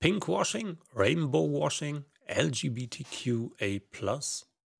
Pinkwashing, 0.00 0.78
Rainbowwashing, 0.94 2.04
LGBTQA+. 2.26 3.80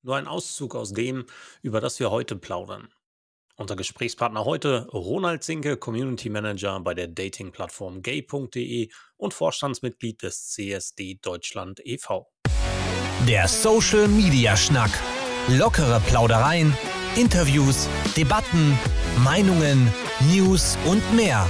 Nur 0.01 0.15
ein 0.15 0.27
Auszug 0.27 0.73
aus 0.75 0.93
dem, 0.93 1.25
über 1.61 1.79
das 1.79 1.99
wir 1.99 2.09
heute 2.09 2.35
plaudern. 2.35 2.89
Unser 3.55 3.75
Gesprächspartner 3.75 4.45
heute 4.45 4.87
Ronald 4.91 5.43
Zinke, 5.43 5.77
Community 5.77 6.29
Manager 6.29 6.79
bei 6.79 6.95
der 6.95 7.07
Dating-Plattform 7.07 8.01
gay.de 8.01 8.89
und 9.17 9.33
Vorstandsmitglied 9.35 10.23
des 10.23 10.47
CSD 10.49 11.19
Deutschland 11.21 11.79
e.V. 11.85 12.27
Der 13.27 13.47
Social 13.47 14.07
Media 14.07 14.57
Schnack. 14.57 14.89
Lockere 15.49 16.01
Plaudereien, 16.07 16.75
Interviews, 17.15 17.87
Debatten, 18.17 18.75
Meinungen, 19.23 19.93
News 20.31 20.79
und 20.85 21.03
mehr. 21.15 21.47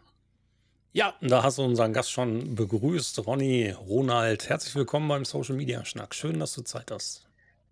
Ja, 0.92 1.14
da 1.20 1.44
hast 1.44 1.58
du 1.58 1.62
unseren 1.62 1.92
Gast 1.92 2.10
schon 2.10 2.56
begrüßt, 2.56 3.24
Ronny, 3.24 3.70
Ronald. 3.70 4.48
Herzlich 4.48 4.74
willkommen 4.74 5.06
beim 5.06 5.24
Social 5.24 5.54
Media 5.54 5.84
Schnack. 5.84 6.12
Schön, 6.12 6.40
dass 6.40 6.54
du 6.54 6.62
Zeit 6.62 6.90
hast. 6.90 7.28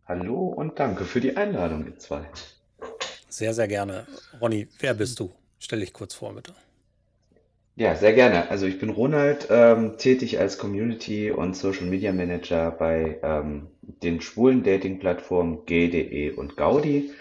Hallo 0.06 0.46
und 0.46 0.78
danke 0.78 1.04
für 1.04 1.20
die 1.20 1.36
Einladung, 1.36 1.86
ihr 1.86 1.98
zwei. 1.98 2.30
Sehr, 3.28 3.52
sehr 3.52 3.66
gerne. 3.66 4.06
Ronny, 4.40 4.68
wer 4.78 4.94
bist 4.94 5.18
du? 5.18 5.32
Stell 5.58 5.80
dich 5.80 5.92
kurz 5.92 6.14
vor, 6.14 6.32
bitte. 6.36 6.55
Ja, 7.74 7.96
sehr 7.96 8.12
gerne. 8.12 8.48
Also 8.48 8.66
ich 8.66 8.78
bin 8.78 8.90
Ronald, 8.90 9.48
ähm, 9.50 9.98
tätig 9.98 10.38
als 10.38 10.56
Community 10.56 11.32
und 11.32 11.56
Social 11.56 11.86
Media 11.86 12.12
Manager 12.12 12.70
bei 12.70 13.18
ähm, 13.24 13.66
den 13.98 14.20
schwulen 14.20 14.62
Dating-Plattformen 14.62 15.64
G.de 15.66 16.33
und 16.33 16.56
Gaudi. 16.56 17.12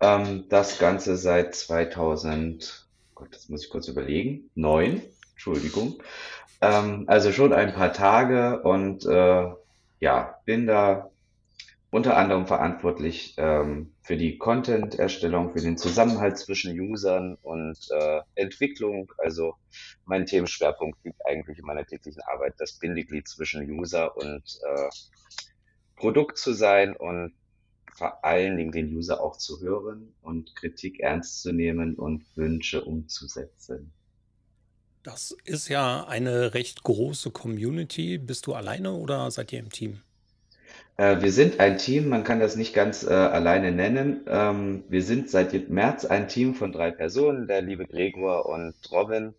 Ähm, 0.00 0.44
das 0.48 0.78
Ganze 0.78 1.16
seit 1.16 1.54
2000, 1.54 2.86
Gott, 3.14 3.28
das 3.32 3.48
muss 3.48 3.64
ich 3.64 3.70
kurz 3.70 3.88
überlegen, 3.88 4.50
neun, 4.54 5.02
Entschuldigung. 5.32 6.02
Ähm, 6.60 7.04
also 7.06 7.32
schon 7.32 7.52
ein 7.52 7.72
paar 7.74 7.92
Tage 7.92 8.62
und 8.62 9.04
äh, 9.06 9.48
ja, 10.00 10.40
bin 10.44 10.66
da 10.66 11.10
unter 11.90 12.16
anderem 12.16 12.46
verantwortlich 12.46 13.34
ähm, 13.38 13.94
für 14.02 14.16
die 14.16 14.36
Content-Erstellung, 14.36 15.52
für 15.52 15.60
den 15.60 15.78
Zusammenhalt 15.78 16.36
zwischen 16.36 16.78
Usern 16.78 17.38
und 17.40 17.78
äh, 17.90 18.20
Entwicklung. 18.34 19.10
Also 19.16 19.54
mein 20.04 20.26
Themenschwerpunkt 20.26 21.02
liegt 21.04 21.24
eigentlich 21.26 21.58
in 21.58 21.64
meiner 21.64 21.86
täglichen 21.86 22.22
Arbeit, 22.22 22.54
das 22.58 22.74
Bindeglied 22.74 23.26
zwischen 23.26 23.62
User 23.70 24.14
und 24.16 24.42
äh, 24.64 24.88
Produkt 25.98 26.38
zu 26.38 26.52
sein 26.52 26.96
und 26.96 27.32
vor 27.94 28.24
allen 28.24 28.56
Dingen 28.56 28.72
den 28.72 28.94
User 28.94 29.20
auch 29.20 29.36
zu 29.36 29.60
hören 29.60 30.14
und 30.22 30.54
Kritik 30.54 31.00
ernst 31.00 31.42
zu 31.42 31.52
nehmen 31.52 31.96
und 31.96 32.24
Wünsche 32.36 32.84
umzusetzen. 32.84 33.92
Das 35.02 35.36
ist 35.44 35.68
ja 35.68 36.06
eine 36.06 36.54
recht 36.54 36.84
große 36.84 37.30
Community. 37.30 38.18
Bist 38.18 38.46
du 38.46 38.54
alleine 38.54 38.92
oder 38.92 39.30
seid 39.30 39.52
ihr 39.52 39.58
im 39.58 39.70
Team? 39.70 40.00
Äh, 40.96 41.22
wir 41.22 41.32
sind 41.32 41.60
ein 41.60 41.78
Team, 41.78 42.08
man 42.08 42.24
kann 42.24 42.40
das 42.40 42.56
nicht 42.56 42.74
ganz 42.74 43.04
äh, 43.04 43.12
alleine 43.12 43.72
nennen. 43.72 44.20
Ähm, 44.26 44.84
wir 44.88 45.02
sind 45.02 45.30
seit 45.30 45.70
März 45.70 46.04
ein 46.04 46.28
Team 46.28 46.54
von 46.54 46.72
drei 46.72 46.90
Personen, 46.90 47.46
der 47.46 47.62
liebe 47.62 47.86
Gregor 47.86 48.46
und 48.46 48.74
Robin 48.90 49.34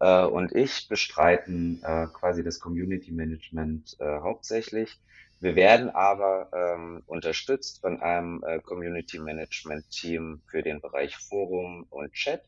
äh, 0.00 0.24
und 0.24 0.54
ich 0.54 0.88
bestreiten 0.88 1.80
äh, 1.82 2.06
quasi 2.12 2.42
das 2.42 2.60
Community 2.60 3.12
Management 3.12 3.96
äh, 4.00 4.20
hauptsächlich. 4.20 4.98
Wir 5.42 5.56
werden 5.56 5.90
aber 5.90 6.50
ähm, 6.54 7.02
unterstützt 7.06 7.80
von 7.80 8.00
einem 8.00 8.44
äh, 8.46 8.60
Community 8.60 9.18
Management 9.18 9.90
Team 9.90 10.40
für 10.46 10.62
den 10.62 10.80
Bereich 10.80 11.16
Forum 11.16 11.84
und 11.90 12.12
Chat 12.12 12.44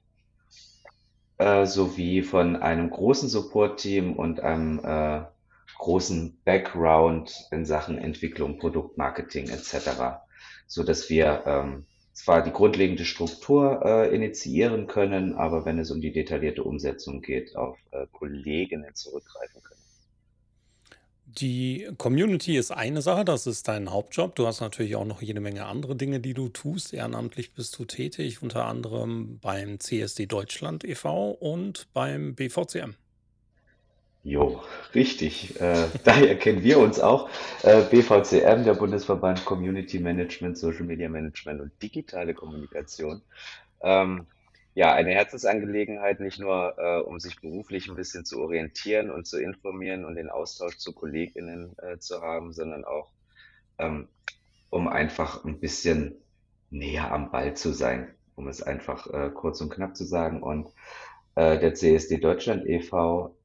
äh, 1.38 1.66
sowie 1.66 2.22
von 2.22 2.54
einem 2.54 2.90
großen 2.90 3.28
Support-Team 3.28 4.14
und 4.14 4.38
einem 4.38 4.78
äh, 4.84 5.22
großen 5.76 6.40
Background 6.44 7.48
in 7.50 7.66
Sachen 7.66 7.98
Entwicklung, 7.98 8.60
Produktmarketing 8.60 9.48
etc., 9.48 10.20
so 10.68 10.84
dass 10.84 11.10
wir 11.10 11.42
ähm, 11.46 11.86
zwar 12.12 12.42
die 12.42 12.52
grundlegende 12.52 13.04
Struktur 13.04 13.82
äh, 13.84 14.14
initiieren 14.14 14.86
können, 14.86 15.34
aber 15.34 15.64
wenn 15.64 15.80
es 15.80 15.90
um 15.90 16.00
die 16.00 16.12
detaillierte 16.12 16.62
Umsetzung 16.62 17.22
geht, 17.22 17.56
auf 17.56 17.76
äh, 17.90 18.06
Kolleginnen 18.12 18.94
zurückgreifen 18.94 19.64
können. 19.64 19.83
Die 21.38 21.88
Community 21.98 22.56
ist 22.56 22.70
eine 22.70 23.02
Sache, 23.02 23.24
das 23.24 23.48
ist 23.48 23.66
dein 23.66 23.90
Hauptjob. 23.90 24.36
Du 24.36 24.46
hast 24.46 24.60
natürlich 24.60 24.94
auch 24.94 25.04
noch 25.04 25.20
jede 25.20 25.40
Menge 25.40 25.66
andere 25.66 25.96
Dinge, 25.96 26.20
die 26.20 26.32
du 26.32 26.48
tust. 26.48 26.94
Ehrenamtlich 26.94 27.54
bist 27.54 27.76
du 27.76 27.84
tätig, 27.84 28.40
unter 28.40 28.66
anderem 28.66 29.40
beim 29.40 29.80
CSD 29.80 30.26
Deutschland 30.26 30.84
e.V. 30.84 31.30
und 31.32 31.88
beim 31.92 32.36
BVCM. 32.36 32.94
Jo, 34.22 34.62
richtig. 34.94 35.60
Äh, 35.60 35.88
daher 36.04 36.38
kennen 36.38 36.62
wir 36.62 36.78
uns 36.78 37.00
auch. 37.00 37.28
Äh, 37.64 37.82
BVCM, 37.82 38.64
der 38.64 38.74
Bundesverband 38.74 39.44
Community 39.44 39.98
Management, 39.98 40.56
Social 40.56 40.84
Media 40.84 41.08
Management 41.08 41.60
und 41.60 41.72
digitale 41.82 42.34
Kommunikation. 42.34 43.22
Ähm, 43.82 44.26
ja, 44.74 44.92
eine 44.92 45.12
Herzensangelegenheit, 45.12 46.20
nicht 46.20 46.40
nur 46.40 46.74
äh, 46.78 47.00
um 47.00 47.20
sich 47.20 47.40
beruflich 47.40 47.88
ein 47.88 47.96
bisschen 47.96 48.24
zu 48.24 48.40
orientieren 48.40 49.10
und 49.10 49.26
zu 49.26 49.40
informieren 49.40 50.04
und 50.04 50.16
den 50.16 50.30
Austausch 50.30 50.78
zu 50.78 50.92
KollegInnen 50.92 51.76
äh, 51.78 51.98
zu 51.98 52.20
haben, 52.22 52.52
sondern 52.52 52.84
auch 52.84 53.10
ähm, 53.78 54.08
um 54.70 54.88
einfach 54.88 55.44
ein 55.44 55.60
bisschen 55.60 56.16
näher 56.70 57.12
am 57.12 57.30
Ball 57.30 57.54
zu 57.56 57.72
sein, 57.72 58.14
um 58.34 58.48
es 58.48 58.62
einfach 58.62 59.06
äh, 59.12 59.30
kurz 59.32 59.60
und 59.60 59.70
knapp 59.70 59.96
zu 59.96 60.04
sagen. 60.04 60.42
Und 60.42 60.68
äh, 61.36 61.58
der 61.58 61.74
CSD 61.74 62.18
Deutschland 62.18 62.66
e.V 62.66 63.36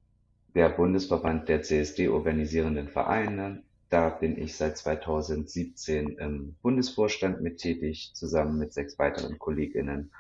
der 0.56 0.70
Bundesverband 0.70 1.48
der 1.50 1.62
CSD-organisierenden 1.62 2.88
Vereine. 2.90 3.64
Da 3.90 4.10
bin 4.10 4.38
ich 4.38 4.56
seit 4.56 4.78
2017 4.78 6.18
im 6.18 6.56
Bundesvorstand 6.62 7.42
mit 7.42 7.60
tätig, 7.60 8.12
zusammen 8.14 8.58
mit 8.60 8.74
sechs 8.74 9.00
weiteren 9.00 9.40
KollegInnen. 9.40 10.12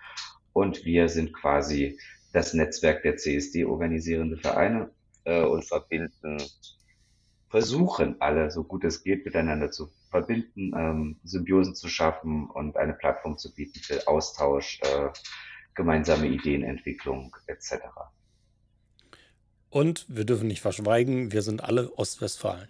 Und 0.59 0.84
wir 0.84 1.08
sind 1.08 1.31
quasi 1.31 1.97
das 2.34 2.53
Netzwerk 2.53 3.03
der 3.03 3.16
CSD-organisierende 3.16 4.36
Vereine 4.36 4.90
äh, 5.24 5.42
und 5.42 5.64
verbinden, 5.64 6.38
versuchen 7.47 8.18
alle, 8.20 8.52
so 8.52 8.66
gut 8.66 8.84
es 8.84 9.02
geht, 9.02 9.24
miteinander 9.24 9.72
zu 9.72 9.90
verbinden, 10.12 10.74
ähm, 10.75 11.20
Symbiosen 11.24 11.75
zu 11.75 11.88
schaffen 11.88 12.50
und 12.50 12.75
eine 12.75 12.92
Plattform 12.92 13.38
zu 13.38 13.56
bieten 13.56 13.80
für 13.80 14.06
Austausch, 14.06 14.81
äh, 14.81 15.08
gemeinsame 15.75 16.28
Ideenentwicklung 16.28 17.34
etc. 17.47 17.76
Und 19.70 20.08
wir 20.09 20.26
dürfen 20.26 20.50
nicht 20.50 20.62
verschweigen, 20.62 21.31
wir 21.31 21.41
sind 21.41 21.64
alle 21.64 21.97
Ostwestfalen. 21.97 22.68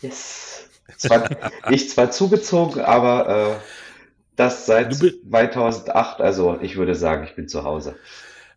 Yes. 0.00 0.70
Zwar, 0.96 1.28
ich 1.70 1.90
zwar 1.90 2.10
zugezogen, 2.10 2.80
aber 2.80 3.58
äh, 3.58 3.85
das 4.36 4.66
seit 4.66 4.94
2008. 4.94 6.20
Also 6.20 6.58
ich 6.60 6.76
würde 6.76 6.94
sagen, 6.94 7.24
ich 7.24 7.34
bin 7.34 7.48
zu 7.48 7.64
Hause. 7.64 7.96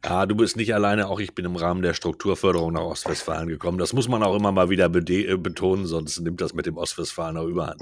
Ja, 0.03 0.25
du 0.25 0.35
bist 0.35 0.55
nicht 0.55 0.73
alleine, 0.73 1.07
auch 1.07 1.19
ich 1.19 1.35
bin 1.35 1.43
im 1.43 1.57
Rahmen 1.57 1.81
der 1.81 1.93
Strukturförderung 1.93 2.71
nach 2.71 2.83
Ostwestfalen 2.83 3.49
gekommen. 3.49 3.77
Das 3.77 3.91
muss 3.91 4.07
man 4.07 4.23
auch 4.23 4.35
immer 4.35 4.51
mal 4.53 4.69
wieder 4.69 4.85
äh, 4.85 5.37
betonen, 5.37 5.85
sonst 5.87 6.19
nimmt 6.21 6.39
das 6.39 6.53
mit 6.53 6.65
dem 6.65 6.77
Ostwestfalen 6.77 7.35
auch 7.35 7.47
überhand. 7.47 7.81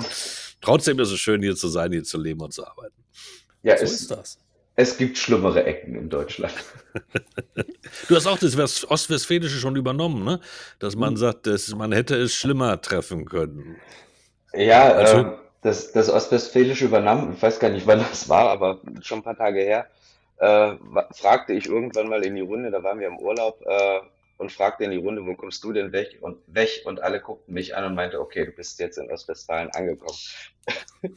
Trotzdem 0.61 0.99
ist 0.99 1.11
es 1.11 1.19
schön, 1.19 1.43
hier 1.43 1.55
zu 1.55 1.67
sein, 1.67 1.91
hier 1.91 2.03
zu 2.03 2.17
leben 2.17 2.41
und 2.41 2.53
zu 2.53 2.65
arbeiten. 2.65 2.95
Ja, 3.61 3.77
so 3.77 3.83
ist, 3.83 4.01
ist 4.01 4.11
das. 4.11 4.39
Es 4.75 4.97
gibt 4.97 5.17
schlimmere 5.17 5.63
Ecken 5.65 5.95
in 5.95 6.09
Deutschland. 6.09 6.53
Du 8.07 8.15
hast 8.15 8.25
auch 8.25 8.37
das 8.39 8.89
Ostwestfälische 8.89 9.59
schon 9.59 9.75
übernommen, 9.75 10.23
ne? 10.23 10.39
Dass 10.79 10.95
man 10.95 11.11
hm. 11.11 11.17
sagt, 11.17 11.47
dass 11.47 11.73
man 11.75 11.91
hätte 11.91 12.15
es 12.15 12.33
schlimmer 12.33 12.81
treffen 12.81 13.25
können. 13.25 13.77
Ja, 14.53 14.93
also, 14.93 15.17
äh, 15.17 15.37
das, 15.61 15.91
das 15.91 16.09
Ostwestfälische 16.09 16.85
übernommen, 16.85 17.33
ich 17.35 17.41
weiß 17.41 17.59
gar 17.59 17.69
nicht, 17.69 17.87
wann 17.87 17.99
das 17.99 18.29
war, 18.29 18.49
aber 18.49 18.79
schon 19.01 19.19
ein 19.19 19.23
paar 19.23 19.37
Tage 19.37 19.61
her, 19.61 19.87
äh, 20.37 20.75
fragte 21.11 21.53
ich 21.53 21.65
irgendwann 21.65 22.09
mal 22.09 22.23
in 22.23 22.35
die 22.35 22.41
Runde, 22.41 22.71
da 22.71 22.83
waren 22.83 22.99
wir 22.99 23.07
im 23.07 23.17
Urlaub 23.17 23.61
äh, 23.65 23.99
und 24.37 24.51
fragte 24.51 24.83
in 24.83 24.91
die 24.91 24.97
Runde, 24.97 25.25
wo 25.25 25.33
kommst 25.35 25.63
du 25.63 25.73
denn 25.73 25.91
weg 25.91 26.17
und 26.21 26.37
weg 26.47 26.83
und 26.85 27.01
alle 27.01 27.19
guckten 27.19 27.53
mich 27.53 27.75
an 27.75 27.85
und 27.85 27.95
meinte, 27.95 28.21
okay, 28.21 28.45
du 28.45 28.51
bist 28.51 28.79
jetzt 28.79 28.97
in 28.97 29.09
Ostwestfalen 29.09 29.69
angekommen. 29.71 30.17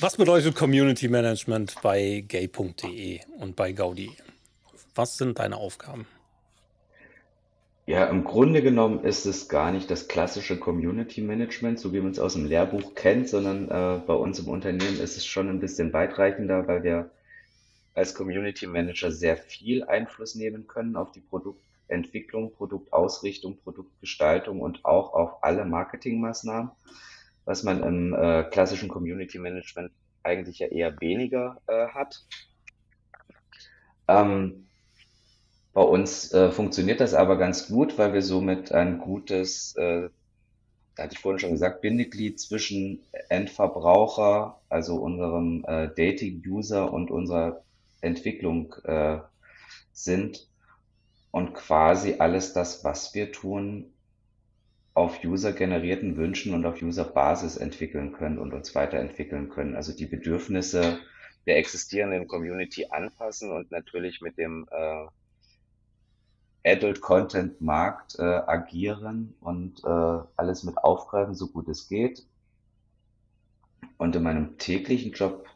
Was 0.00 0.16
bedeutet 0.16 0.54
Community 0.54 1.08
Management 1.08 1.76
bei 1.82 2.24
gay.de 2.26 3.20
und 3.38 3.56
bei 3.56 3.72
Gaudi? 3.72 4.16
Was 4.94 5.16
sind 5.16 5.38
deine 5.38 5.56
Aufgaben? 5.56 6.06
Ja, 7.84 8.04
im 8.04 8.22
Grunde 8.22 8.62
genommen 8.62 9.04
ist 9.04 9.26
es 9.26 9.48
gar 9.48 9.72
nicht 9.72 9.90
das 9.90 10.06
klassische 10.06 10.56
Community 10.56 11.20
Management, 11.20 11.80
so 11.80 11.92
wie 11.92 12.00
man 12.00 12.12
es 12.12 12.20
aus 12.20 12.34
dem 12.34 12.46
Lehrbuch 12.46 12.94
kennt, 12.94 13.28
sondern 13.28 13.64
äh, 13.70 14.00
bei 14.06 14.14
uns 14.14 14.38
im 14.38 14.48
Unternehmen 14.48 15.00
ist 15.00 15.16
es 15.16 15.26
schon 15.26 15.48
ein 15.48 15.58
bisschen 15.58 15.92
weitreichender, 15.92 16.68
weil 16.68 16.84
wir 16.84 17.10
als 17.94 18.14
Community 18.14 18.68
Manager 18.68 19.10
sehr 19.10 19.36
viel 19.36 19.82
Einfluss 19.82 20.36
nehmen 20.36 20.68
können 20.68 20.94
auf 20.94 21.10
die 21.10 21.20
Produktentwicklung, 21.20 22.52
Produktausrichtung, 22.54 23.58
Produktgestaltung 23.58 24.60
und 24.60 24.84
auch 24.84 25.12
auf 25.12 25.42
alle 25.42 25.64
Marketingmaßnahmen, 25.64 26.70
was 27.44 27.64
man 27.64 27.82
im 27.82 28.14
äh, 28.14 28.44
klassischen 28.44 28.88
Community 28.88 29.40
Management 29.40 29.90
eigentlich 30.22 30.60
ja 30.60 30.68
eher 30.68 31.00
weniger 31.00 31.60
äh, 31.66 31.88
hat. 31.88 32.24
Ähm, 34.06 34.68
bei 35.74 35.82
uns 35.82 36.32
äh, 36.32 36.50
funktioniert 36.50 37.00
das 37.00 37.14
aber 37.14 37.38
ganz 37.38 37.68
gut, 37.68 37.96
weil 37.96 38.12
wir 38.12 38.22
somit 38.22 38.72
ein 38.72 38.98
gutes, 38.98 39.74
äh, 39.76 40.10
hatte 40.98 41.14
ich 41.14 41.18
vorhin 41.18 41.38
schon 41.38 41.52
gesagt, 41.52 41.80
Bindeglied 41.80 42.38
zwischen 42.38 43.00
Endverbraucher, 43.30 44.60
also 44.68 44.96
unserem 44.96 45.64
äh, 45.66 45.88
Dating-User 45.88 46.92
und 46.92 47.10
unserer 47.10 47.62
Entwicklung 48.02 48.74
äh, 48.84 49.18
sind 49.92 50.46
und 51.30 51.54
quasi 51.54 52.16
alles 52.18 52.52
das, 52.52 52.84
was 52.84 53.14
wir 53.14 53.32
tun, 53.32 53.92
auf 54.94 55.24
user-generierten 55.24 56.18
Wünschen 56.18 56.52
und 56.52 56.66
auf 56.66 56.82
User-Basis 56.82 57.56
entwickeln 57.56 58.12
können 58.12 58.38
und 58.38 58.52
uns 58.52 58.74
weiterentwickeln 58.74 59.48
können. 59.48 59.74
Also 59.74 59.96
die 59.96 60.04
Bedürfnisse 60.04 60.98
der 61.46 61.56
existierenden 61.56 62.28
Community 62.28 62.86
anpassen 62.90 63.50
und 63.50 63.70
natürlich 63.70 64.20
mit 64.20 64.36
dem 64.36 64.68
äh, 64.70 65.06
Adult 66.64 67.00
Content 67.00 67.60
Markt 67.60 68.16
äh, 68.18 68.22
agieren 68.22 69.34
und 69.40 69.82
äh, 69.84 70.20
alles 70.36 70.62
mit 70.62 70.78
aufgreifen, 70.78 71.34
so 71.34 71.48
gut 71.48 71.68
es 71.68 71.88
geht. 71.88 72.26
Und 73.98 74.16
in 74.16 74.22
meinem 74.22 74.58
täglichen 74.58 75.12
Job, 75.12 75.46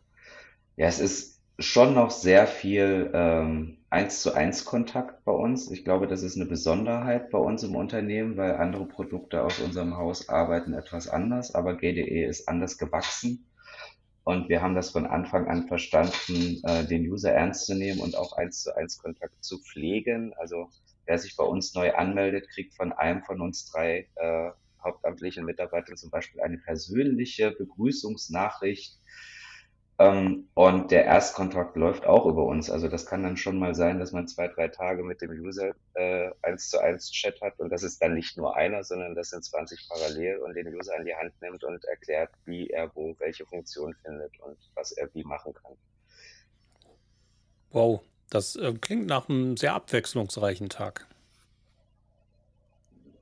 ja, 0.76 0.86
es 0.86 1.00
ist 1.00 1.40
schon 1.58 1.94
noch 1.94 2.10
sehr 2.10 2.46
viel 2.46 3.10
ähm, 3.14 3.78
eins 3.88 4.20
zu 4.20 4.34
eins 4.34 4.64
Kontakt 4.64 5.24
bei 5.24 5.32
uns. 5.32 5.70
Ich 5.70 5.84
glaube, 5.84 6.06
das 6.06 6.22
ist 6.22 6.36
eine 6.36 6.46
Besonderheit 6.46 7.30
bei 7.30 7.38
uns 7.38 7.62
im 7.62 7.76
Unternehmen, 7.76 8.36
weil 8.36 8.56
andere 8.56 8.86
Produkte 8.86 9.42
aus 9.42 9.58
unserem 9.60 9.96
Haus 9.96 10.28
arbeiten 10.28 10.74
etwas 10.74 11.08
anders, 11.08 11.54
aber 11.54 11.76
GDE 11.76 12.24
ist 12.26 12.48
anders 12.48 12.78
gewachsen. 12.78 13.46
Und 14.24 14.48
wir 14.48 14.60
haben 14.60 14.74
das 14.74 14.90
von 14.90 15.06
Anfang 15.06 15.46
an 15.46 15.68
verstanden, 15.68 16.60
äh, 16.64 16.84
den 16.84 17.08
User 17.08 17.32
ernst 17.32 17.66
zu 17.66 17.74
nehmen 17.74 18.00
und 18.00 18.16
auch 18.16 18.32
eins 18.36 18.62
zu 18.62 18.76
eins 18.76 18.98
Kontakt 18.98 19.44
zu 19.44 19.58
pflegen. 19.60 20.34
Also 20.36 20.68
wer 21.06 21.18
sich 21.18 21.36
bei 21.36 21.44
uns 21.44 21.74
neu 21.74 21.94
anmeldet, 21.94 22.48
kriegt 22.50 22.74
von 22.74 22.92
einem 22.92 23.22
von 23.22 23.40
uns 23.40 23.70
drei 23.70 24.08
äh, 24.16 24.50
hauptamtlichen 24.82 25.44
Mitarbeitern 25.44 25.96
zum 25.96 26.10
Beispiel 26.10 26.40
eine 26.40 26.58
persönliche 26.58 27.52
Begrüßungsnachricht. 27.52 28.98
Ähm, 29.98 30.48
und 30.52 30.90
der 30.90 31.06
Erstkontakt 31.06 31.74
läuft 31.76 32.04
auch 32.04 32.26
über 32.26 32.44
uns. 32.44 32.68
Also 32.70 32.86
das 32.88 33.06
kann 33.06 33.22
dann 33.22 33.38
schon 33.38 33.58
mal 33.58 33.74
sein, 33.74 33.98
dass 33.98 34.12
man 34.12 34.28
zwei, 34.28 34.46
drei 34.48 34.68
Tage 34.68 35.02
mit 35.02 35.22
dem 35.22 35.30
User 35.30 35.72
äh, 35.94 36.30
eins 36.42 36.68
zu 36.68 36.78
eins 36.78 37.10
Chat 37.10 37.40
hat 37.40 37.58
und 37.58 37.70
das 37.70 37.82
ist 37.82 38.02
dann 38.02 38.12
nicht 38.12 38.36
nur 38.36 38.54
einer, 38.56 38.84
sondern 38.84 39.14
das 39.14 39.30
sind 39.30 39.42
20 39.42 39.88
parallel 39.88 40.38
und 40.38 40.54
den 40.54 40.68
User 40.68 40.94
an 40.96 41.06
die 41.06 41.14
Hand 41.14 41.32
nimmt 41.40 41.64
und 41.64 41.82
erklärt, 41.86 42.30
wie 42.44 42.68
er 42.68 42.94
wo 42.94 43.16
welche 43.18 43.46
Funktion 43.46 43.94
findet 44.04 44.38
und 44.40 44.58
was 44.74 44.92
er 44.92 45.08
wie 45.14 45.24
machen 45.24 45.54
kann. 45.54 45.72
Wow, 47.70 48.02
das 48.30 48.56
äh, 48.56 48.72
klingt 48.80 49.06
nach 49.06 49.28
einem 49.28 49.56
sehr 49.56 49.74
abwechslungsreichen 49.74 50.68
Tag. 50.68 51.06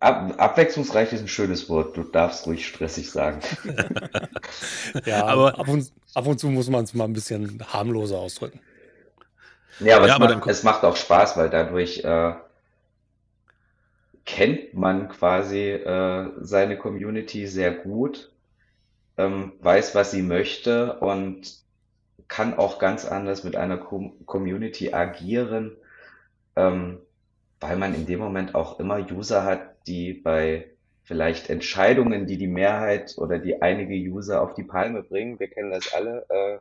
Ab, 0.01 0.35
abwechslungsreich 0.37 1.13
ist 1.13 1.23
ein 1.23 1.29
schönes 1.29 1.69
Wort. 1.69 1.97
Du 1.97 2.03
darfst 2.03 2.47
ruhig 2.47 2.67
stressig 2.67 3.11
sagen. 3.11 3.41
ja, 5.07 5.25
aber 5.27 5.59
ab 5.59 5.69
und, 5.69 5.91
ab 6.15 6.27
und 6.27 6.39
zu 6.39 6.49
muss 6.49 6.69
man 6.69 6.85
es 6.85 6.95
mal 6.95 7.05
ein 7.05 7.13
bisschen 7.13 7.65
harmloser 7.73 8.19
ausdrücken. 8.19 8.61
Ja, 9.81 9.97
aber, 9.97 10.07
ja, 10.07 10.15
es, 10.15 10.21
aber 10.21 10.37
macht, 10.37 10.47
es, 10.47 10.63
macht, 10.63 10.85
auch 10.85 10.97
Spaß, 10.97 11.37
weil 11.37 11.51
dadurch 11.51 12.05
äh, 12.05 12.35
kennt 14.25 14.75
man 14.75 15.09
quasi 15.09 15.71
äh, 15.71 16.31
seine 16.41 16.77
Community 16.77 17.47
sehr 17.47 17.73
gut, 17.73 18.31
ähm, 19.17 19.53
weiß, 19.61 19.95
was 19.95 20.11
sie 20.13 20.23
möchte 20.23 20.99
und 21.01 21.64
kann 22.29 22.55
auch 22.55 22.79
ganz 22.79 23.05
anders 23.05 23.45
mit 23.45 23.57
einer 23.57 23.79
Community 23.79 24.93
agieren, 24.93 25.77
ähm, 26.57 27.01
weil 27.61 27.77
man 27.77 27.95
in 27.95 28.07
dem 28.07 28.21
Moment 28.21 28.55
auch 28.55 28.79
immer 28.81 28.99
User 29.11 29.45
hat, 29.45 29.87
die 29.87 30.13
bei 30.13 30.71
vielleicht 31.05 31.51
Entscheidungen, 31.51 32.27
die 32.27 32.39
die 32.39 32.47
Mehrheit 32.47 33.15
oder 33.19 33.39
die 33.39 33.61
einige 33.61 33.95
User 33.95 34.43
auf 34.43 34.55
die 34.55 34.65
Palme 34.65 35.03
bringen, 35.03 35.39
wir 35.39 35.49
kennen 35.49 35.71
das 35.71 35.93
alle, 35.93 36.27
äh, 36.29 36.59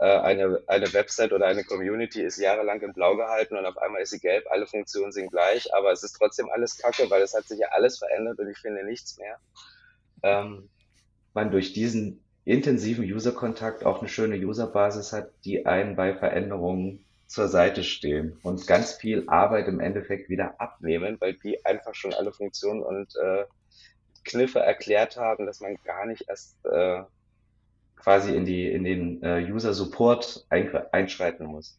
äh, 0.00 0.18
eine, 0.18 0.62
eine 0.66 0.92
Website 0.92 1.32
oder 1.32 1.46
eine 1.46 1.62
Community 1.62 2.22
ist 2.22 2.38
jahrelang 2.38 2.80
in 2.80 2.92
blau 2.92 3.16
gehalten 3.16 3.56
und 3.56 3.66
auf 3.66 3.76
einmal 3.78 4.02
ist 4.02 4.10
sie 4.10 4.18
gelb, 4.18 4.44
alle 4.50 4.66
Funktionen 4.66 5.12
sind 5.12 5.30
gleich, 5.30 5.72
aber 5.74 5.92
es 5.92 6.02
ist 6.02 6.14
trotzdem 6.14 6.48
alles 6.50 6.78
kacke, 6.78 7.10
weil 7.10 7.22
es 7.22 7.34
hat 7.34 7.46
sich 7.46 7.58
ja 7.58 7.68
alles 7.68 7.98
verändert 7.98 8.38
und 8.38 8.48
ich 8.48 8.58
finde 8.58 8.84
nichts 8.84 9.18
mehr. 9.18 9.38
Ähm, 10.22 10.68
man 11.34 11.50
durch 11.50 11.72
diesen 11.72 12.24
intensiven 12.50 13.04
User-Kontakt 13.04 13.84
auch 13.84 14.00
eine 14.00 14.08
schöne 14.08 14.36
User-Basis 14.36 15.12
hat, 15.12 15.30
die 15.44 15.66
einen 15.66 15.96
bei 15.96 16.14
Veränderungen 16.14 17.04
zur 17.26 17.48
Seite 17.48 17.84
stehen 17.84 18.36
und 18.42 18.66
ganz 18.66 18.94
viel 18.94 19.28
Arbeit 19.28 19.68
im 19.68 19.78
Endeffekt 19.78 20.28
wieder 20.28 20.60
abnehmen, 20.60 21.16
weil 21.20 21.34
die 21.34 21.64
einfach 21.64 21.94
schon 21.94 22.12
alle 22.12 22.32
Funktionen 22.32 22.82
und 22.82 23.14
äh, 23.16 23.44
Kniffe 24.24 24.58
erklärt 24.58 25.16
haben, 25.16 25.46
dass 25.46 25.60
man 25.60 25.76
gar 25.84 26.06
nicht 26.06 26.24
erst 26.28 26.56
äh, 26.64 27.02
quasi 27.96 28.34
in, 28.34 28.44
die, 28.44 28.66
in 28.66 28.84
den 28.84 29.22
äh, 29.22 29.46
User-Support 29.48 30.46
einschreiten 30.50 31.46
muss. 31.46 31.78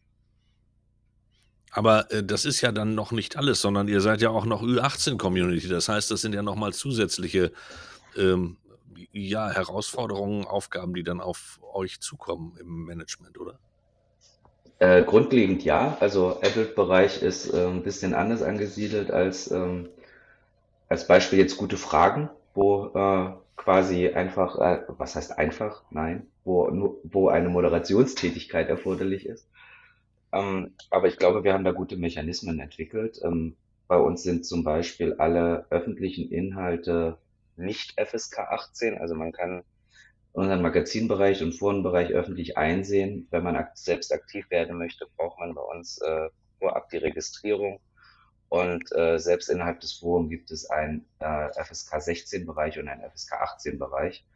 Aber 1.70 2.10
äh, 2.10 2.22
das 2.22 2.44
ist 2.44 2.60
ja 2.60 2.72
dann 2.72 2.94
noch 2.94 3.12
nicht 3.12 3.36
alles, 3.36 3.60
sondern 3.60 3.88
ihr 3.88 4.00
seid 4.00 4.22
ja 4.22 4.30
auch 4.30 4.44
noch 4.44 4.62
Ü18-Community. 4.62 5.68
Das 5.68 5.88
heißt, 5.88 6.10
das 6.10 6.20
sind 6.20 6.34
ja 6.34 6.42
nochmal 6.42 6.72
zusätzliche 6.72 7.52
ähm, 8.16 8.56
ja, 9.12 9.50
Herausforderungen, 9.50 10.46
Aufgaben, 10.46 10.94
die 10.94 11.02
dann 11.02 11.20
auf 11.20 11.60
euch 11.72 12.00
zukommen 12.00 12.56
im 12.60 12.84
Management, 12.84 13.38
oder? 13.38 13.58
Äh, 14.78 15.04
grundlegend 15.04 15.64
ja. 15.64 15.96
Also 16.00 16.40
Adult-Bereich 16.42 17.22
ist 17.22 17.52
äh, 17.52 17.66
ein 17.66 17.82
bisschen 17.82 18.14
anders 18.14 18.42
angesiedelt 18.42 19.10
als 19.10 19.50
ähm, 19.50 19.88
als 20.92 21.06
Beispiel 21.06 21.38
jetzt 21.38 21.56
gute 21.56 21.78
Fragen, 21.78 22.28
wo 22.52 22.90
äh, 22.94 23.32
quasi 23.56 24.08
einfach, 24.08 24.58
äh, 24.58 24.82
was 24.88 25.16
heißt 25.16 25.38
einfach? 25.38 25.82
Nein, 25.90 26.26
wo, 26.44 26.68
nur, 26.68 27.00
wo 27.04 27.28
eine 27.28 27.48
Moderationstätigkeit 27.48 28.68
erforderlich 28.68 29.24
ist. 29.24 29.48
Ähm, 30.32 30.72
aber 30.90 31.08
ich 31.08 31.16
glaube, 31.16 31.44
wir 31.44 31.54
haben 31.54 31.64
da 31.64 31.72
gute 31.72 31.96
Mechanismen 31.96 32.60
entwickelt. 32.60 33.18
Ähm, 33.24 33.56
bei 33.88 33.96
uns 33.96 34.22
sind 34.22 34.44
zum 34.44 34.64
Beispiel 34.64 35.14
alle 35.14 35.64
öffentlichen 35.70 36.30
Inhalte 36.30 37.16
nicht 37.62 38.00
FSK 38.00 38.40
18. 38.40 38.98
Also 38.98 39.14
man 39.14 39.32
kann 39.32 39.64
unseren 40.32 40.62
Magazinbereich 40.62 41.42
und 41.42 41.52
Forenbereich 41.52 42.10
öffentlich 42.10 42.56
einsehen. 42.56 43.26
Wenn 43.30 43.42
man 43.42 43.66
selbst 43.74 44.12
aktiv 44.12 44.50
werden 44.50 44.78
möchte, 44.78 45.06
braucht 45.16 45.38
man 45.38 45.54
bei 45.54 45.62
uns 45.62 45.98
äh, 45.98 46.28
vorab 46.58 46.88
die 46.90 46.98
Registrierung. 46.98 47.80
Und 48.48 48.94
äh, 48.94 49.18
selbst 49.18 49.48
innerhalb 49.48 49.80
des 49.80 49.94
Forums 49.94 50.28
gibt 50.28 50.50
es 50.50 50.68
einen 50.68 51.06
äh, 51.20 51.48
FSK 51.64 52.02
16 52.02 52.46
Bereich 52.46 52.78
und 52.78 52.88
einen 52.88 53.08
FSK 53.10 53.32
18 53.32 53.78
Bereich. 53.78 54.26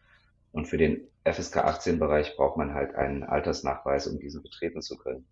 Und 0.52 0.66
für 0.66 0.78
den 0.78 1.06
FSK 1.25 1.59
18 1.59 1.99
Bereich 1.99 2.35
braucht 2.37 2.56
man 2.56 2.73
halt 2.73 2.95
einen 2.95 3.25
Altersnachweis, 3.25 4.06
um 4.06 4.18
diesen 4.18 4.42
betreten 4.42 4.80
zu 4.80 4.97
können. 4.97 5.26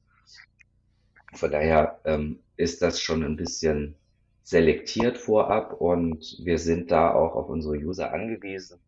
Von 1.33 1.51
daher 1.51 1.99
ähm, 2.05 2.41
ist 2.57 2.83
das 2.83 3.01
schon 3.01 3.25
ein 3.25 3.37
bisschen 3.37 3.97
selektiert 4.45 5.19
vorab 5.19 5.81
und 5.81 6.37
wir 6.45 6.59
sind 6.59 6.91
da 6.91 7.13
auch 7.13 7.35
auf 7.35 7.49
unsere 7.49 7.77
User 7.77 8.13
angewiesen. 8.13 8.79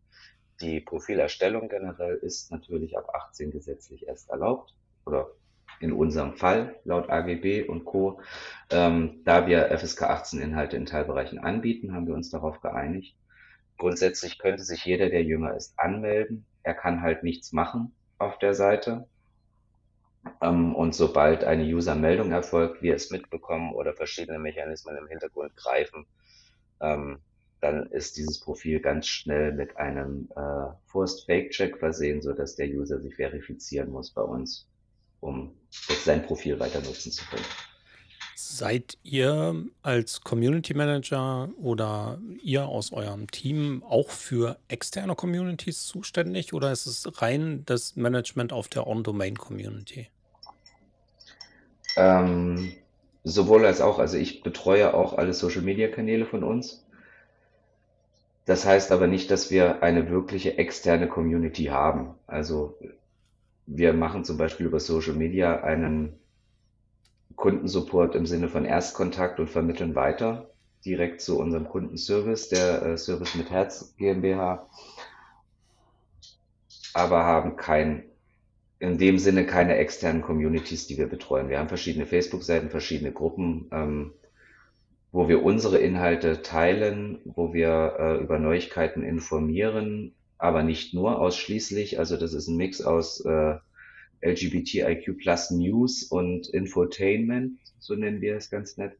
Die 0.61 0.79
Profilerstellung 0.79 1.67
generell 1.67 2.15
ist 2.15 2.51
natürlich 2.51 2.97
ab 2.97 3.09
18 3.13 3.51
gesetzlich 3.51 4.07
erst 4.07 4.29
erlaubt 4.29 4.73
oder 5.05 5.31
in 5.79 5.91
unserem 5.91 6.35
Fall 6.35 6.79
laut 6.85 7.09
AGB 7.09 7.63
und 7.67 7.85
Co. 7.85 8.21
Ähm, 8.71 9.21
da 9.25 9.47
wir 9.47 9.69
FSK 9.77 10.03
18 10.03 10.41
Inhalte 10.41 10.77
in 10.77 10.85
Teilbereichen 10.85 11.39
anbieten, 11.39 11.93
haben 11.93 12.07
wir 12.07 12.15
uns 12.15 12.29
darauf 12.29 12.61
geeinigt. 12.61 13.15
Grundsätzlich 13.77 14.39
könnte 14.39 14.63
sich 14.63 14.85
jeder, 14.85 15.09
der 15.09 15.23
jünger 15.23 15.55
ist, 15.55 15.77
anmelden. 15.77 16.45
Er 16.63 16.73
kann 16.73 17.01
halt 17.01 17.23
nichts 17.23 17.51
machen 17.51 17.95
auf 18.17 18.39
der 18.39 18.53
Seite. 18.53 19.07
Ähm, 20.41 20.75
und 20.75 20.95
sobald 20.95 21.43
eine 21.43 21.63
User-Meldung 21.63 22.31
erfolgt, 22.31 22.81
wir 22.81 22.95
es 22.95 23.11
mitbekommen 23.11 23.73
oder 23.73 23.93
verschiedene 23.93 24.39
Mechanismen 24.39 24.97
im 24.97 25.07
Hintergrund 25.07 25.55
greifen, 25.55 26.05
ähm, 26.81 27.19
dann 27.59 27.87
ist 27.87 28.17
dieses 28.17 28.39
Profil 28.39 28.79
ganz 28.79 29.07
schnell 29.07 29.51
mit 29.51 29.77
einem 29.77 30.29
äh, 30.35 30.71
Forced 30.85 31.25
Fake 31.25 31.51
Check 31.51 31.77
versehen, 31.77 32.21
so 32.21 32.33
dass 32.33 32.55
der 32.55 32.67
User 32.67 32.99
sich 33.01 33.15
verifizieren 33.15 33.89
muss 33.89 34.11
bei 34.11 34.21
uns, 34.21 34.67
um 35.19 35.55
sein 35.71 36.23
Profil 36.23 36.59
weiter 36.59 36.81
nutzen 36.81 37.11
zu 37.11 37.25
können. 37.25 37.45
Seid 38.35 38.97
ihr 39.03 39.65
als 39.81 40.21
Community 40.21 40.75
Manager 40.75 41.49
oder 41.57 42.19
ihr 42.43 42.67
aus 42.67 42.91
eurem 42.91 43.29
Team 43.29 43.83
auch 43.83 44.09
für 44.09 44.59
externe 44.67 45.15
Communities 45.15 45.85
zuständig 45.85 46.53
oder 46.53 46.71
ist 46.71 46.85
es 46.85 47.21
rein 47.21 47.63
das 47.65 47.95
Management 47.95 48.53
auf 48.53 48.67
der 48.67 48.85
On-Domain-Community? 48.85 50.07
Ähm, 51.97 52.71
sowohl 53.23 53.65
als 53.65 53.81
auch. 53.81 53.99
Also 53.99 54.17
ich 54.17 54.43
betreue 54.43 54.93
auch 54.93 55.17
alle 55.17 55.33
Social-Media-Kanäle 55.33 56.25
von 56.25 56.43
uns. 56.43 56.85
Das 58.45 58.65
heißt 58.65 58.93
aber 58.93 59.07
nicht, 59.07 59.29
dass 59.29 59.51
wir 59.51 59.83
eine 59.83 60.09
wirkliche 60.09 60.57
externe 60.57 61.09
Community 61.09 61.65
haben. 61.65 62.15
Also 62.27 62.77
wir 63.65 63.91
machen 63.91 64.23
zum 64.23 64.37
Beispiel 64.37 64.65
über 64.65 64.79
Social 64.79 65.13
Media 65.13 65.61
einen 65.63 66.17
Kundensupport 67.35 68.15
im 68.15 68.25
Sinne 68.25 68.47
von 68.47 68.63
Erstkontakt 68.63 69.39
und 69.39 69.49
vermitteln 69.49 69.95
weiter 69.95 70.49
direkt 70.85 71.21
zu 71.21 71.37
unserem 71.37 71.67
Kundenservice, 71.67 72.49
der 72.49 72.81
äh, 72.81 72.97
Service 72.97 73.35
mit 73.35 73.51
Herz 73.51 73.93
GmbH, 73.97 74.67
aber 76.93 77.25
haben 77.25 77.57
kein, 77.57 78.03
in 78.79 78.97
dem 78.97 79.17
Sinne 79.17 79.45
keine 79.45 79.77
externen 79.77 80.21
Communities, 80.21 80.87
die 80.87 80.97
wir 80.97 81.07
betreuen. 81.07 81.49
Wir 81.49 81.59
haben 81.59 81.67
verschiedene 81.67 82.05
Facebook-Seiten, 82.05 82.69
verschiedene 82.69 83.11
Gruppen, 83.11 83.67
ähm, 83.71 84.13
wo 85.11 85.27
wir 85.27 85.43
unsere 85.43 85.79
Inhalte 85.79 86.41
teilen, 86.41 87.19
wo 87.25 87.53
wir 87.53 87.95
äh, 87.99 88.23
über 88.23 88.37
Neuigkeiten 88.37 89.03
informieren, 89.03 90.13
aber 90.37 90.61
nicht 90.61 90.93
nur 90.93 91.19
ausschließlich. 91.19 91.97
Also 91.97 92.17
das 92.17 92.33
ist 92.33 92.47
ein 92.47 92.57
Mix 92.57 92.81
aus 92.81 93.21
äh, 93.25 93.55
LGBTIQ 94.21 95.17
Plus 95.17 95.51
News 95.51 96.03
und 96.03 96.47
Infotainment, 96.47 97.59
so 97.79 97.95
nennen 97.95 98.21
wir 98.21 98.35
es 98.35 98.49
ganz 98.49 98.77
nett. 98.77 98.97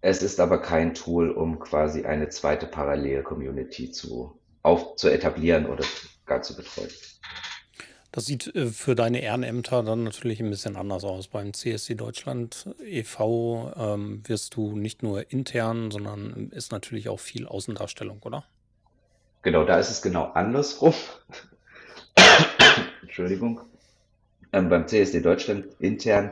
Es 0.00 0.22
ist 0.22 0.40
aber 0.40 0.60
kein 0.60 0.92
Tool, 0.92 1.30
um 1.30 1.58
quasi 1.58 2.04
eine 2.04 2.28
zweite 2.28 2.66
Parallel-Community 2.66 3.90
zu, 3.90 4.38
auf, 4.62 4.96
zu 4.96 5.08
etablieren 5.08 5.64
oder 5.64 5.84
gar 6.26 6.42
zu 6.42 6.56
betreuen. 6.56 6.90
Das 8.14 8.26
sieht 8.26 8.54
äh, 8.54 8.66
für 8.66 8.94
deine 8.94 9.20
Ehrenämter 9.22 9.82
dann 9.82 10.04
natürlich 10.04 10.40
ein 10.40 10.48
bisschen 10.48 10.76
anders 10.76 11.02
aus. 11.02 11.26
Beim 11.26 11.52
CSC 11.52 11.96
Deutschland 11.96 12.68
e.V. 12.84 13.72
Ähm, 13.76 14.22
wirst 14.26 14.54
du 14.54 14.76
nicht 14.76 15.02
nur 15.02 15.32
intern, 15.32 15.90
sondern 15.90 16.50
ist 16.50 16.70
natürlich 16.70 17.08
auch 17.08 17.18
viel 17.18 17.46
Außendarstellung, 17.46 18.22
oder? 18.22 18.44
Genau, 19.42 19.64
da 19.64 19.78
ist 19.78 19.90
es 19.90 20.00
genau 20.00 20.30
andersrum. 20.32 20.94
Entschuldigung. 23.02 23.60
Ähm, 24.52 24.68
beim 24.68 24.86
CSD 24.86 25.20
Deutschland 25.20 25.66
intern 25.80 26.30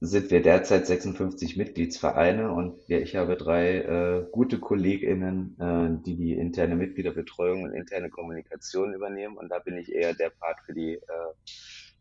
sind 0.00 0.30
wir 0.30 0.42
derzeit 0.42 0.86
56 0.86 1.56
Mitgliedsvereine 1.56 2.52
und 2.52 2.86
ja, 2.86 2.98
ich 2.98 3.16
habe 3.16 3.36
drei 3.36 3.78
äh, 3.78 4.26
gute 4.30 4.60
KollegInnen, 4.60 5.56
äh, 5.58 6.04
die 6.04 6.16
die 6.16 6.32
interne 6.34 6.76
Mitgliederbetreuung 6.76 7.62
und 7.62 7.72
interne 7.72 8.10
Kommunikation 8.10 8.92
übernehmen. 8.92 9.38
Und 9.38 9.48
da 9.48 9.58
bin 9.58 9.78
ich 9.78 9.90
eher 9.90 10.12
der 10.12 10.30
Part 10.30 10.60
für 10.66 10.74
die 10.74 10.94
äh, 10.96 11.00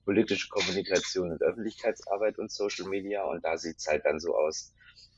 politische 0.04 0.50
Kommunikation 0.50 1.32
und 1.32 1.42
Öffentlichkeitsarbeit 1.42 2.38
und 2.38 2.52
Social 2.52 2.90
Media. 2.90 3.24
Und 3.24 3.46
da 3.46 3.58
sieht 3.58 3.78
es 3.78 3.88
halt 3.88 4.04
dann 4.06 4.20
so 4.20 4.36
aus, 4.36 4.74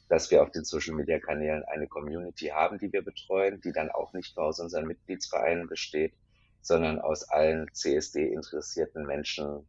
dass 0.08 0.30
wir 0.30 0.44
auf 0.44 0.52
den 0.52 0.64
Social 0.64 0.94
Media 0.94 1.20
Kanälen 1.20 1.64
eine 1.64 1.88
Community 1.88 2.48
haben, 2.48 2.78
die 2.78 2.94
wir 2.94 3.02
betreuen, 3.02 3.60
die 3.60 3.72
dann 3.72 3.90
auch 3.90 4.14
nicht 4.14 4.38
nur 4.38 4.46
aus 4.46 4.60
unseren 4.60 4.86
Mitgliedsvereinen 4.86 5.68
besteht, 5.68 6.14
sondern 6.62 7.00
aus 7.00 7.24
allen 7.24 7.68
CSD 7.74 8.32
interessierten 8.32 9.06
Menschen 9.08 9.68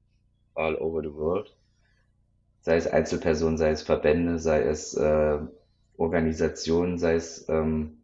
all 0.55 0.77
over 0.77 1.01
the 1.03 1.13
world 1.13 1.58
sei 2.61 2.77
es 2.77 2.87
Einzelpersonen, 2.87 3.59
sei 3.59 3.71
es 3.71 3.83
Verbände, 3.83 4.39
sei 4.39 4.63
es 4.63 4.95
äh, 4.95 5.39
Organisationen, 5.97 6.99
sei 6.99 7.15
es 7.15 7.49
ähm, 7.49 7.99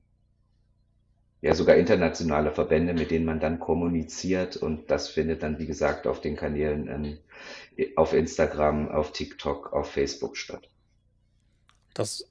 ja 1.41 1.55
sogar 1.55 1.77
internationale 1.77 2.51
Verbände, 2.51 2.95
mit 2.95 3.11
denen 3.11 3.27
man 3.27 3.41
dann 3.41 3.61
kommuniziert 3.61 4.57
und 4.57 4.91
das 4.91 5.09
findet 5.09 5.43
dann, 5.43 5.59
wie 5.59 5.67
gesagt, 5.67 6.07
auf 6.07 6.21
den 6.21 6.37
Kanälen 6.37 6.89
ähm, 6.89 7.19
auf 7.97 8.15
Instagram, 8.15 8.89
auf 8.89 9.13
TikTok, 9.13 9.73
auf 9.73 9.91
Facebook 9.91 10.37
statt. 10.37 10.69
Das 11.93 12.27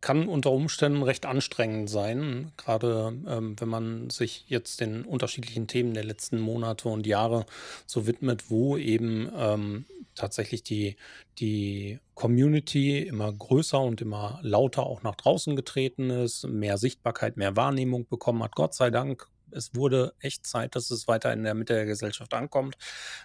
kann 0.00 0.28
unter 0.28 0.52
Umständen 0.52 1.02
recht 1.02 1.26
anstrengend 1.26 1.90
sein, 1.90 2.52
gerade 2.56 3.18
ähm, 3.26 3.56
wenn 3.58 3.68
man 3.68 4.10
sich 4.10 4.44
jetzt 4.48 4.80
den 4.80 5.04
unterschiedlichen 5.04 5.66
Themen 5.66 5.94
der 5.94 6.04
letzten 6.04 6.38
Monate 6.38 6.88
und 6.88 7.06
Jahre 7.06 7.46
so 7.86 8.06
widmet, 8.06 8.50
wo 8.50 8.76
eben 8.76 9.28
ähm, 9.36 9.86
tatsächlich 10.18 10.62
die, 10.62 10.96
die 11.38 12.00
Community 12.14 12.98
immer 13.00 13.32
größer 13.32 13.80
und 13.80 14.00
immer 14.00 14.38
lauter 14.42 14.84
auch 14.84 15.02
nach 15.02 15.14
draußen 15.14 15.56
getreten 15.56 16.10
ist, 16.10 16.46
mehr 16.46 16.78
Sichtbarkeit, 16.78 17.36
mehr 17.36 17.56
Wahrnehmung 17.56 18.06
bekommen 18.08 18.42
hat. 18.42 18.54
Gott 18.54 18.74
sei 18.74 18.90
Dank 18.90 19.28
es 19.50 19.74
wurde 19.74 20.14
echt 20.20 20.46
Zeit, 20.46 20.76
dass 20.76 20.90
es 20.90 21.08
weiter 21.08 21.32
in 21.32 21.42
der 21.42 21.54
Mitte 21.54 21.74
der 21.74 21.86
Gesellschaft 21.86 22.34
ankommt. 22.34 22.76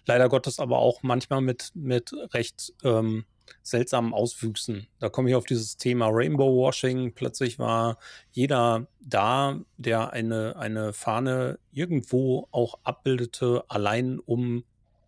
Leider 0.05 0.29
Gottes 0.29 0.59
aber 0.59 0.79
auch 0.79 1.03
manchmal 1.03 1.41
mit, 1.41 1.71
mit 1.73 2.13
recht 2.33 2.73
ähm, 2.83 3.25
seltsamen 3.61 4.13
Auswüchsen. 4.13 4.87
Da 4.99 5.09
komme 5.09 5.29
ich 5.29 5.35
auf 5.35 5.45
dieses 5.45 5.77
Thema 5.77 6.07
Rainbow 6.09 6.55
Washing. 6.55 7.13
Plötzlich 7.13 7.59
war 7.59 7.97
jeder 8.31 8.87
da, 8.99 9.59
der 9.77 10.13
eine, 10.13 10.55
eine 10.55 10.93
Fahne 10.93 11.59
irgendwo 11.71 12.47
auch 12.51 12.79
abbildete, 12.83 13.63
allein 13.67 14.19
um 14.19 14.63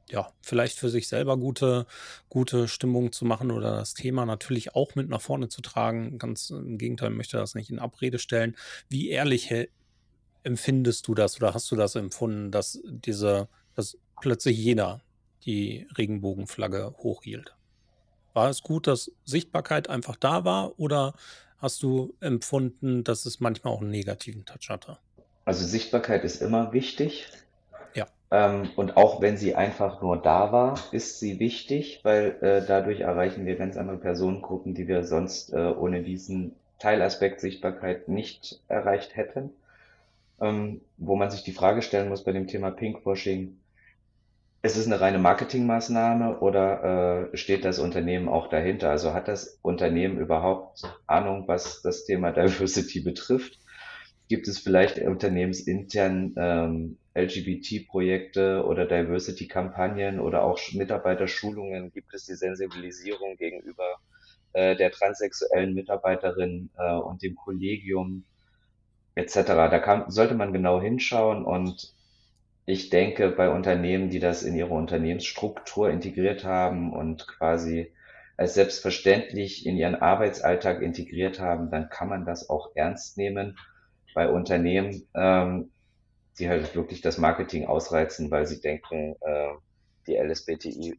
ja, 0.10 0.32
vielleicht 0.42 0.78
für 0.78 0.90
sich 0.90 1.08
selber 1.08 1.38
gute, 1.38 1.88
gute 2.30 2.68
Stimmung 2.68 3.12
zu 3.12 3.26
machen 3.26 3.52
oder 3.52 3.78
das 3.78 3.94
Thema 3.94 4.26
natürlich 4.26 4.76
auch 4.76 4.96
mit 4.96 5.10
nach 5.10 5.22
vorne 5.22 5.50
zu 5.50 5.62
tragen. 5.62 6.20
Ganz 6.20 6.52
im 6.52 6.78
Gegenteil, 6.78 7.10
möchte 7.10 7.38
das 7.38 7.56
nicht 7.56 7.70
in 7.70 7.80
Abrede 7.80 8.20
stellen. 8.20 8.56
Wie 8.88 9.10
ehrlich 9.10 9.52
empfindest 10.44 11.08
du 11.08 11.16
das 11.16 11.38
oder 11.38 11.54
hast 11.54 11.72
du 11.72 11.76
das 11.76 11.96
empfunden, 11.96 12.52
dass 12.52 12.80
diese, 12.86 13.50
dass 13.74 13.98
plötzlich 14.22 14.58
jeder 14.58 15.02
die 15.44 15.88
Regenbogenflagge 15.98 16.94
hochhielt? 16.98 17.56
War 18.34 18.50
es 18.50 18.62
gut, 18.62 18.88
dass 18.88 19.12
Sichtbarkeit 19.24 19.90
einfach 19.90 20.18
da 20.18 20.44
war 20.44 20.80
oder 20.80 21.16
hast 21.58 21.82
du 21.82 22.16
empfunden, 22.20 23.04
dass 23.04 23.26
es 23.26 23.40
manchmal 23.40 23.74
auch 23.74 23.82
einen 23.82 23.90
negativen 23.90 24.46
Touch 24.46 24.70
hatte? 24.70 25.00
Also 25.46 25.66
Sichtbarkeit 25.66 26.24
ist 26.24 26.42
immer 26.42 26.74
wichtig. 26.74 27.28
Ähm, 28.32 28.70
und 28.76 28.98
auch 28.98 29.22
wenn 29.22 29.38
sie 29.38 29.56
einfach 29.56 30.02
nur 30.02 30.18
da 30.18 30.52
war, 30.52 30.80
ist 30.92 31.20
sie 31.20 31.40
wichtig, 31.40 32.02
weil 32.04 32.38
äh, 32.42 32.66
dadurch 32.66 33.02
erreichen 33.02 33.46
wir 33.46 33.56
ganz 33.56 33.78
andere 33.78 33.98
Personengruppen, 33.98 34.74
die 34.74 34.88
wir 34.88 35.04
sonst 35.04 35.54
äh, 35.54 35.58
ohne 35.58 36.02
diesen 36.02 36.56
Teilaspekt 36.80 37.40
Sichtbarkeit 37.40 38.10
nicht 38.10 38.62
erreicht 38.68 39.16
hätten. 39.16 39.52
Ähm, 40.42 40.82
wo 40.98 41.16
man 41.16 41.32
sich 41.32 41.44
die 41.44 41.54
Frage 41.54 41.82
stellen 41.82 42.10
muss 42.10 42.24
bei 42.24 42.34
dem 42.34 42.48
Thema 42.48 42.72
Pinkwashing, 42.72 43.58
ist 44.66 44.78
es 44.78 44.88
eine 44.88 45.00
reine 45.00 45.20
Marketingmaßnahme 45.20 46.40
oder 46.40 47.30
äh, 47.32 47.38
steht 47.38 47.64
das 47.66 47.78
Unternehmen 47.78 48.28
auch 48.28 48.50
dahinter? 48.50 48.90
Also 48.90 49.14
hat 49.14 49.28
das 49.28 49.60
Unternehmen 49.62 50.18
überhaupt 50.18 50.82
Ahnung, 51.06 51.48
was 51.48 51.84
das 51.84 52.06
Thema 52.06 52.32
Diversity 52.34 53.02
betrifft? 53.02 53.60
Gibt 54.28 54.48
es 54.48 54.58
vielleicht 54.58 54.98
unternehmensintern 55.00 56.34
ähm, 56.36 56.98
LGBT-Projekte 57.16 58.66
oder 58.66 58.86
Diversity-Kampagnen 58.86 60.20
oder 60.20 60.44
auch 60.44 60.60
Mitarbeiterschulungen? 60.74 61.92
Gibt 61.92 62.14
es 62.14 62.26
die 62.26 62.36
Sensibilisierung 62.36 63.38
gegenüber 63.38 63.98
äh, 64.54 64.76
der 64.76 64.92
transsexuellen 64.92 65.74
Mitarbeiterin 65.74 66.70
äh, 66.78 66.94
und 66.94 67.24
dem 67.24 67.36
Kollegium 67.36 68.26
etc.? 69.16 69.44
Da 69.46 69.80
kann, 69.80 70.12
sollte 70.12 70.36
man 70.36 70.54
genau 70.54 70.82
hinschauen 70.82 71.46
und 71.46 71.94
ich 72.66 72.90
denke, 72.90 73.30
bei 73.30 73.50
Unternehmen, 73.50 74.10
die 74.10 74.20
das 74.20 74.44
in 74.44 74.56
ihre 74.56 74.74
Unternehmensstruktur 74.74 75.90
integriert 75.90 76.44
haben 76.44 76.94
und 76.94 77.28
quasi 77.28 77.94
als 78.38 78.56
selbstverständlich 78.56 79.66
in 79.66 79.78
ihren 79.78 79.96
Arbeitsalltag 79.96 80.82
integriert 80.82 81.40
haben, 81.40 81.70
dann 81.70 81.90
kann 81.90 82.10
man 82.10 82.26
das 82.26 82.50
auch 82.50 82.72
ernst 82.76 83.18
nehmen. 83.18 83.58
Bei 84.14 84.30
Unternehmen, 84.30 85.08
ähm, 85.14 85.72
die 86.40 86.50
halt 86.50 86.76
wirklich 86.76 87.02
das 87.02 87.18
Marketing 87.18 87.66
ausreizen, 87.66 88.32
weil 88.32 88.46
sie 88.46 88.60
denken, 88.60 89.16
äh, 89.22 89.54
die 90.08 90.18
LSBTI 90.18 90.98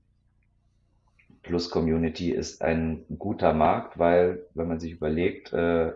Plus 1.42 1.70
Community 1.70 2.32
ist 2.32 2.60
ein 2.60 3.04
guter 3.18 3.52
Markt, 3.52 3.98
weil 3.98 4.46
wenn 4.54 4.66
man 4.66 4.80
sich 4.80 4.92
überlegt, 4.92 5.52
äh, 5.52 5.92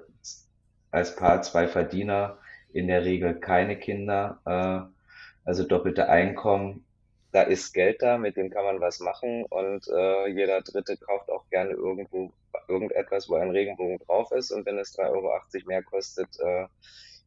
als 0.93 1.17
Paar 1.17 1.43
zwei 1.43 1.67
Verdiener, 1.67 2.39
in 2.73 2.87
der 2.87 3.05
Regel 3.05 3.35
keine 3.41 3.77
Kinder, 3.77 4.41
äh, 4.45 5.49
also 5.49 5.65
doppelte 5.65 6.09
Einkommen, 6.09 6.85
da 7.33 7.43
ist 7.43 7.73
Geld 7.73 8.03
da, 8.03 8.19
mit 8.19 8.37
dem 8.37 8.51
kann 8.51 8.65
man 8.65 8.81
was 8.81 9.01
machen 9.01 9.45
und 9.45 9.87
äh, 9.89 10.29
jeder 10.29 10.63
Dritte 10.63 10.97
kauft 10.97 11.31
auch 11.31 11.49
gerne 11.49 11.73
irgendwo 11.73 12.33
irgendetwas, 12.69 13.29
wo 13.29 13.35
ein 13.35 13.51
Regenbogen 13.51 13.99
drauf 13.99 14.33
ist 14.33 14.51
und 14.51 14.67
wenn 14.67 14.79
es 14.79 14.97
3,80 14.97 15.11
Euro 15.11 15.33
mehr 15.67 15.83
kostet, 15.83 16.29
äh, 16.41 16.67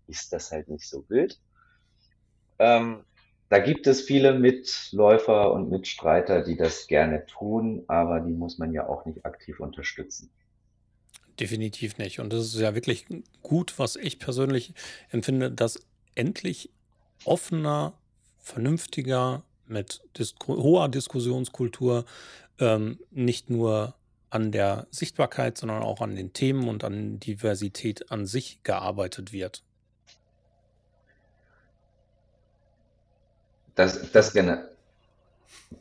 ist 0.07 0.33
das 0.33 0.51
halt 0.51 0.67
nicht 0.69 0.87
so 0.87 1.03
wild. 1.09 1.39
Ähm, 2.63 3.03
da 3.49 3.59
gibt 3.59 3.85
es 3.87 4.01
viele 4.01 4.33
Mitläufer 4.39 5.51
und 5.51 5.69
Mitstreiter, 5.69 6.41
die 6.41 6.55
das 6.55 6.87
gerne 6.87 7.25
tun, 7.25 7.83
aber 7.87 8.19
die 8.21 8.31
muss 8.31 8.57
man 8.57 8.73
ja 8.73 8.87
auch 8.87 9.05
nicht 9.05 9.25
aktiv 9.25 9.59
unterstützen. 9.59 10.31
Definitiv 11.39 11.97
nicht. 11.97 12.19
Und 12.19 12.31
das 12.31 12.45
ist 12.45 12.59
ja 12.59 12.73
wirklich 12.73 13.05
gut, 13.41 13.77
was 13.77 13.95
ich 13.95 14.17
persönlich 14.17 14.73
empfinde, 15.09 15.51
dass 15.51 15.85
endlich 16.15 16.69
offener, 17.25 17.93
vernünftiger, 18.39 19.43
mit 19.65 20.01
Disku 20.17 20.55
hoher 20.61 20.89
Diskussionskultur 20.89 22.05
ähm, 22.59 22.99
nicht 23.11 23.49
nur 23.49 23.95
an 24.29 24.51
der 24.51 24.87
Sichtbarkeit, 24.89 25.57
sondern 25.57 25.83
auch 25.83 26.01
an 26.01 26.15
den 26.15 26.33
Themen 26.33 26.67
und 26.67 26.83
an 26.83 27.19
Diversität 27.19 28.11
an 28.11 28.25
sich 28.25 28.63
gearbeitet 28.63 29.31
wird. 29.31 29.63
Das, 33.75 34.11
das 34.11 34.33
gerne. 34.33 34.69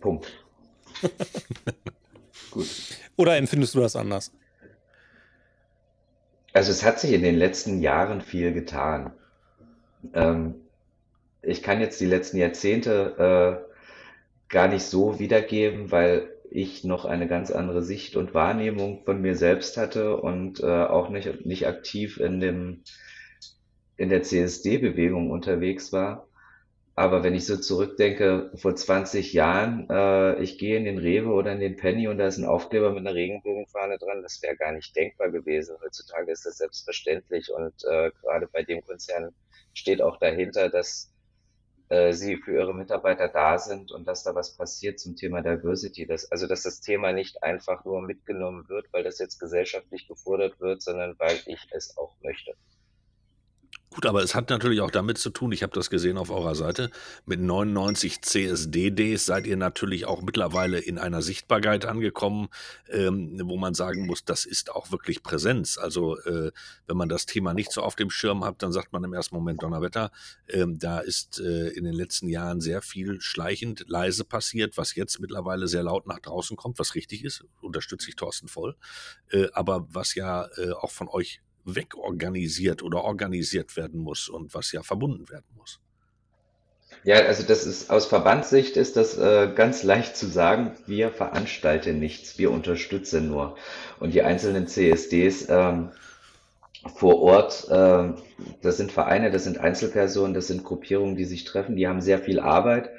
Punkt. 0.01 0.33
Gut. 2.51 2.67
Oder 3.17 3.37
empfindest 3.37 3.75
du 3.75 3.81
das 3.81 3.97
anders? 3.97 4.33
Also 6.53 6.71
es 6.71 6.85
hat 6.85 7.01
sich 7.01 7.13
in 7.13 7.23
den 7.23 7.37
letzten 7.37 7.81
Jahren 7.81 8.21
viel 8.21 8.53
getan. 8.53 9.13
Ähm, 10.13 10.55
ich 11.41 11.63
kann 11.63 11.81
jetzt 11.81 12.01
die 12.01 12.07
letzten 12.07 12.37
Jahrzehnte 12.37 13.65
äh, 13.69 13.73
gar 14.49 14.69
nicht 14.69 14.85
so 14.85 15.19
wiedergeben, 15.19 15.91
weil 15.91 16.29
ich 16.51 16.85
noch 16.85 17.07
eine 17.07 17.27
ganz 17.27 17.51
andere 17.51 17.83
Sicht 17.83 18.17
und 18.17 18.35
Wahrnehmung 18.35 19.03
von 19.05 19.23
mir 19.23 19.35
selbst 19.35 19.79
hatte 19.79 20.19
und 20.19 20.61
äh, 20.61 20.67
auch 20.67 21.09
nicht, 21.09 21.47
nicht 21.47 21.67
aktiv 21.67 22.19
in 22.19 22.41
dem 22.41 22.83
in 23.97 24.09
der 24.09 24.23
CSD-Bewegung 24.23 25.31
unterwegs 25.31 25.93
war. 25.93 26.27
Aber 26.95 27.23
wenn 27.23 27.35
ich 27.35 27.47
so 27.47 27.57
zurückdenke, 27.57 28.51
vor 28.55 28.77
20 28.77 29.33
Jahren, 29.33 29.89
äh, 29.89 30.43
ich 30.43 30.59
gehe 30.59 30.77
in 30.77 30.85
den 30.85 30.99
Rewe 30.99 31.31
oder 31.31 31.53
in 31.53 31.61
den 31.61 31.77
Penny 31.77 32.07
und 32.07 32.19
da 32.19 32.27
ist 32.27 32.37
ein 32.37 32.45
Aufkleber 32.45 32.91
mit 32.91 33.01
einer 33.01 33.15
Regenbogenfahne 33.15 33.99
dran, 33.99 34.23
das 34.23 34.43
wäre 34.43 34.57
gar 34.57 34.73
nicht 34.73 34.95
denkbar 34.95 35.31
gewesen. 35.31 35.77
Heutzutage 35.83 36.31
ist 36.31 36.45
das 36.45 36.59
selbstverständlich 36.59 37.51
und 37.51 37.73
äh, 37.85 38.11
gerade 38.21 38.47
bei 38.47 38.63
dem 38.63 38.83
Konzern 38.85 39.35
steht 39.73 40.03
auch 40.03 40.19
dahinter, 40.19 40.69
dass 40.69 41.11
äh, 41.89 42.13
sie 42.13 42.37
für 42.37 42.55
ihre 42.55 42.75
Mitarbeiter 42.75 43.29
da 43.29 43.59
sind 43.59 43.91
und 43.93 44.07
dass 44.07 44.23
da 44.23 44.35
was 44.35 44.57
passiert 44.57 45.01
zum 45.01 45.17
Thema 45.17 45.43
Diversity. 45.43 46.07
Dass, 46.07 46.31
also 46.31 46.47
dass 46.47 46.63
das 46.63 46.81
Thema 46.81 47.13
nicht 47.13 47.43
einfach 47.43 47.85
nur 47.87 48.03
mitgenommen 48.03 48.69
wird, 48.69 48.93
weil 48.93 49.03
das 49.03 49.19
jetzt 49.19 49.39
gesellschaftlich 49.39 50.09
gefordert 50.09 50.61
wird, 50.61 50.83
sondern 50.83 51.19
weil 51.19 51.39
ich 51.47 51.69
es 51.71 51.97
auch 51.97 52.15
möchte. 52.23 52.55
Gut, 53.93 54.07
aber 54.07 54.23
es 54.23 54.35
hat 54.35 54.49
natürlich 54.49 54.81
auch 54.81 54.91
damit 54.91 55.19
zu 55.19 55.29
tun, 55.29 55.53
ich 55.53 55.63
habe 55.63 55.75
das 55.75 55.91
gesehen 55.91 56.17
auf 56.17 56.31
eurer 56.31 56.55
Seite, 56.55 56.91
mit 57.27 57.41
99 57.41 58.23
CSD-Ds 58.23 59.27
seid 59.27 59.47
ihr 59.47 59.59
natürlich 59.59 60.07
auch 60.07 60.23
mittlerweile 60.23 60.79
in 60.79 60.99
einer 60.99 61.21
Sichtbarkeit 61.21 61.85
angekommen, 61.85 62.49
ähm, 62.89 63.39
wo 63.45 63.59
man 63.59 63.75
sagen 63.75 64.07
muss, 64.07 64.25
das 64.25 64.47
ist 64.47 64.73
auch 64.73 64.93
wirklich 64.93 65.23
Präsenz. 65.23 65.77
Also 65.77 66.19
äh, 66.21 66.53
wenn 66.87 66.97
man 66.97 67.11
das 67.11 67.27
Thema 67.27 67.53
nicht 67.53 67.71
so 67.71 67.83
auf 67.83 67.95
dem 67.95 68.09
Schirm 68.09 68.45
hat, 68.45 68.63
dann 68.63 68.73
sagt 68.73 68.95
man 68.95 69.05
im 69.05 69.13
ersten 69.13 69.35
Moment 69.35 69.63
Donnerwetter. 69.63 70.11
Ähm, 70.49 70.79
da 70.79 71.01
ist 71.01 71.39
äh, 71.39 71.69
in 71.69 71.85
den 71.85 71.95
letzten 71.95 72.29
Jahren 72.29 72.63
sehr 72.63 72.81
viel 72.81 73.21
schleichend 73.21 73.85
leise 73.89 74.25
passiert, 74.25 74.79
was 74.79 74.95
jetzt 74.95 75.21
mittlerweile 75.21 75.69
sehr 75.69 75.83
laut 75.83 76.07
nach 76.07 76.21
draußen 76.21 76.57
kommt, 76.57 76.79
was 76.79 76.95
richtig 76.95 77.25
ist, 77.25 77.45
unterstütze 77.61 78.09
ich 78.09 78.17
Thorsten 78.17 78.49
voll, 78.49 78.75
äh, 79.33 79.49
aber 79.53 79.87
was 79.91 80.15
ja 80.15 80.49
äh, 80.57 80.71
auch 80.71 80.93
von 80.93 81.09
euch 81.09 81.43
wegorganisiert 81.65 82.83
oder 82.83 83.05
organisiert 83.05 83.77
werden 83.77 84.01
muss 84.01 84.29
und 84.29 84.55
was 84.55 84.73
ja 84.73 84.83
verbunden 84.83 85.29
werden 85.29 85.47
muss. 85.57 85.81
Ja, 87.05 87.17
also 87.17 87.43
das 87.43 87.67
ist 87.67 87.91
aus 87.91 88.07
Verbandssicht 88.07 88.77
ist 88.77 88.97
das 88.97 89.19
äh, 89.19 89.51
ganz 89.55 89.83
leicht 89.83 90.17
zu 90.17 90.27
sagen. 90.27 90.73
Wir 90.87 91.11
veranstalten 91.11 91.99
nichts, 91.99 92.39
wir 92.39 92.51
unterstützen 92.51 93.29
nur. 93.29 93.57
Und 93.99 94.15
die 94.15 94.23
einzelnen 94.23 94.69
CSDs 94.69 95.49
ähm, 95.49 95.91
vor 96.95 97.21
Ort, 97.23 97.67
äh, 97.71 98.13
das 98.61 98.77
sind 98.77 98.93
Vereine, 98.93 99.31
das 99.31 99.45
sind 99.45 99.59
Einzelpersonen, 99.59 100.35
das 100.35 100.47
sind 100.47 100.65
Gruppierungen, 100.65 101.17
die 101.17 101.25
sich 101.25 101.45
treffen, 101.45 101.77
die 101.77 101.89
haben 101.89 102.01
sehr 102.01 102.19
viel 102.19 102.39
Arbeit. 102.39 102.91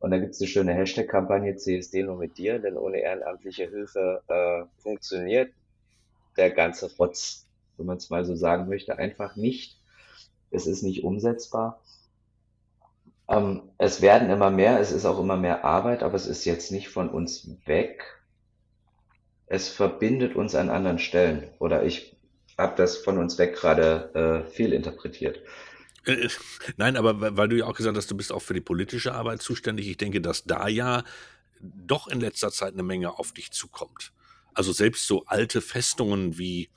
Und 0.00 0.10
da 0.10 0.18
gibt 0.18 0.34
es 0.34 0.40
eine 0.40 0.48
schöne 0.48 0.74
Hashtag-Kampagne 0.74 1.56
CSD 1.56 2.02
nur 2.02 2.16
mit 2.18 2.36
dir, 2.36 2.58
denn 2.58 2.76
ohne 2.76 2.98
ehrenamtliche 2.98 3.68
Hilfe 3.70 4.22
äh, 4.28 4.64
funktioniert 4.82 5.50
der 6.36 6.50
ganze 6.50 6.94
Rotz 6.96 7.45
wenn 7.78 7.86
man 7.86 7.96
es 7.96 8.10
mal 8.10 8.24
so 8.24 8.36
sagen 8.36 8.68
möchte, 8.68 8.98
einfach 8.98 9.36
nicht. 9.36 9.78
Es 10.50 10.66
ist 10.66 10.82
nicht 10.82 11.04
umsetzbar. 11.04 11.82
Ähm, 13.28 13.62
es 13.78 14.00
werden 14.02 14.30
immer 14.30 14.50
mehr, 14.50 14.80
es 14.80 14.92
ist 14.92 15.04
auch 15.04 15.18
immer 15.18 15.36
mehr 15.36 15.64
Arbeit, 15.64 16.02
aber 16.02 16.14
es 16.14 16.26
ist 16.26 16.44
jetzt 16.44 16.70
nicht 16.70 16.88
von 16.88 17.08
uns 17.08 17.48
weg. 17.66 18.04
Es 19.46 19.68
verbindet 19.68 20.36
uns 20.36 20.54
an 20.54 20.70
anderen 20.70 20.98
Stellen. 20.98 21.48
Oder 21.58 21.84
ich 21.84 22.16
habe 22.58 22.76
das 22.76 22.96
von 22.96 23.18
uns 23.18 23.38
weg 23.38 23.54
gerade 23.56 24.44
äh, 24.46 24.50
viel 24.50 24.72
interpretiert. 24.72 25.40
Äh, 26.06 26.12
äh, 26.12 26.28
nein, 26.76 26.96
aber 26.96 27.36
weil 27.36 27.48
du 27.48 27.56
ja 27.56 27.66
auch 27.66 27.74
gesagt 27.74 27.96
hast, 27.96 28.10
du 28.10 28.16
bist 28.16 28.32
auch 28.32 28.42
für 28.42 28.54
die 28.54 28.60
politische 28.60 29.14
Arbeit 29.14 29.42
zuständig. 29.42 29.88
Ich 29.88 29.96
denke, 29.96 30.20
dass 30.20 30.44
da 30.44 30.68
ja 30.68 31.04
doch 31.60 32.06
in 32.06 32.20
letzter 32.20 32.50
Zeit 32.50 32.74
eine 32.74 32.82
Menge 32.82 33.18
auf 33.18 33.32
dich 33.32 33.50
zukommt. 33.50 34.12
Also 34.54 34.72
selbst 34.72 35.06
so 35.06 35.24
alte 35.26 35.60
Festungen 35.60 36.38
wie 36.38 36.70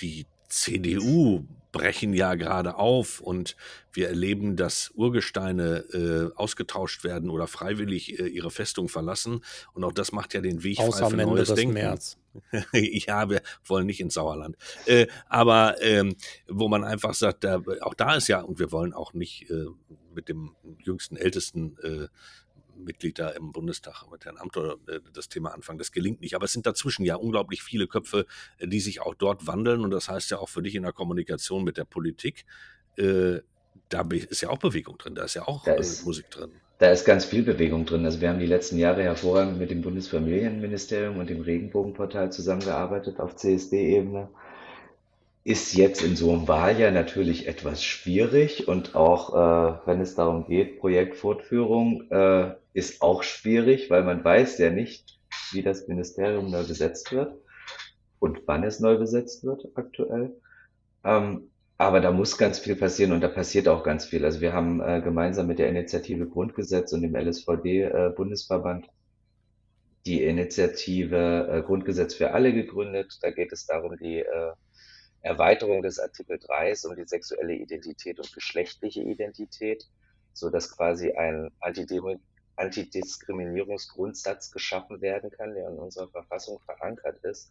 die 0.00 0.26
CDU 0.48 1.44
brechen 1.74 2.14
ja 2.14 2.36
gerade 2.36 2.76
auf 2.76 3.20
und 3.20 3.56
wir 3.92 4.08
erleben, 4.08 4.54
dass 4.54 4.92
Urgesteine 4.94 5.84
äh, 5.92 6.36
ausgetauscht 6.36 7.02
werden 7.02 7.30
oder 7.30 7.48
freiwillig 7.48 8.20
äh, 8.20 8.28
ihre 8.28 8.52
Festung 8.52 8.88
verlassen. 8.88 9.44
Und 9.72 9.82
auch 9.82 9.92
das 9.92 10.12
macht 10.12 10.34
ja 10.34 10.40
den 10.40 10.62
Weg 10.62 10.78
Außer 10.78 11.10
frei 11.10 11.10
für 11.10 11.16
neues 11.16 11.52
Denken. 11.52 11.74
März. 11.74 12.16
ja, 12.72 13.28
wir 13.28 13.42
wollen 13.64 13.86
nicht 13.86 14.00
ins 14.00 14.14
Sauerland. 14.14 14.56
Äh, 14.86 15.08
aber 15.26 15.82
ähm, 15.82 16.14
wo 16.46 16.68
man 16.68 16.84
einfach 16.84 17.14
sagt, 17.14 17.42
da, 17.42 17.60
auch 17.80 17.94
da 17.94 18.14
ist 18.14 18.28
ja, 18.28 18.40
und 18.40 18.60
wir 18.60 18.70
wollen 18.70 18.92
auch 18.92 19.12
nicht 19.12 19.50
äh, 19.50 19.66
mit 20.14 20.28
dem 20.28 20.54
jüngsten, 20.78 21.16
ältesten 21.16 21.76
äh, 21.82 22.06
Mitglied 22.76 23.18
da 23.18 23.30
im 23.30 23.52
Bundestag 23.52 24.04
mit 24.10 24.24
Herrn 24.24 24.36
Amthor 24.38 24.78
äh, 24.88 25.00
das 25.12 25.28
Thema 25.28 25.52
anfangen. 25.54 25.78
Das 25.78 25.92
gelingt 25.92 26.20
nicht. 26.20 26.34
Aber 26.34 26.44
es 26.44 26.52
sind 26.52 26.66
dazwischen 26.66 27.04
ja 27.04 27.16
unglaublich 27.16 27.62
viele 27.62 27.86
Köpfe, 27.86 28.26
äh, 28.58 28.66
die 28.66 28.80
sich 28.80 29.00
auch 29.00 29.14
dort 29.14 29.46
wandeln. 29.46 29.80
Und 29.80 29.90
das 29.90 30.08
heißt 30.08 30.30
ja 30.30 30.38
auch 30.38 30.48
für 30.48 30.62
dich 30.62 30.74
in 30.74 30.82
der 30.82 30.92
Kommunikation 30.92 31.64
mit 31.64 31.76
der 31.76 31.84
Politik, 31.84 32.44
äh, 32.96 33.40
da 33.88 34.06
ist 34.10 34.40
ja 34.40 34.48
auch 34.50 34.58
Bewegung 34.58 34.98
drin, 34.98 35.14
da 35.14 35.24
ist 35.24 35.34
ja 35.34 35.46
auch 35.46 35.66
ist, 35.66 36.06
Musik 36.06 36.30
drin. 36.30 36.52
Da 36.78 36.90
ist 36.90 37.04
ganz 37.04 37.24
viel 37.24 37.42
Bewegung 37.42 37.86
drin. 37.86 38.04
Also 38.04 38.20
wir 38.20 38.28
haben 38.28 38.38
die 38.38 38.46
letzten 38.46 38.78
Jahre 38.78 39.02
hervorragend 39.02 39.58
mit 39.58 39.70
dem 39.70 39.82
Bundesfamilienministerium 39.82 41.18
und 41.18 41.30
dem 41.30 41.40
Regenbogenportal 41.40 42.32
zusammengearbeitet 42.32 43.20
auf 43.20 43.36
CSD-Ebene 43.36 44.28
ist 45.44 45.74
jetzt 45.74 46.02
in 46.02 46.16
so 46.16 46.32
einem 46.32 46.48
Wahljahr 46.48 46.90
natürlich 46.90 47.46
etwas 47.46 47.84
schwierig 47.84 48.66
und 48.66 48.94
auch 48.94 49.34
äh, 49.34 49.78
wenn 49.84 50.00
es 50.00 50.14
darum 50.14 50.46
geht, 50.46 50.80
Projektfortführung 50.80 52.10
äh, 52.10 52.54
ist 52.74 53.00
auch 53.00 53.22
schwierig, 53.22 53.88
weil 53.88 54.04
man 54.04 54.22
weiß 54.22 54.58
ja 54.58 54.70
nicht, 54.70 55.18
wie 55.52 55.62
das 55.62 55.88
Ministerium 55.88 56.50
neu 56.50 56.66
besetzt 56.66 57.12
wird 57.12 57.34
und 58.18 58.42
wann 58.46 58.64
es 58.64 58.80
neu 58.80 58.98
besetzt 58.98 59.44
wird 59.44 59.66
aktuell. 59.74 60.36
Ähm, 61.04 61.50
aber 61.78 62.00
da 62.00 62.12
muss 62.12 62.38
ganz 62.38 62.58
viel 62.58 62.76
passieren 62.76 63.12
und 63.12 63.20
da 63.20 63.28
passiert 63.28 63.68
auch 63.68 63.82
ganz 63.82 64.04
viel. 64.04 64.24
Also 64.24 64.40
wir 64.40 64.52
haben 64.52 64.80
äh, 64.80 65.00
gemeinsam 65.02 65.46
mit 65.46 65.58
der 65.58 65.68
Initiative 65.68 66.28
Grundgesetz 66.28 66.92
und 66.92 67.02
dem 67.02 67.16
LSVD 67.16 67.82
äh, 67.82 68.12
die 70.06 70.22
Initiative 70.22 71.48
äh, 71.50 71.62
Grundgesetz 71.62 72.14
für 72.14 72.32
alle 72.32 72.52
gegründet. 72.52 73.18
Da 73.22 73.30
geht 73.30 73.52
es 73.52 73.66
darum, 73.66 73.96
die 73.96 74.18
äh, 74.18 74.52
Erweiterung 75.22 75.82
des 75.82 75.98
Artikel 75.98 76.38
3 76.38 76.74
um 76.84 76.96
die 76.96 77.06
sexuelle 77.06 77.54
Identität 77.54 78.18
und 78.18 78.32
geschlechtliche 78.32 79.02
Identität, 79.02 79.84
so 80.32 80.50
dass 80.50 80.76
quasi 80.76 81.12
ein 81.12 81.50
Antidiskriminierungsgrundsatz 82.56 84.50
geschaffen 84.50 85.00
werden 85.00 85.30
kann, 85.30 85.54
der 85.54 85.68
in 85.68 85.78
unserer 85.78 86.08
Verfassung 86.08 86.60
verankert 86.60 87.22
ist. 87.24 87.50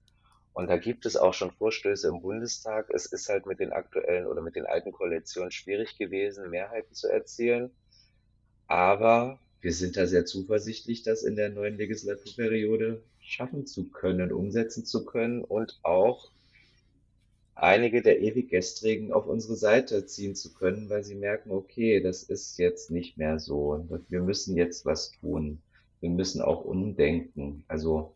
Und 0.54 0.70
da 0.70 0.78
gibt 0.78 1.06
es 1.06 1.18
auch 1.18 1.34
schon 1.34 1.52
Vorstöße 1.52 2.08
im 2.08 2.22
Bundestag. 2.22 2.90
Es 2.92 3.08
ist 3.08 3.28
halt 3.28 3.46
mit 3.46 3.60
den 3.60 3.74
aktuellen 3.74 4.28
oder 4.28 4.42
mit 4.42 4.56
den 4.56 4.66
alten 4.66 4.92
Koalitionen 4.92 5.52
schwierig 5.52 5.98
gewesen, 5.98 6.50
Mehrheiten 6.50 6.94
zu 6.94 7.08
erzielen. 7.08 7.72
Aber 8.68 9.40
wir 9.62 9.74
sind 9.74 9.98
da 9.98 10.06
sehr 10.06 10.26
zuversichtlich, 10.26 11.04
das 11.04 11.24
in 11.24 11.36
der 11.36 11.50
neuen 11.50 11.78
Legislaturperiode 11.78 13.02
schaffen 13.20 13.66
zu 13.66 13.90
können, 13.90 14.32
umsetzen 14.32 14.86
zu 14.86 15.06
können 15.06 15.44
und 15.44 15.80
auch 15.82 16.30
einige 17.56 18.02
der 18.02 18.22
Ewiggestrigen 18.22 19.14
auf 19.14 19.28
unsere 19.28 19.56
Seite 19.56 20.06
ziehen 20.06 20.36
zu 20.36 20.54
können, 20.54 20.90
weil 20.90 21.04
sie 21.04 21.16
merken, 21.16 21.52
okay, 21.52 22.02
das 22.02 22.24
ist 22.24 22.58
jetzt 22.58 22.92
nicht 22.92 23.18
mehr 23.18 23.40
so. 23.40 23.88
Wir 24.10 24.22
müssen 24.22 24.56
jetzt 24.58 24.86
was 24.86 25.12
tun. 25.12 25.62
Wir 26.02 26.10
müssen 26.10 26.42
auch 26.42 26.66
umdenken. 26.66 27.64
Also, 27.68 28.16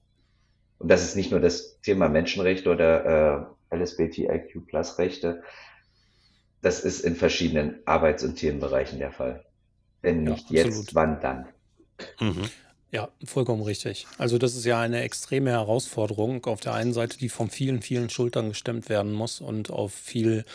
und 0.79 0.89
das 0.91 1.03
ist 1.03 1.15
nicht 1.15 1.31
nur 1.31 1.39
das 1.41 1.79
Thema 1.81 2.09
Menschenrechte 2.09 2.69
oder 2.71 3.55
äh, 3.71 3.75
LSBTIQ 3.77 4.67
Plus 4.67 4.99
Rechte. 4.99 5.43
Das 6.61 6.81
ist 6.83 6.99
in 6.99 7.15
verschiedenen 7.15 7.81
Arbeits- 7.87 8.23
und 8.23 8.35
Themenbereichen 8.35 8.99
der 8.99 9.11
Fall. 9.11 9.43
Wenn 10.01 10.23
Ja, 10.23 10.31
nicht 10.31 10.51
jetzt, 10.51 10.67
absolut. 10.67 10.95
wann 10.95 11.19
dann? 11.21 11.47
Mhm. 12.19 12.51
Ja, 12.91 13.09
vollkommen 13.25 13.63
richtig. 13.63 14.07
Also 14.17 14.37
das 14.37 14.55
ist 14.55 14.65
ja 14.65 14.79
eine 14.79 15.01
extreme 15.01 15.51
Herausforderung 15.51 16.45
auf 16.45 16.61
der 16.61 16.73
einen 16.73 16.93
Seite, 16.93 17.17
die 17.17 17.27
von 17.27 17.49
vielen, 17.49 17.81
vielen 17.81 18.09
Schultern 18.09 18.49
gestemmt 18.49 18.87
werden 18.87 19.11
muss 19.11 19.41
und 19.41 19.69
auf 19.69 19.93
viel, 19.93 20.45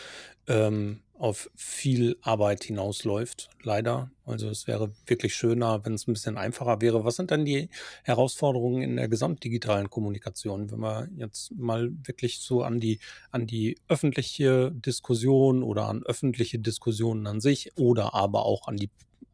ähm, 0.47 1.01
auf 1.19 1.51
viel 1.55 2.17
Arbeit 2.21 2.63
hinausläuft, 2.63 3.49
leider. 3.61 4.09
Also 4.25 4.49
es 4.49 4.65
wäre 4.65 4.91
wirklich 5.05 5.35
schöner, 5.35 5.85
wenn 5.85 5.93
es 5.93 6.07
ein 6.07 6.13
bisschen 6.13 6.37
einfacher 6.39 6.81
wäre. 6.81 7.05
Was 7.05 7.17
sind 7.17 7.29
denn 7.29 7.45
die 7.45 7.69
Herausforderungen 8.03 8.81
in 8.81 8.95
der 8.95 9.09
gesamtdigitalen 9.09 9.91
Kommunikation, 9.91 10.71
wenn 10.71 10.79
wir 10.79 11.09
jetzt 11.15 11.51
mal 11.51 11.91
wirklich 12.03 12.39
so 12.39 12.63
an 12.63 12.79
die, 12.79 12.97
an 13.29 13.45
die 13.45 13.77
öffentliche 13.87 14.71
Diskussion 14.71 15.61
oder 15.61 15.87
an 15.87 16.01
öffentliche 16.01 16.57
Diskussionen 16.57 17.27
an 17.27 17.41
sich 17.41 17.77
oder 17.77 18.15
aber 18.15 18.43
auch 18.43 18.67
an 18.67 18.77
die 18.77 18.89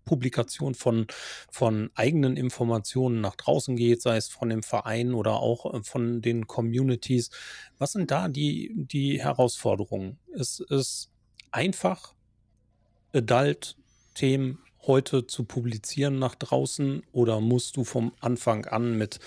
Publikation 0.09 0.73
von, 0.73 1.05
von 1.51 1.91
eigenen 1.93 2.35
Informationen 2.35 3.21
nach 3.21 3.35
draußen 3.35 3.75
geht, 3.75 4.01
sei 4.01 4.17
es 4.17 4.27
von 4.27 4.49
dem 4.49 4.63
Verein 4.63 5.13
oder 5.13 5.33
auch 5.33 5.71
äh, 5.71 5.83
von 5.83 6.21
den 6.21 6.47
Communities. 6.47 7.29
Was 7.77 7.91
sind 7.91 8.09
da 8.09 8.27
die, 8.27 8.73
die 8.75 9.21
Herausforderungen? 9.21 10.17
Ist 10.33 10.61
es 10.71 11.11
einfach, 11.51 12.15
Adult-Themen 13.13 14.57
heute 14.87 15.27
zu 15.27 15.43
publizieren 15.43 16.17
nach 16.19 16.35
draußen 16.35 17.03
oder 17.11 17.39
musst 17.41 17.77
du 17.77 17.83
vom 17.83 18.13
Anfang 18.19 18.65
an 18.65 18.97
mit 18.97 19.19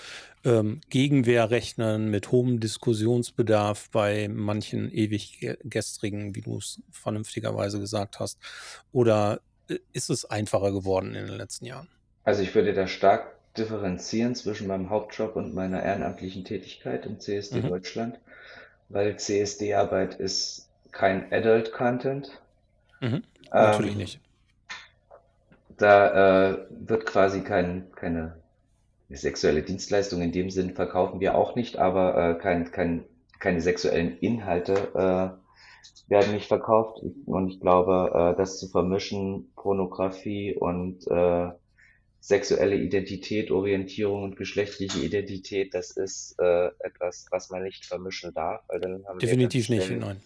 ähm, 0.43 0.81
Gegenwehr 0.89 1.51
rechnen, 1.51 2.09
mit 2.09 2.31
hohem 2.31 2.59
Diskussionsbedarf 2.59 3.89
bei 3.91 4.27
manchen 4.27 4.91
ewig 4.91 5.39
ge- 5.39 5.57
gestrigen, 5.63 6.35
wie 6.35 6.41
du 6.41 6.57
es 6.57 6.81
vernünftigerweise 6.91 7.79
gesagt 7.79 8.19
hast? 8.19 8.39
Oder 8.91 9.41
ist 9.93 10.09
es 10.09 10.25
einfacher 10.25 10.71
geworden 10.71 11.15
in 11.15 11.25
den 11.27 11.35
letzten 11.37 11.65
Jahren? 11.65 11.89
Also 12.25 12.41
ich 12.43 12.53
würde 12.53 12.73
da 12.73 12.85
stark 12.85 13.33
differenzieren 13.55 14.35
zwischen 14.35 14.67
meinem 14.67 14.89
Hauptjob 14.89 15.37
und 15.37 15.53
meiner 15.53 15.81
ehrenamtlichen 15.83 16.43
Tätigkeit 16.43 17.05
im 17.05 17.21
CSD 17.21 17.61
Mhm. 17.61 17.61
Deutschland, 17.61 18.19
weil 18.89 19.17
CSD-Arbeit 19.17 20.15
ist 20.15 20.69
kein 20.91 21.31
Adult 21.31 21.71
Content. 21.71 22.41
Mhm. 23.01 23.23
Natürlich 23.59 23.95
Ähm, 23.95 23.95
nicht. 23.95 24.19
da 25.77 26.51
äh, 26.51 26.57
wird 26.69 27.05
quasi 27.05 27.41
kein, 27.41 27.91
keine 27.95 28.35
sexuelle 29.09 29.63
Dienstleistung 29.63 30.21
in 30.21 30.31
dem 30.31 30.49
Sinn 30.51 30.75
verkaufen 30.75 31.19
wir 31.19 31.35
auch 31.35 31.55
nicht, 31.55 31.77
aber 31.77 32.31
äh, 32.31 32.41
kein, 32.41 32.71
kein, 32.71 33.05
keine 33.39 33.61
sexuellen 33.61 34.17
Inhalte 34.19 34.73
äh, 34.95 35.42
werden 36.07 36.33
nicht 36.33 36.47
verkauft. 36.47 37.01
Und 37.25 37.49
ich 37.49 37.59
glaube, 37.59 38.33
äh, 38.33 38.37
das 38.37 38.59
zu 38.59 38.67
vermischen, 38.67 39.51
Pornografie 39.55 40.55
und 40.55 41.07
äh, 41.07 41.49
sexuelle 42.19 42.77
Identität, 42.77 43.51
Orientierung 43.51 44.23
und 44.23 44.37
geschlechtliche 44.37 44.99
Identität, 44.99 45.73
das 45.73 45.91
ist 45.91 46.35
äh, 46.39 46.67
etwas, 46.79 47.27
was 47.31 47.49
man 47.49 47.63
nicht 47.63 47.85
vermischen 47.85 48.33
darf, 48.33 48.61
weil 48.67 48.79
dann 48.79 49.05
haben 49.05 49.19
wir 49.19 49.27
Definitiv 49.27 49.69
nicht, 49.69 49.85
schnell 49.85 49.99
nein. 49.99 50.21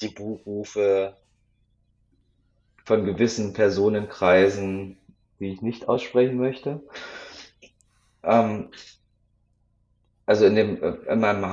die 0.00 0.08
Buchrufe 0.08 1.16
von 2.84 3.04
gewissen 3.04 3.52
Personenkreisen, 3.52 4.96
die 5.38 5.52
ich 5.52 5.62
nicht 5.62 5.88
aussprechen 5.88 6.36
möchte. 6.36 6.82
Ähm, 8.24 8.70
also 10.26 10.46
in 10.46 10.56
dem, 10.56 10.82
äh, 10.82 10.96
in 11.12 11.20
meinem 11.20 11.52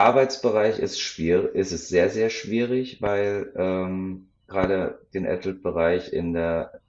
Hauptarbeitsbereich 0.00 0.78
ist 0.78 1.00
schwierig, 1.00 1.54
ist 1.56 1.72
es 1.72 1.88
sehr, 1.88 2.08
sehr 2.08 2.30
schwierig, 2.30 3.02
weil 3.02 3.52
ähm, 3.56 4.28
gerade 4.46 5.00
den 5.12 5.26
Adult-Bereich 5.26 6.12
in 6.12 6.34
der 6.34 6.80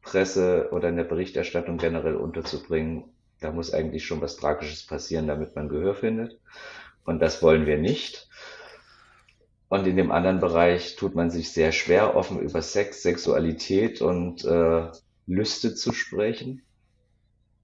Presse 0.00 0.70
oder 0.72 0.88
in 0.88 0.96
der 0.96 1.04
Berichterstattung 1.04 1.76
generell 1.76 2.16
unterzubringen, 2.16 3.04
da 3.40 3.52
muss 3.52 3.74
eigentlich 3.74 4.06
schon 4.06 4.22
was 4.22 4.36
Tragisches 4.36 4.86
passieren, 4.86 5.26
damit 5.26 5.54
man 5.56 5.68
Gehör 5.68 5.94
findet. 5.94 6.40
Und 7.04 7.20
das 7.20 7.42
wollen 7.42 7.66
wir 7.66 7.76
nicht. 7.76 8.28
Und 9.68 9.86
in 9.86 9.96
dem 9.96 10.10
anderen 10.10 10.40
Bereich 10.40 10.96
tut 10.96 11.14
man 11.14 11.30
sich 11.30 11.52
sehr 11.52 11.70
schwer, 11.70 12.16
offen 12.16 12.40
über 12.40 12.62
Sex, 12.62 13.02
Sexualität 13.02 14.00
und 14.00 14.42
äh, 14.44 14.88
Lüste 15.26 15.74
zu 15.74 15.92
sprechen. 15.92 16.62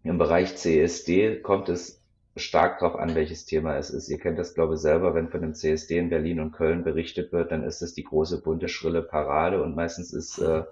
Im 0.05 0.19
Bereich 0.19 0.57
CSD 0.57 1.41
kommt 1.41 1.71
es 1.71 2.02
stark 2.37 2.79
darauf 2.79 2.97
an, 2.97 3.15
welches 3.15 3.45
Thema 3.45 3.77
es 3.77 3.91
ist. 3.91 4.09
Ihr 4.09 4.19
kennt 4.19 4.39
das, 4.39 4.55
glaube 4.55 4.75
ich, 4.75 4.81
selber, 4.81 5.15
wenn 5.15 5.29
von 5.29 5.43
dem 5.43 5.55
CSD 5.55 5.99
in 5.99 6.09
Berlin 6.09 6.41
und 6.41 6.53
Köln 6.53 6.83
berichtet 6.83 7.33
wird, 7.33 7.53
dann 7.53 7.63
ist 7.63 7.83
es 7.83 7.93
die 7.93 8.05
große 8.05 8.41
bunte, 8.41 8.69
schrille 8.69 9.03
Parade 9.03 9.63
und 9.63 9.77
meistens 9.77 10.13
ist 10.13 10.39
äh, 10.39 10.63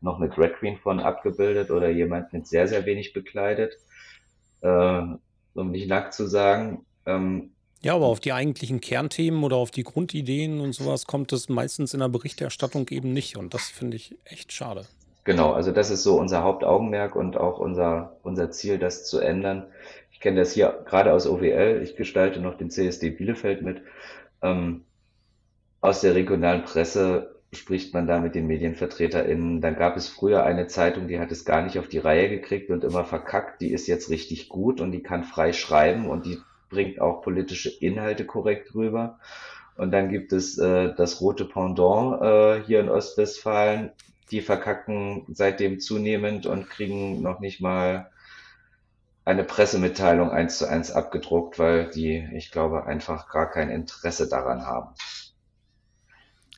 noch 0.00 0.20
eine 0.20 0.28
Drag 0.28 0.52
Queen 0.58 0.76
von 0.76 1.00
abgebildet 1.00 1.70
oder 1.70 1.88
jemand 1.88 2.32
mit 2.32 2.46
sehr, 2.46 2.68
sehr 2.68 2.86
wenig 2.86 3.12
bekleidet, 3.12 3.76
äh, 4.60 5.02
um 5.54 5.70
nicht 5.70 5.88
nackt 5.88 6.14
zu 6.14 6.26
sagen. 6.26 6.86
Ähm, 7.04 7.50
Ja, 7.80 7.96
aber 7.96 8.06
auf 8.06 8.20
die 8.20 8.32
eigentlichen 8.32 8.80
Kernthemen 8.80 9.42
oder 9.42 9.56
auf 9.56 9.72
die 9.72 9.84
Grundideen 9.84 10.60
und 10.60 10.72
sowas 10.72 11.06
kommt 11.06 11.32
es 11.32 11.48
meistens 11.48 11.94
in 11.94 12.00
der 12.00 12.08
Berichterstattung 12.08 12.86
eben 12.90 13.12
nicht. 13.12 13.36
Und 13.36 13.54
das 13.54 13.64
finde 13.64 13.96
ich 13.96 14.16
echt 14.24 14.52
schade. 14.52 14.86
Genau, 15.28 15.52
also 15.52 15.72
das 15.72 15.90
ist 15.90 16.04
so 16.04 16.18
unser 16.18 16.42
Hauptaugenmerk 16.42 17.14
und 17.14 17.36
auch 17.36 17.58
unser, 17.58 18.16
unser 18.22 18.50
Ziel, 18.50 18.78
das 18.78 19.04
zu 19.04 19.18
ändern. 19.18 19.66
Ich 20.18 20.22
kenne 20.22 20.40
das 20.40 20.50
hier 20.50 20.82
gerade 20.84 21.12
aus 21.12 21.28
OWL. 21.28 21.80
Ich 21.84 21.94
gestalte 21.94 22.40
noch 22.40 22.56
den 22.58 22.70
CSD 22.70 23.10
Bielefeld 23.10 23.62
mit. 23.62 23.82
Ähm, 24.42 24.82
aus 25.80 26.00
der 26.00 26.16
regionalen 26.16 26.64
Presse 26.64 27.36
spricht 27.52 27.94
man 27.94 28.08
da 28.08 28.18
mit 28.18 28.34
den 28.34 28.48
MedienvertreterInnen. 28.48 29.60
Dann 29.60 29.76
gab 29.76 29.96
es 29.96 30.08
früher 30.08 30.42
eine 30.42 30.66
Zeitung, 30.66 31.06
die 31.06 31.20
hat 31.20 31.30
es 31.30 31.44
gar 31.44 31.62
nicht 31.62 31.78
auf 31.78 31.86
die 31.86 32.00
Reihe 32.00 32.28
gekriegt 32.28 32.70
und 32.70 32.82
immer 32.82 33.04
verkackt. 33.04 33.60
Die 33.60 33.70
ist 33.70 33.86
jetzt 33.86 34.10
richtig 34.10 34.48
gut 34.48 34.80
und 34.80 34.90
die 34.90 35.04
kann 35.04 35.22
frei 35.22 35.52
schreiben 35.52 36.10
und 36.10 36.26
die 36.26 36.38
bringt 36.68 37.00
auch 37.00 37.22
politische 37.22 37.70
Inhalte 37.70 38.26
korrekt 38.26 38.74
rüber. 38.74 39.20
Und 39.76 39.92
dann 39.92 40.08
gibt 40.08 40.32
es 40.32 40.58
äh, 40.58 40.96
das 40.96 41.20
rote 41.20 41.44
Pendant 41.44 42.20
äh, 42.22 42.64
hier 42.66 42.80
in 42.80 42.88
Ostwestfalen. 42.88 43.92
Die 44.32 44.40
verkacken 44.40 45.26
seitdem 45.28 45.78
zunehmend 45.78 46.44
und 46.44 46.68
kriegen 46.68 47.22
noch 47.22 47.38
nicht 47.38 47.60
mal 47.60 48.10
eine 49.28 49.44
Pressemitteilung 49.44 50.30
eins 50.30 50.56
zu 50.56 50.66
eins 50.66 50.90
abgedruckt, 50.90 51.58
weil 51.58 51.90
die, 51.90 52.26
ich 52.34 52.50
glaube, 52.50 52.86
einfach 52.86 53.28
gar 53.28 53.50
kein 53.50 53.68
Interesse 53.68 54.26
daran 54.26 54.62
haben. 54.62 54.94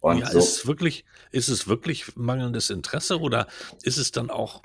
Und 0.00 0.18
ja, 0.18 0.30
so, 0.30 0.38
ist 0.38 0.58
es 0.58 0.66
wirklich, 0.68 1.04
ist 1.32 1.48
es 1.48 1.66
wirklich 1.66 2.16
mangelndes 2.16 2.70
Interesse 2.70 3.18
oder 3.18 3.48
ist 3.82 3.96
es 3.98 4.12
dann 4.12 4.30
auch, 4.30 4.62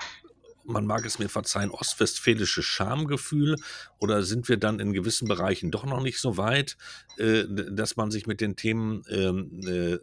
man 0.62 0.86
mag 0.86 1.04
es 1.04 1.18
mir 1.18 1.28
verzeihen, 1.28 1.72
ostwestfälisches 1.72 2.64
Schamgefühl 2.64 3.56
oder 3.98 4.22
sind 4.22 4.48
wir 4.48 4.56
dann 4.56 4.78
in 4.78 4.92
gewissen 4.92 5.26
Bereichen 5.26 5.72
doch 5.72 5.84
noch 5.84 6.00
nicht 6.00 6.20
so 6.20 6.36
weit, 6.36 6.76
äh, 7.18 7.42
dass 7.48 7.96
man 7.96 8.12
sich 8.12 8.28
mit 8.28 8.40
den 8.40 8.54
Themen 8.54 9.02
ähm, 9.10 9.60
äh, 9.66 9.98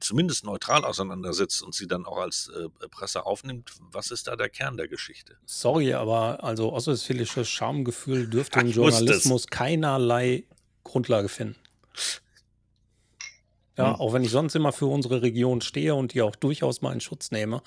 zumindest 0.00 0.44
neutral 0.44 0.84
auseinandersetzt 0.84 1.62
und 1.62 1.74
sie 1.74 1.86
dann 1.86 2.06
auch 2.06 2.18
als 2.18 2.48
äh, 2.48 2.68
Presse 2.88 3.26
aufnimmt? 3.26 3.72
Was 3.80 4.10
ist 4.10 4.26
da 4.26 4.36
der 4.36 4.48
Kern 4.48 4.76
der 4.76 4.88
Geschichte? 4.88 5.36
Sorry, 5.46 5.94
aber 5.94 6.42
also 6.44 6.72
ostwestfälisches 6.72 7.48
Schamgefühl 7.48 8.28
dürfte 8.28 8.60
im. 8.60 8.68
Journalismus 8.68 9.46
keinerlei 9.48 10.44
Grundlage 10.84 11.28
finden. 11.28 11.56
Ja, 13.78 13.94
Hm. 13.94 14.00
auch 14.00 14.12
wenn 14.12 14.22
ich 14.22 14.30
sonst 14.30 14.54
immer 14.54 14.72
für 14.72 14.86
unsere 14.86 15.22
Region 15.22 15.60
stehe 15.62 15.94
und 15.94 16.12
die 16.12 16.20
auch 16.22 16.36
durchaus 16.36 16.82
mal 16.82 16.92
in 16.92 17.00
Schutz 17.00 17.30
nehme. 17.30 17.62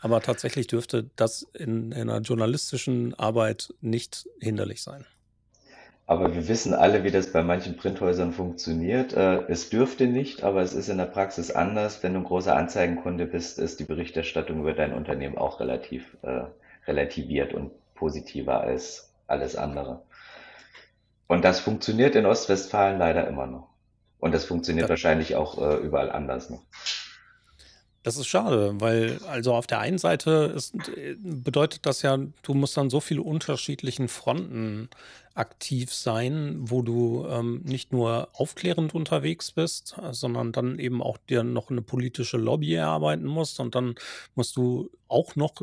Aber 0.00 0.20
tatsächlich 0.20 0.66
dürfte 0.66 1.10
das 1.16 1.46
in, 1.54 1.92
in 1.92 2.10
einer 2.10 2.20
journalistischen 2.20 3.14
Arbeit 3.14 3.72
nicht 3.80 4.28
hinderlich 4.40 4.82
sein. 4.82 5.06
Aber 6.06 6.34
wir 6.34 6.48
wissen 6.48 6.74
alle, 6.74 7.02
wie 7.02 7.10
das 7.10 7.32
bei 7.32 7.42
manchen 7.42 7.76
Printhäusern 7.76 8.32
funktioniert. 8.32 9.14
Äh, 9.14 9.44
es 9.48 9.70
dürfte 9.70 10.06
nicht, 10.06 10.42
aber 10.42 10.60
es 10.60 10.74
ist 10.74 10.88
in 10.88 10.98
der 10.98 11.06
Praxis 11.06 11.50
anders. 11.50 12.02
Wenn 12.02 12.12
du 12.12 12.20
ein 12.20 12.24
großer 12.24 12.54
Anzeigenkunde 12.54 13.24
bist, 13.26 13.58
ist 13.58 13.80
die 13.80 13.84
Berichterstattung 13.84 14.60
über 14.60 14.74
dein 14.74 14.92
Unternehmen 14.92 15.38
auch 15.38 15.60
relativ 15.60 16.16
äh, 16.22 16.42
relativiert 16.86 17.54
und 17.54 17.70
positiver 17.94 18.60
als 18.60 19.12
alles 19.26 19.56
andere. 19.56 20.02
Und 21.26 21.44
das 21.44 21.60
funktioniert 21.60 22.14
in 22.16 22.26
Ostwestfalen 22.26 22.98
leider 22.98 23.26
immer 23.26 23.46
noch. 23.46 23.68
Und 24.18 24.34
das 24.34 24.44
funktioniert 24.44 24.86
Da, 24.86 24.90
wahrscheinlich 24.90 25.36
auch 25.36 25.58
äh, 25.58 25.76
überall 25.76 26.10
anders 26.10 26.50
noch. 26.50 26.62
Das 28.04 28.18
ist 28.18 28.26
schade, 28.26 28.74
weil 28.82 29.18
also 29.26 29.54
auf 29.54 29.66
der 29.66 29.80
einen 29.80 29.96
Seite 29.96 30.52
ist, 30.54 30.76
bedeutet 31.22 31.86
das 31.86 32.02
ja, 32.02 32.18
du 32.42 32.52
musst 32.52 32.76
an 32.76 32.90
so 32.90 33.00
vielen 33.00 33.20
unterschiedlichen 33.20 34.08
Fronten 34.08 34.90
aktiv 35.32 35.92
sein, 35.92 36.58
wo 36.60 36.82
du 36.82 37.26
ähm, 37.26 37.62
nicht 37.64 37.92
nur 37.92 38.28
aufklärend 38.34 38.94
unterwegs 38.94 39.52
bist, 39.52 39.96
sondern 40.10 40.52
dann 40.52 40.78
eben 40.78 41.02
auch 41.02 41.16
dir 41.16 41.44
noch 41.44 41.70
eine 41.70 41.80
politische 41.80 42.36
Lobby 42.36 42.74
erarbeiten 42.74 43.24
musst 43.24 43.58
und 43.58 43.74
dann 43.74 43.94
musst 44.34 44.54
du 44.56 44.90
auch 45.08 45.34
noch 45.34 45.54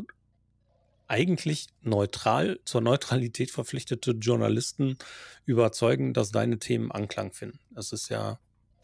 eigentlich 1.06 1.68
neutral, 1.82 2.58
zur 2.64 2.80
Neutralität 2.80 3.52
verpflichtete 3.52 4.12
Journalisten 4.12 4.98
überzeugen, 5.44 6.12
dass 6.12 6.32
deine 6.32 6.58
Themen 6.58 6.90
Anklang 6.90 7.32
finden. 7.32 7.60
Das 7.70 7.92
ist 7.92 8.08
ja, 8.08 8.40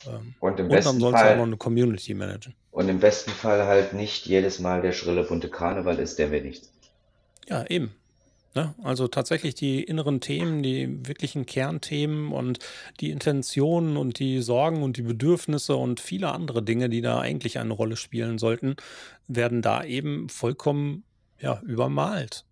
ähm, 0.07 0.37
Und 0.39 0.61
im 0.61 0.67
und 0.71 0.85
dann 0.85 1.01
sollst 1.01 1.23
du 1.23 1.27
auch 1.27 1.37
noch 1.37 1.43
eine 1.47 1.57
Community 1.57 2.15
managen. 2.15 2.55
Und 2.79 2.89
im 2.89 3.01
besten 3.01 3.33
Fall 3.33 3.67
halt 3.67 3.93
nicht 3.93 4.27
jedes 4.27 4.61
Mal 4.61 4.83
der 4.83 4.93
schrille 4.93 5.25
bunte 5.25 5.49
Karneval 5.49 5.99
ist, 5.99 6.17
der 6.21 6.31
wir 6.31 6.41
nichts. 6.41 6.73
Ja, 7.49 7.67
eben. 7.67 7.93
Ne? 8.55 8.73
Also 8.85 9.09
tatsächlich 9.09 9.57
die 9.57 9.83
inneren 9.83 10.21
Themen, 10.21 10.63
die 10.63 11.05
wirklichen 11.05 11.45
Kernthemen 11.45 12.31
und 12.31 12.61
die 13.01 13.11
Intentionen 13.11 13.97
und 13.97 14.21
die 14.21 14.41
Sorgen 14.43 14.85
und 14.85 14.97
die 14.97 15.03
Bedürfnisse 15.03 15.75
und 15.75 15.99
viele 15.99 16.31
andere 16.31 16.63
Dinge, 16.63 16.89
die 16.89 17.01
da 17.01 17.19
eigentlich 17.19 17.59
eine 17.59 17.73
Rolle 17.73 17.97
spielen 17.97 18.39
sollten, 18.39 18.77
werden 19.27 19.61
da 19.61 19.83
eben 19.83 20.29
vollkommen 20.29 21.03
ja, 21.41 21.61
übermalt 21.67 22.45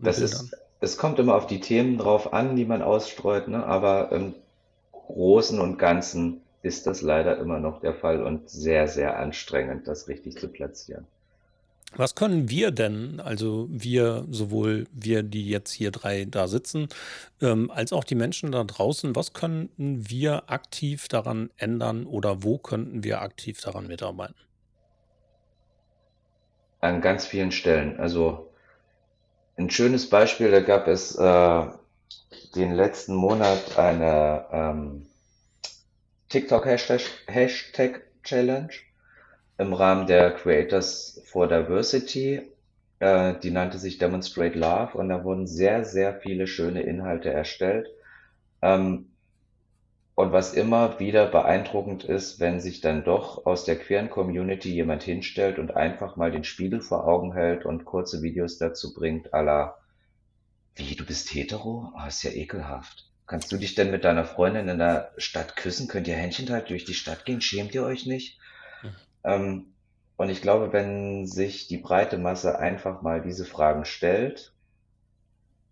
Das 0.00 0.18
Bildern. 0.18 0.44
ist, 0.44 0.56
es 0.80 0.98
kommt 0.98 1.18
immer 1.18 1.34
auf 1.34 1.46
die 1.46 1.60
Themen 1.60 1.96
drauf 1.96 2.34
an, 2.34 2.56
die 2.56 2.66
man 2.66 2.82
ausstreut, 2.82 3.48
ne? 3.48 3.64
Aber 3.64 4.12
im 4.12 4.34
Großen 4.92 5.58
und 5.58 5.78
Ganzen 5.78 6.42
ist 6.62 6.86
das 6.86 7.02
leider 7.02 7.38
immer 7.38 7.60
noch 7.60 7.80
der 7.80 7.94
Fall 7.94 8.22
und 8.22 8.48
sehr, 8.50 8.88
sehr 8.88 9.18
anstrengend, 9.18 9.86
das 9.86 10.08
richtig 10.08 10.36
zu 10.36 10.48
platzieren. 10.48 11.06
Was 11.96 12.14
können 12.14 12.50
wir 12.50 12.70
denn, 12.70 13.18
also 13.18 13.66
wir, 13.70 14.26
sowohl 14.30 14.86
wir, 14.92 15.22
die 15.22 15.48
jetzt 15.48 15.72
hier 15.72 15.90
drei 15.90 16.26
da 16.26 16.46
sitzen, 16.46 16.88
ähm, 17.40 17.70
als 17.70 17.94
auch 17.94 18.04
die 18.04 18.14
Menschen 18.14 18.52
da 18.52 18.62
draußen, 18.64 19.16
was 19.16 19.32
könnten 19.32 20.10
wir 20.10 20.50
aktiv 20.50 21.08
daran 21.08 21.50
ändern 21.56 22.04
oder 22.04 22.42
wo 22.42 22.58
könnten 22.58 23.04
wir 23.04 23.22
aktiv 23.22 23.60
daran 23.62 23.86
mitarbeiten? 23.86 24.34
An 26.80 27.00
ganz 27.00 27.26
vielen 27.26 27.52
Stellen. 27.52 27.98
Also 27.98 28.50
ein 29.56 29.70
schönes 29.70 30.10
Beispiel, 30.10 30.50
da 30.50 30.60
gab 30.60 30.88
es 30.88 31.16
äh, 31.16 31.66
den 32.54 32.72
letzten 32.72 33.14
Monat 33.14 33.78
eine 33.78 34.44
ähm, 34.52 35.06
TikTok-Hashtag 36.28 37.00
Hashtag 37.26 38.02
Challenge 38.22 38.72
im 39.56 39.72
Rahmen 39.72 40.06
der 40.06 40.32
Creators 40.32 41.22
for 41.24 41.48
Diversity. 41.48 42.42
Äh, 42.98 43.38
die 43.40 43.50
nannte 43.50 43.78
sich 43.78 43.96
Demonstrate 43.96 44.58
Love 44.58 44.98
und 44.98 45.08
da 45.08 45.24
wurden 45.24 45.46
sehr, 45.46 45.84
sehr 45.84 46.20
viele 46.20 46.46
schöne 46.46 46.82
Inhalte 46.82 47.30
erstellt. 47.30 47.88
Ähm, 48.60 49.10
und 50.16 50.32
was 50.32 50.52
immer 50.52 51.00
wieder 51.00 51.26
beeindruckend 51.26 52.04
ist, 52.04 52.40
wenn 52.40 52.60
sich 52.60 52.82
dann 52.82 53.04
doch 53.04 53.46
aus 53.46 53.64
der 53.64 53.78
queeren 53.78 54.10
Community 54.10 54.70
jemand 54.70 55.04
hinstellt 55.04 55.58
und 55.58 55.76
einfach 55.76 56.16
mal 56.16 56.30
den 56.30 56.44
Spiegel 56.44 56.82
vor 56.82 57.06
Augen 57.06 57.32
hält 57.32 57.64
und 57.64 57.84
kurze 57.86 58.20
Videos 58.20 58.58
dazu 58.58 58.92
bringt, 58.92 59.32
à 59.32 59.42
la, 59.42 59.78
wie, 60.74 60.94
du 60.94 61.06
bist 61.06 61.32
hetero? 61.32 61.92
Ah, 61.94 62.08
ist 62.08 62.22
ja 62.22 62.32
ekelhaft. 62.32 63.07
Kannst 63.28 63.52
du 63.52 63.58
dich 63.58 63.74
denn 63.74 63.90
mit 63.90 64.04
deiner 64.04 64.24
Freundin 64.24 64.68
in 64.68 64.78
der 64.78 65.12
Stadt 65.18 65.54
küssen? 65.54 65.86
Könnt 65.86 66.08
ihr 66.08 66.16
Händchen 66.16 66.48
halt 66.48 66.70
durch 66.70 66.86
die 66.86 66.94
Stadt 66.94 67.26
gehen? 67.26 67.42
Schämt 67.42 67.74
ihr 67.74 67.84
euch 67.84 68.06
nicht? 68.06 68.40
Mhm. 68.82 68.88
Ähm, 69.22 69.66
und 70.16 70.30
ich 70.30 70.40
glaube, 70.40 70.72
wenn 70.72 71.26
sich 71.26 71.68
die 71.68 71.76
breite 71.76 72.16
Masse 72.16 72.58
einfach 72.58 73.02
mal 73.02 73.20
diese 73.20 73.44
Fragen 73.44 73.84
stellt, 73.84 74.54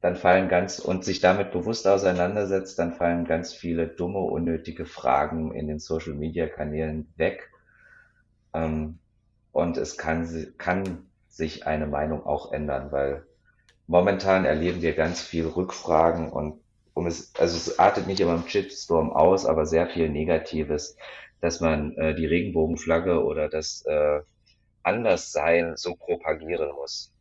dann 0.02 0.16
fallen 0.16 0.50
ganz 0.50 0.78
und 0.78 1.02
sich 1.02 1.20
damit 1.20 1.50
bewusst 1.50 1.88
auseinandersetzt, 1.88 2.78
dann 2.78 2.92
fallen 2.92 3.24
ganz 3.24 3.54
viele 3.54 3.88
dumme, 3.88 4.18
unnötige 4.18 4.84
Fragen 4.84 5.54
in 5.54 5.66
den 5.66 5.78
Social 5.78 6.12
Media 6.12 6.48
Kanälen 6.48 7.10
weg. 7.16 7.50
Ähm, 8.52 8.98
und 9.52 9.78
es 9.78 9.96
kann, 9.96 10.52
kann 10.58 11.06
sich 11.28 11.66
eine 11.66 11.86
Meinung 11.86 12.26
auch 12.26 12.52
ändern, 12.52 12.92
weil 12.92 13.26
momentan 13.86 14.44
erleben 14.44 14.82
wir 14.82 14.94
ganz 14.94 15.22
viel 15.22 15.46
Rückfragen 15.46 16.30
und 16.30 16.60
um 16.96 17.06
es, 17.08 17.34
also 17.36 17.56
es 17.58 17.78
artet 17.80 18.08
nicht 18.08 18.20
immer 18.20 18.34
im 18.36 18.48
Shitstorm 18.48 19.12
aus, 19.12 19.46
aber 19.46 19.66
sehr 19.66 19.88
viel 19.88 20.10
Negatives, 20.10 20.96
dass 21.40 21.60
man 21.60 21.96
äh, 21.98 22.16
die 22.16 22.26
Regenbogenflagge 22.26 23.24
oder 23.24 23.48
das 23.50 23.84
äh, 23.86 24.20
Anderssein 24.82 25.76
so 25.76 25.96
propagieren 25.96 26.70
muss. 26.74 27.12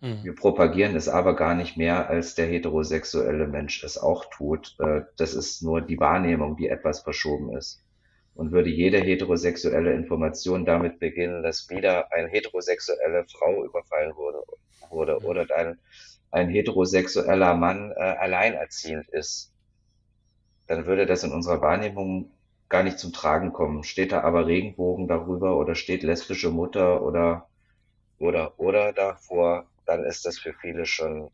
Mhm. 0.00 0.24
Wir 0.24 0.34
propagieren 0.34 0.96
es 0.96 1.08
aber 1.08 1.36
gar 1.36 1.54
nicht 1.54 1.76
mehr, 1.76 2.08
als 2.10 2.34
der 2.36 2.46
heterosexuelle 2.46 3.48
Mensch 3.48 3.84
es 3.84 3.98
auch 3.98 4.26
tut. 4.30 4.76
Äh, 4.80 5.02
Das 5.16 5.34
ist 5.34 5.62
nur 5.62 5.80
die 5.82 6.00
Wahrnehmung, 6.00 6.56
die 6.56 6.68
etwas 6.68 7.00
verschoben 7.02 7.56
ist. 7.56 7.84
Und 8.34 8.52
würde 8.52 8.70
jede 8.70 8.98
heterosexuelle 9.00 9.92
Information 9.94 10.64
damit 10.66 11.00
beginnen, 11.00 11.42
dass 11.42 11.68
wieder 11.70 12.12
eine 12.12 12.28
heterosexuelle 12.28 13.26
Frau 13.28 13.64
überfallen 13.64 14.14
wurde, 14.16 14.42
wurde 14.90 15.18
Mhm. 15.20 15.24
oder 15.24 15.46
ein, 15.56 15.78
ein 16.30 16.48
heterosexueller 16.48 17.54
Mann 17.54 17.92
äh, 17.92 18.00
alleinerziehend 18.00 19.08
ist, 19.08 19.52
dann 20.66 20.86
würde 20.86 21.06
das 21.06 21.24
in 21.24 21.32
unserer 21.32 21.60
Wahrnehmung 21.60 22.30
gar 22.68 22.82
nicht 22.82 22.98
zum 22.98 23.12
Tragen 23.12 23.52
kommen. 23.52 23.84
Steht 23.84 24.12
da 24.12 24.20
aber 24.22 24.46
Regenbogen 24.46 25.08
darüber 25.08 25.56
oder 25.56 25.74
steht 25.74 26.02
lesbische 26.02 26.50
Mutter 26.50 27.02
oder 27.02 27.48
oder 28.18 28.58
oder 28.58 28.92
davor, 28.92 29.66
dann 29.86 30.04
ist 30.04 30.24
das 30.26 30.38
für 30.38 30.52
viele 30.52 30.84
schon 30.84 31.30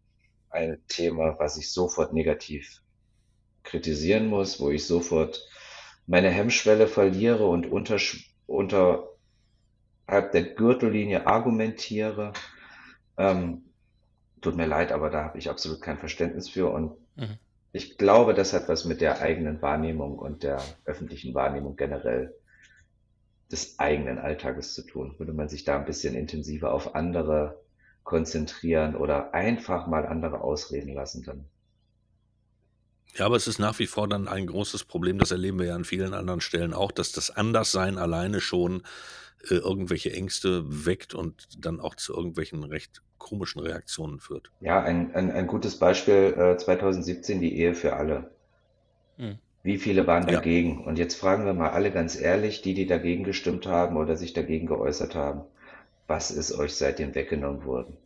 ein 0.51 0.79
Thema, 0.87 1.37
was 1.39 1.57
ich 1.57 1.73
sofort 1.73 2.13
negativ 2.13 2.83
kritisieren 3.65 4.29
muss, 4.29 4.61
wo 4.61 4.71
ich 4.71 4.87
sofort 4.87 5.49
meine 6.07 6.31
Hemmschwelle 6.31 6.87
verliere 6.87 7.47
und 7.47 7.67
unter, 7.67 7.99
unterhalb 8.47 9.09
der 10.33 10.43
Gürtellinie 10.55 11.27
argumentiere. 11.27 12.33
Ähm, 13.17 13.65
tut 14.45 14.57
mir 14.57 14.67
leid, 14.67 14.93
aber 14.93 15.11
da 15.11 15.25
habe 15.25 15.39
ich 15.39 15.51
absolut 15.51 15.83
kein 15.83 15.99
Verständnis 15.99 16.49
für 16.51 16.71
und 16.71 16.97
Mhm. 17.17 17.39
ich 17.73 17.99
glaube, 17.99 18.35
das 18.35 18.53
hat 18.55 18.69
was 18.69 18.85
mit 18.87 19.01
der 19.03 19.21
eigenen 19.21 19.63
Wahrnehmung 19.63 20.19
und 20.19 20.43
der 20.45 20.79
öffentlichen 20.87 21.35
Wahrnehmung 21.35 21.77
generell 21.77 22.35
des 23.51 23.79
eigenen 23.79 24.19
Alltages 24.19 24.75
zu 24.75 24.83
tun. 24.87 25.19
Würde 25.19 25.33
man 25.33 25.49
sich 25.49 25.65
da 25.65 25.79
ein 25.79 25.87
bisschen 25.87 26.15
intensiver 26.15 26.75
auf 26.75 26.95
andere 26.95 27.59
konzentrieren 28.03 28.97
oder 28.97 29.33
einfach 29.33 29.87
mal 29.87 30.05
andere 30.07 30.43
ausreden 30.43 30.93
lassen, 30.93 31.23
dann 31.25 31.49
Ja, 33.17 33.27
aber 33.27 33.37
es 33.37 33.47
ist 33.47 33.59
nach 33.61 33.79
wie 33.79 33.87
vor 33.87 34.09
dann 34.09 34.27
ein 34.29 34.47
großes 34.47 34.85
Problem, 34.85 35.19
das 35.19 35.31
erleben 35.31 35.59
wir 35.61 35.67
ja 35.67 35.75
an 35.77 35.85
vielen 35.85 36.15
anderen 36.15 36.41
Stellen 36.41 36.75
auch, 36.75 36.91
dass 36.91 37.13
das 37.13 37.31
Anderssein 37.31 37.97
alleine 37.99 38.41
schon 38.41 38.83
äh, 39.51 39.55
irgendwelche 39.57 40.13
Ängste 40.13 40.65
weckt 40.87 41.15
und 41.15 41.47
dann 41.59 41.81
auch 41.81 41.95
zu 41.97 42.15
irgendwelchen 42.15 42.65
recht 42.65 43.03
komischen 43.19 43.61
Reaktionen 43.61 44.21
führt. 44.21 44.53
Ja, 44.59 44.83
ein, 44.83 45.15
ein, 45.15 45.31
ein 45.31 45.47
gutes 45.47 45.79
Beispiel, 45.79 46.35
äh, 46.37 46.57
2017 46.57 47.41
die 47.41 47.57
Ehe 47.57 47.77
für 47.77 47.95
alle. 47.95 48.33
Mhm. 49.19 49.39
Wie 49.65 49.79
viele 49.79 50.07
waren 50.07 50.27
Ja. 50.27 50.29
dagegen? 50.29 50.85
Und 50.85 50.97
jetzt 50.97 51.17
fragen 51.17 51.45
wir 51.45 51.55
mal 51.55 51.71
alle 51.71 51.91
ganz 51.91 52.15
ehrlich, 52.15 52.63
die, 52.63 52.73
die 52.73 52.87
dagegen 52.87 53.25
gestimmt 53.25 53.67
haben 53.67 53.97
oder 53.97 54.17
sich 54.17 54.33
dagegen 54.33 54.69
geäußert 54.69 55.17
haben, 55.17 55.43
was 56.07 56.31
ist 56.31 56.53
euch 56.53 56.75
seitdem 56.77 57.15
weggenommen 57.17 57.65
worden? 57.65 57.97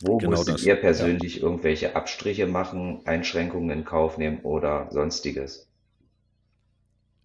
Wo 0.00 0.18
Genau 0.18 0.42
musstet 0.42 0.44
das, 0.44 0.62
ihr 0.62 0.76
ja. 0.94 1.08
persönlich 1.08 1.42
irgendwelche 1.42 1.96
Abstriche 1.96 2.46
machen, 2.48 3.02
Einschränkungen 3.06 3.70
in 3.70 3.84
Kauf 3.84 4.18
nehmen 4.18 4.40
oder 4.42 4.88
sonstiges? 4.90 5.68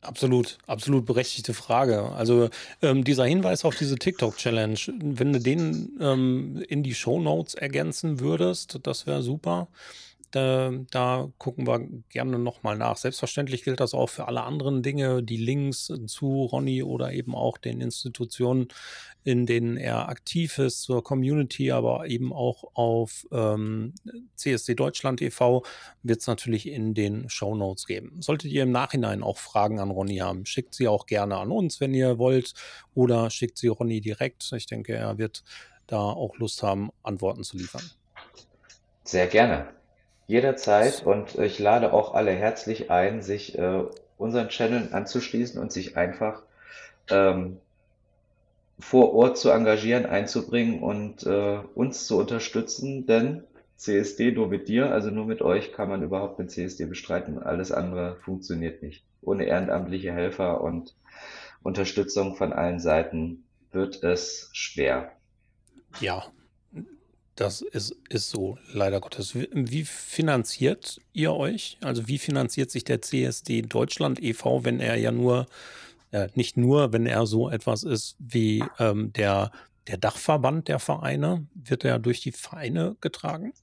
Absolut, 0.07 0.57
absolut 0.67 1.05
berechtigte 1.05 1.53
Frage. 1.53 2.13
Also 2.13 2.49
ähm, 2.81 3.03
dieser 3.03 3.25
Hinweis 3.25 3.65
auf 3.65 3.75
diese 3.75 3.97
TikTok-Challenge, 3.97 4.79
wenn 5.01 5.33
du 5.33 5.39
den 5.41 5.97
ähm, 5.99 6.63
in 6.69 6.81
die 6.81 6.95
Shownotes 6.95 7.55
ergänzen 7.55 8.21
würdest, 8.21 8.79
das 8.83 9.05
wäre 9.05 9.21
super. 9.21 9.67
Da, 10.31 10.73
da 10.91 11.29
gucken 11.37 11.65
wir 11.67 11.87
gerne 12.09 12.37
nochmal 12.37 12.77
nach. 12.77 12.97
Selbstverständlich 12.97 13.63
gilt 13.63 13.79
das 13.79 13.93
auch 13.93 14.09
für 14.09 14.27
alle 14.27 14.43
anderen 14.43 14.83
Dinge, 14.83 15.23
die 15.23 15.37
Links 15.37 15.91
zu 16.07 16.43
Ronny 16.43 16.83
oder 16.83 17.13
eben 17.13 17.33
auch 17.33 17.57
den 17.57 17.79
Institutionen, 17.79 18.67
in 19.23 19.45
denen 19.45 19.77
er 19.77 20.09
aktiv 20.09 20.57
ist, 20.59 20.81
zur 20.81 21.01
Community, 21.01 21.71
aber 21.71 22.07
eben 22.07 22.33
auch 22.33 22.65
auf 22.73 23.25
ähm, 23.31 23.93
CSD 24.35 24.75
Deutschland 24.75 25.21
e.V. 25.21 25.63
wird 26.03 26.19
es 26.19 26.27
natürlich 26.27 26.67
in 26.67 26.93
den 26.93 27.29
Shownotes 27.29 27.85
geben. 27.85 28.21
Solltet 28.21 28.51
ihr 28.51 28.63
im 28.63 28.71
Nachhinein 28.71 29.23
auch 29.23 29.37
Fragen 29.37 29.79
an 29.79 29.91
Ronny 29.91 30.17
haben, 30.17 30.45
schickt 30.45 30.73
sie 30.73 30.89
auch 30.89 31.05
gerne 31.05 31.37
an 31.37 31.51
uns, 31.51 31.79
wenn 31.79 31.93
ihr 31.93 32.17
wollt, 32.17 32.53
oder 32.93 33.29
schickt 33.29 33.57
sie 33.57 33.67
Ronny 33.67 34.01
direkt. 34.01 34.51
Ich 34.53 34.65
denke, 34.65 34.93
er 34.93 35.17
wird 35.17 35.43
da 35.87 35.99
auch 35.99 36.37
Lust 36.37 36.63
haben, 36.63 36.91
Antworten 37.01 37.43
zu 37.43 37.57
liefern. 37.57 37.83
Sehr 39.03 39.27
gerne. 39.27 39.76
Jederzeit 40.27 41.03
und 41.05 41.35
ich 41.35 41.57
lade 41.57 41.93
auch 41.93 42.13
alle 42.13 42.31
herzlich 42.31 42.91
ein, 42.91 43.21
sich 43.21 43.57
äh, 43.57 43.83
unseren 44.17 44.49
Channel 44.49 44.89
anzuschließen 44.91 45.59
und 45.59 45.71
sich 45.71 45.95
einfach 45.95 46.43
ähm, 47.09 47.57
vor 48.79 49.13
Ort 49.13 49.37
zu 49.37 49.49
engagieren, 49.49 50.05
einzubringen 50.05 50.81
und 50.83 51.25
äh, 51.25 51.59
uns 51.73 52.05
zu 52.05 52.17
unterstützen, 52.17 53.05
denn 53.05 53.43
CSD 53.77 54.31
nur 54.31 54.47
mit 54.47 54.67
dir, 54.67 54.91
also 54.91 55.11
nur 55.11 55.25
mit 55.25 55.41
euch 55.41 55.71
kann 55.71 55.87
man 55.89 56.03
überhaupt 56.03 56.39
mit 56.39 56.51
CSD 56.51 56.85
bestreiten. 56.85 57.41
Alles 57.41 57.71
andere 57.71 58.17
funktioniert 58.17 58.81
nicht. 58.81 59.03
Ohne 59.21 59.45
ehrenamtliche 59.45 60.11
Helfer 60.11 60.61
und 60.61 60.93
Unterstützung 61.63 62.35
von 62.35 62.53
allen 62.53 62.79
Seiten 62.79 63.43
wird 63.71 64.03
es 64.03 64.49
schwer. 64.53 65.11
Ja, 65.99 66.23
das 67.37 67.61
ist, 67.61 67.95
ist 68.09 68.29
so, 68.29 68.57
leider 68.73 68.99
Gottes. 68.99 69.35
Wie, 69.35 69.85
finanziert 69.85 70.99
ihr 71.13 71.33
euch? 71.33 71.77
Also 71.81 72.07
wie 72.07 72.17
finanziert 72.17 72.71
sich 72.71 72.83
der 72.83 73.01
CSD 73.01 73.61
Deutschland 73.61 74.21
e.V., 74.21 74.65
wenn 74.65 74.79
er 74.79 74.95
ja 74.95 75.11
nur 75.11 75.45
äh, 76.11 76.29
nicht 76.33 76.57
nur, 76.57 76.93
wenn 76.93 77.05
er 77.05 77.25
so 77.25 77.49
etwas 77.49 77.83
ist 77.83 78.15
wie 78.19 78.63
ähm, 78.79 79.13
der, 79.13 79.51
der 79.87 79.97
Dachverband 79.97 80.67
der 80.67 80.79
Vereine, 80.79 81.45
wird 81.53 81.85
er 81.85 81.99
durch 81.99 82.21
die 82.21 82.31
Vereine 82.31 82.95
getragen? 83.01 83.53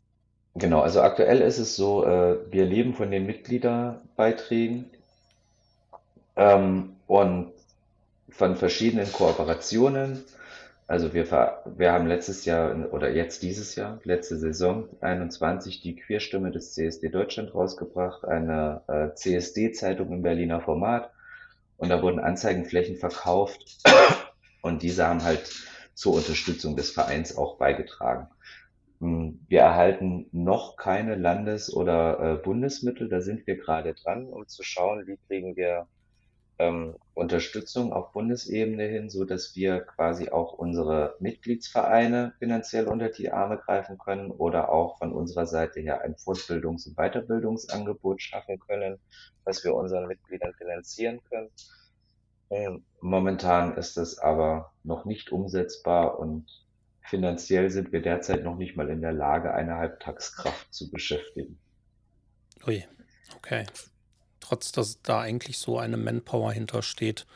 Genau, 0.54 0.80
also 0.80 1.00
aktuell 1.00 1.40
ist 1.40 1.58
es 1.58 1.74
so, 1.74 2.04
äh, 2.04 2.37
wir 2.50 2.64
leben 2.64 2.94
von 2.94 3.10
den 3.10 3.26
Mitgliederbeiträgen 3.26 4.84
ähm, 6.37 6.90
und 7.08 7.52
von 8.30 8.54
verschiedenen 8.54 9.10
Kooperationen. 9.10 10.24
Also 10.86 11.14
wir, 11.14 11.30
wir 11.30 11.92
haben 11.92 12.06
letztes 12.06 12.44
Jahr 12.44 12.92
oder 12.92 13.10
jetzt 13.10 13.42
dieses 13.42 13.74
Jahr, 13.74 14.00
letzte 14.04 14.36
Saison 14.36 14.88
21 15.00 15.80
die 15.80 15.96
Queerstimme 15.96 16.50
des 16.50 16.74
CSD 16.74 17.08
Deutschland 17.08 17.54
rausgebracht, 17.54 18.24
eine 18.26 18.82
äh, 18.88 19.14
CSD-Zeitung 19.14 20.12
im 20.12 20.22
Berliner 20.22 20.60
Format. 20.60 21.10
Und 21.78 21.88
da 21.88 22.02
wurden 22.02 22.20
Anzeigenflächen 22.20 22.96
verkauft 22.96 23.82
und 24.62 24.82
diese 24.82 25.06
haben 25.06 25.24
halt 25.24 25.52
zur 25.94 26.14
Unterstützung 26.14 26.76
des 26.76 26.90
Vereins 26.90 27.36
auch 27.36 27.56
beigetragen. 27.56 28.28
Hm, 29.00 29.40
wir 29.48 29.60
erhalten 29.60 30.26
noch 30.32 30.76
keine 30.76 31.14
Landes- 31.14 31.72
oder 31.74 32.20
äh, 32.20 32.36
Bundesmittel, 32.36 33.08
da 33.08 33.20
sind 33.20 33.46
wir 33.46 33.56
gerade 33.56 33.94
dran, 33.94 34.26
um 34.26 34.46
zu 34.46 34.62
schauen, 34.62 35.06
wie 35.06 35.18
kriegen 35.28 35.56
wir 35.56 35.86
ähm, 36.58 36.94
Unterstützung 37.14 37.92
auf 37.92 38.12
Bundesebene 38.12 38.84
hin, 38.84 39.10
so 39.10 39.24
dass 39.24 39.54
wir 39.56 39.80
quasi 39.80 40.30
auch 40.30 40.52
unsere 40.52 41.16
Mitgliedsvereine 41.20 42.34
finanziell 42.38 42.86
unter 42.86 43.08
die 43.08 43.32
Arme 43.32 43.58
greifen 43.58 43.98
können 43.98 44.30
oder 44.30 44.70
auch 44.70 44.98
von 44.98 45.12
unserer 45.12 45.46
Seite 45.46 45.80
her 45.80 46.02
ein 46.02 46.14
Fortbildungs- 46.14 46.88
und 46.88 46.96
Weiterbildungsangebot 46.96 48.22
schaffen 48.22 48.58
können, 48.60 48.98
was 49.44 49.64
wir 49.64 49.74
unseren 49.74 50.06
Mitgliedern 50.06 50.54
finanzieren 50.54 51.20
können. 51.30 51.50
Ähm, 52.50 52.84
momentan 53.00 53.76
ist 53.76 53.96
es 53.96 54.18
aber 54.18 54.72
noch 54.84 55.04
nicht 55.04 55.32
umsetzbar 55.32 56.18
und 56.18 56.46
finanziell 57.02 57.70
sind 57.70 57.92
wir 57.92 58.02
derzeit 58.02 58.44
noch 58.44 58.56
nicht 58.56 58.76
mal 58.76 58.90
in 58.90 59.00
der 59.00 59.12
Lage, 59.12 59.54
eine 59.54 59.76
Halbtagskraft 59.76 60.72
zu 60.72 60.90
beschäftigen. 60.90 61.58
Ui, 62.66 62.84
okay 63.36 63.66
trotz 64.44 64.72
dass 64.72 65.00
da 65.02 65.20
eigentlich 65.20 65.59
so 65.59 65.78
eine 65.78 65.96
Manpower 65.96 66.52
hintersteht, 66.52 67.26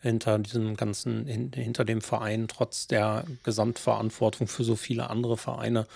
hinter 0.00 0.38
diesem 0.38 0.76
ganzen, 0.76 1.26
hinter 1.26 1.84
dem 1.84 2.00
Verein, 2.00 2.48
trotz 2.48 2.86
der 2.86 3.24
Gesamtverantwortung 3.44 4.46
für 4.46 4.64
so 4.64 4.76
viele 4.76 5.10
andere 5.10 5.36
Vereine 5.36 5.86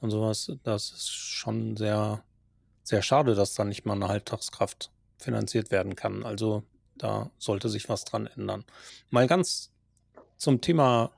und 0.00 0.10
sowas, 0.10 0.52
das 0.62 0.90
ist 0.90 1.10
schon 1.10 1.76
sehr, 1.76 2.22
sehr 2.82 3.02
schade, 3.02 3.34
dass 3.34 3.54
da 3.54 3.64
nicht 3.64 3.84
mal 3.84 3.94
eine 3.94 4.08
Halbtagskraft 4.08 4.90
finanziert 5.18 5.70
werden 5.70 5.96
kann. 5.96 6.24
Also 6.24 6.62
da 6.96 7.30
sollte 7.38 7.68
sich 7.68 7.88
was 7.88 8.04
dran 8.04 8.28
ändern. 8.36 8.64
Mal 9.10 9.26
ganz 9.26 9.70
zum 10.36 10.60
Thema 10.60 11.10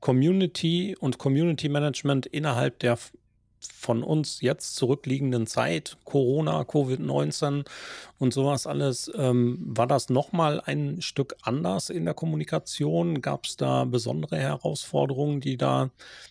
Community 0.00 0.96
und 0.98 1.18
Community 1.18 1.68
Management 1.68 2.26
innerhalb 2.26 2.78
der 2.80 2.98
von 3.60 4.02
uns 4.02 4.40
jetzt 4.40 4.76
zurückliegenden 4.76 5.46
Zeit, 5.46 5.96
Corona, 6.04 6.62
Covid-19 6.62 7.66
und 8.18 8.34
sowas 8.34 8.66
alles, 8.66 9.10
ähm, 9.16 9.58
war 9.60 9.86
das 9.86 10.08
nochmal 10.08 10.60
ein 10.60 11.00
Stück 11.00 11.36
anders 11.42 11.90
in 11.90 12.04
der 12.04 12.14
Kommunikation? 12.14 13.20
Gab 13.20 13.46
es 13.46 13.56
da 13.56 13.84
besondere 13.84 14.36
Herausforderungen, 14.36 15.40
die 15.40 15.56
da, 15.56 15.90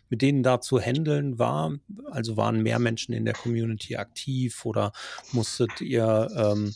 mit 0.10 0.22
denen 0.22 0.44
da 0.44 0.62
zu 0.62 0.80
handeln 0.80 1.40
war? 1.40 1.74
Also 2.12 2.38
waren 2.38 2.62
mehr 2.62 2.80
Menschen 2.80 3.14
in 3.14 3.26
der 3.26 3.34
Community 3.34 3.96
aktiv 3.96 4.66
oder 4.66 4.92
musstet 5.32 5.82
ihr 5.82 6.30
ähm, 6.36 6.74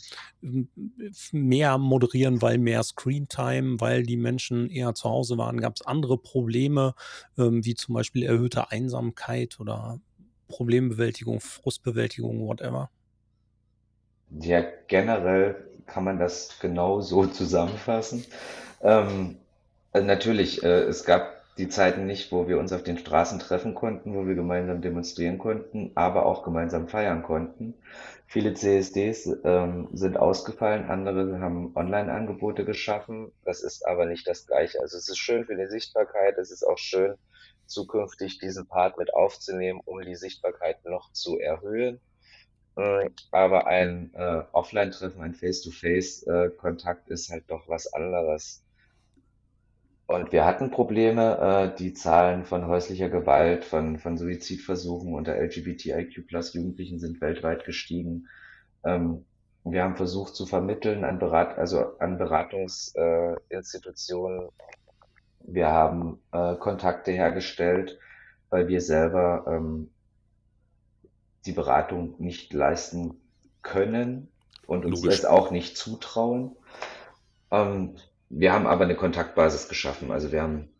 mehr 1.30 1.78
moderieren, 1.78 2.42
weil 2.42 2.58
mehr 2.58 2.82
Screentime, 2.82 3.80
weil 3.80 4.02
die 4.02 4.16
Menschen 4.16 4.70
eher 4.70 4.94
zu 4.94 5.08
Hause 5.08 5.38
waren? 5.38 5.60
Gab 5.60 5.76
es 5.76 5.86
andere 5.86 6.18
Probleme, 6.18 6.94
ähm, 7.38 7.64
wie 7.64 7.74
zum 7.74 7.94
Beispiel 7.94 8.24
erhöhte 8.24 8.70
Einsamkeit 8.70 9.60
oder 9.60 10.00
Problembewältigung, 10.52 11.40
Frustbewältigung, 11.40 12.46
whatever? 12.46 12.90
Ja, 14.40 14.62
generell 14.86 15.56
kann 15.86 16.04
man 16.04 16.18
das 16.18 16.58
genau 16.60 17.00
so 17.00 17.26
zusammenfassen. 17.40 18.24
Ähm, 18.82 19.36
also 19.92 20.06
natürlich, 20.06 20.62
äh, 20.62 20.82
es 20.82 21.04
gab 21.04 21.42
die 21.58 21.68
Zeiten 21.68 22.06
nicht, 22.06 22.32
wo 22.32 22.48
wir 22.48 22.58
uns 22.58 22.72
auf 22.72 22.82
den 22.82 22.98
Straßen 22.98 23.38
treffen 23.38 23.74
konnten, 23.74 24.14
wo 24.14 24.26
wir 24.26 24.34
gemeinsam 24.34 24.80
demonstrieren 24.80 25.38
konnten, 25.38 25.92
aber 25.94 26.24
auch 26.26 26.44
gemeinsam 26.44 26.88
feiern 26.88 27.22
konnten. 27.22 27.74
Viele 28.26 28.54
CSDs 28.54 29.40
ähm, 29.44 29.88
sind 29.92 30.16
ausgefallen, 30.16 30.88
andere 30.88 31.40
haben 31.40 31.72
Online-Angebote 31.76 32.64
geschaffen. 32.64 33.30
Das 33.44 33.62
ist 33.62 33.86
aber 33.86 34.06
nicht 34.06 34.26
das 34.26 34.46
Gleiche. 34.46 34.80
Also 34.80 34.96
es 34.96 35.08
ist 35.10 35.18
schön 35.18 35.44
für 35.44 35.56
die 35.56 35.66
Sichtbarkeit, 35.66 36.38
es 36.38 36.50
ist 36.50 36.64
auch 36.64 36.78
schön, 36.78 37.14
zukünftig 37.66 38.38
diesen 38.38 38.66
Part 38.66 38.98
mit 38.98 39.14
aufzunehmen, 39.14 39.80
um 39.84 40.00
die 40.00 40.14
Sichtbarkeit 40.14 40.84
noch 40.84 41.12
zu 41.12 41.38
erhöhen. 41.38 42.00
Äh, 42.76 43.10
aber 43.30 43.66
ein 43.66 44.12
äh, 44.14 44.42
Offline-Treffen, 44.52 45.20
ein 45.20 45.34
Face-to-Face-Kontakt 45.34 47.08
ist 47.08 47.30
halt 47.30 47.44
doch 47.48 47.68
was 47.68 47.92
anderes. 47.92 48.64
Und 50.06 50.32
wir 50.32 50.44
hatten 50.44 50.70
Probleme, 50.70 51.72
äh, 51.72 51.78
die 51.78 51.94
Zahlen 51.94 52.44
von 52.44 52.66
häuslicher 52.66 53.08
Gewalt, 53.08 53.64
von, 53.64 53.98
von 53.98 54.18
Suizidversuchen 54.18 55.14
unter 55.14 55.36
LGBTIQ 55.36 56.26
plus 56.26 56.54
Jugendlichen 56.54 56.98
sind 56.98 57.20
weltweit 57.20 57.64
gestiegen. 57.64 58.28
Ähm, 58.84 59.24
wir 59.64 59.84
haben 59.84 59.96
versucht 59.96 60.34
zu 60.34 60.46
vermitteln 60.46 61.04
an, 61.04 61.18
Berat 61.18 61.56
also 61.56 61.98
an 61.98 62.18
Beratungsinstitutionen, 62.18 64.48
wir 65.46 65.68
haben 65.68 66.20
äh, 66.32 66.54
Kontakte 66.56 67.12
hergestellt, 67.12 67.98
weil 68.50 68.68
wir 68.68 68.80
selber 68.80 69.44
ähm, 69.46 69.90
die 71.46 71.52
Beratung 71.52 72.14
nicht 72.18 72.52
leisten 72.52 73.20
können 73.62 74.28
und 74.66 74.84
uns 74.84 75.02
Logisch. 75.02 75.20
das 75.20 75.30
auch 75.30 75.50
nicht 75.50 75.76
zutrauen. 75.76 76.56
Ähm, 77.50 77.96
wir 78.28 78.52
haben 78.52 78.66
aber 78.66 78.84
eine 78.84 78.96
Kontaktbasis 78.96 79.68
geschaffen. 79.68 80.10
Also 80.10 80.32
wir 80.32 80.42
haben 80.42 80.70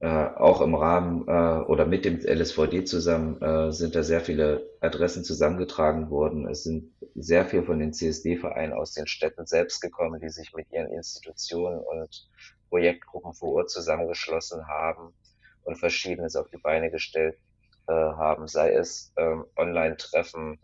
äh, 0.00 0.06
auch 0.06 0.60
im 0.60 0.74
Rahmen 0.74 1.26
äh, 1.28 1.64
oder 1.64 1.86
mit 1.86 2.04
dem 2.04 2.20
LSVD 2.20 2.84
zusammen 2.84 3.40
äh, 3.40 3.72
sind 3.72 3.94
da 3.94 4.02
sehr 4.02 4.20
viele 4.20 4.68
Adressen 4.80 5.24
zusammengetragen 5.24 6.10
worden. 6.10 6.46
Es 6.46 6.64
sind 6.64 6.92
sehr 7.14 7.46
viel 7.46 7.62
von 7.62 7.78
den 7.78 7.92
CSD-Vereinen 7.92 8.74
aus 8.74 8.92
den 8.92 9.06
Städten 9.06 9.46
selbst 9.46 9.80
gekommen, 9.80 10.20
die 10.20 10.28
sich 10.28 10.52
mit 10.54 10.70
ihren 10.72 10.88
Institutionen 10.92 11.78
und 11.78 12.28
Projektgruppen 12.74 13.34
vor 13.34 13.52
Ort 13.54 13.70
zusammengeschlossen 13.70 14.66
haben 14.66 15.14
und 15.62 15.78
Verschiedenes 15.78 16.34
auf 16.34 16.48
die 16.50 16.56
Beine 16.56 16.90
gestellt 16.90 17.38
äh, 17.86 17.92
haben, 17.92 18.48
sei 18.48 18.72
es 18.72 19.12
ähm, 19.16 19.44
Online-Treffen. 19.56 20.58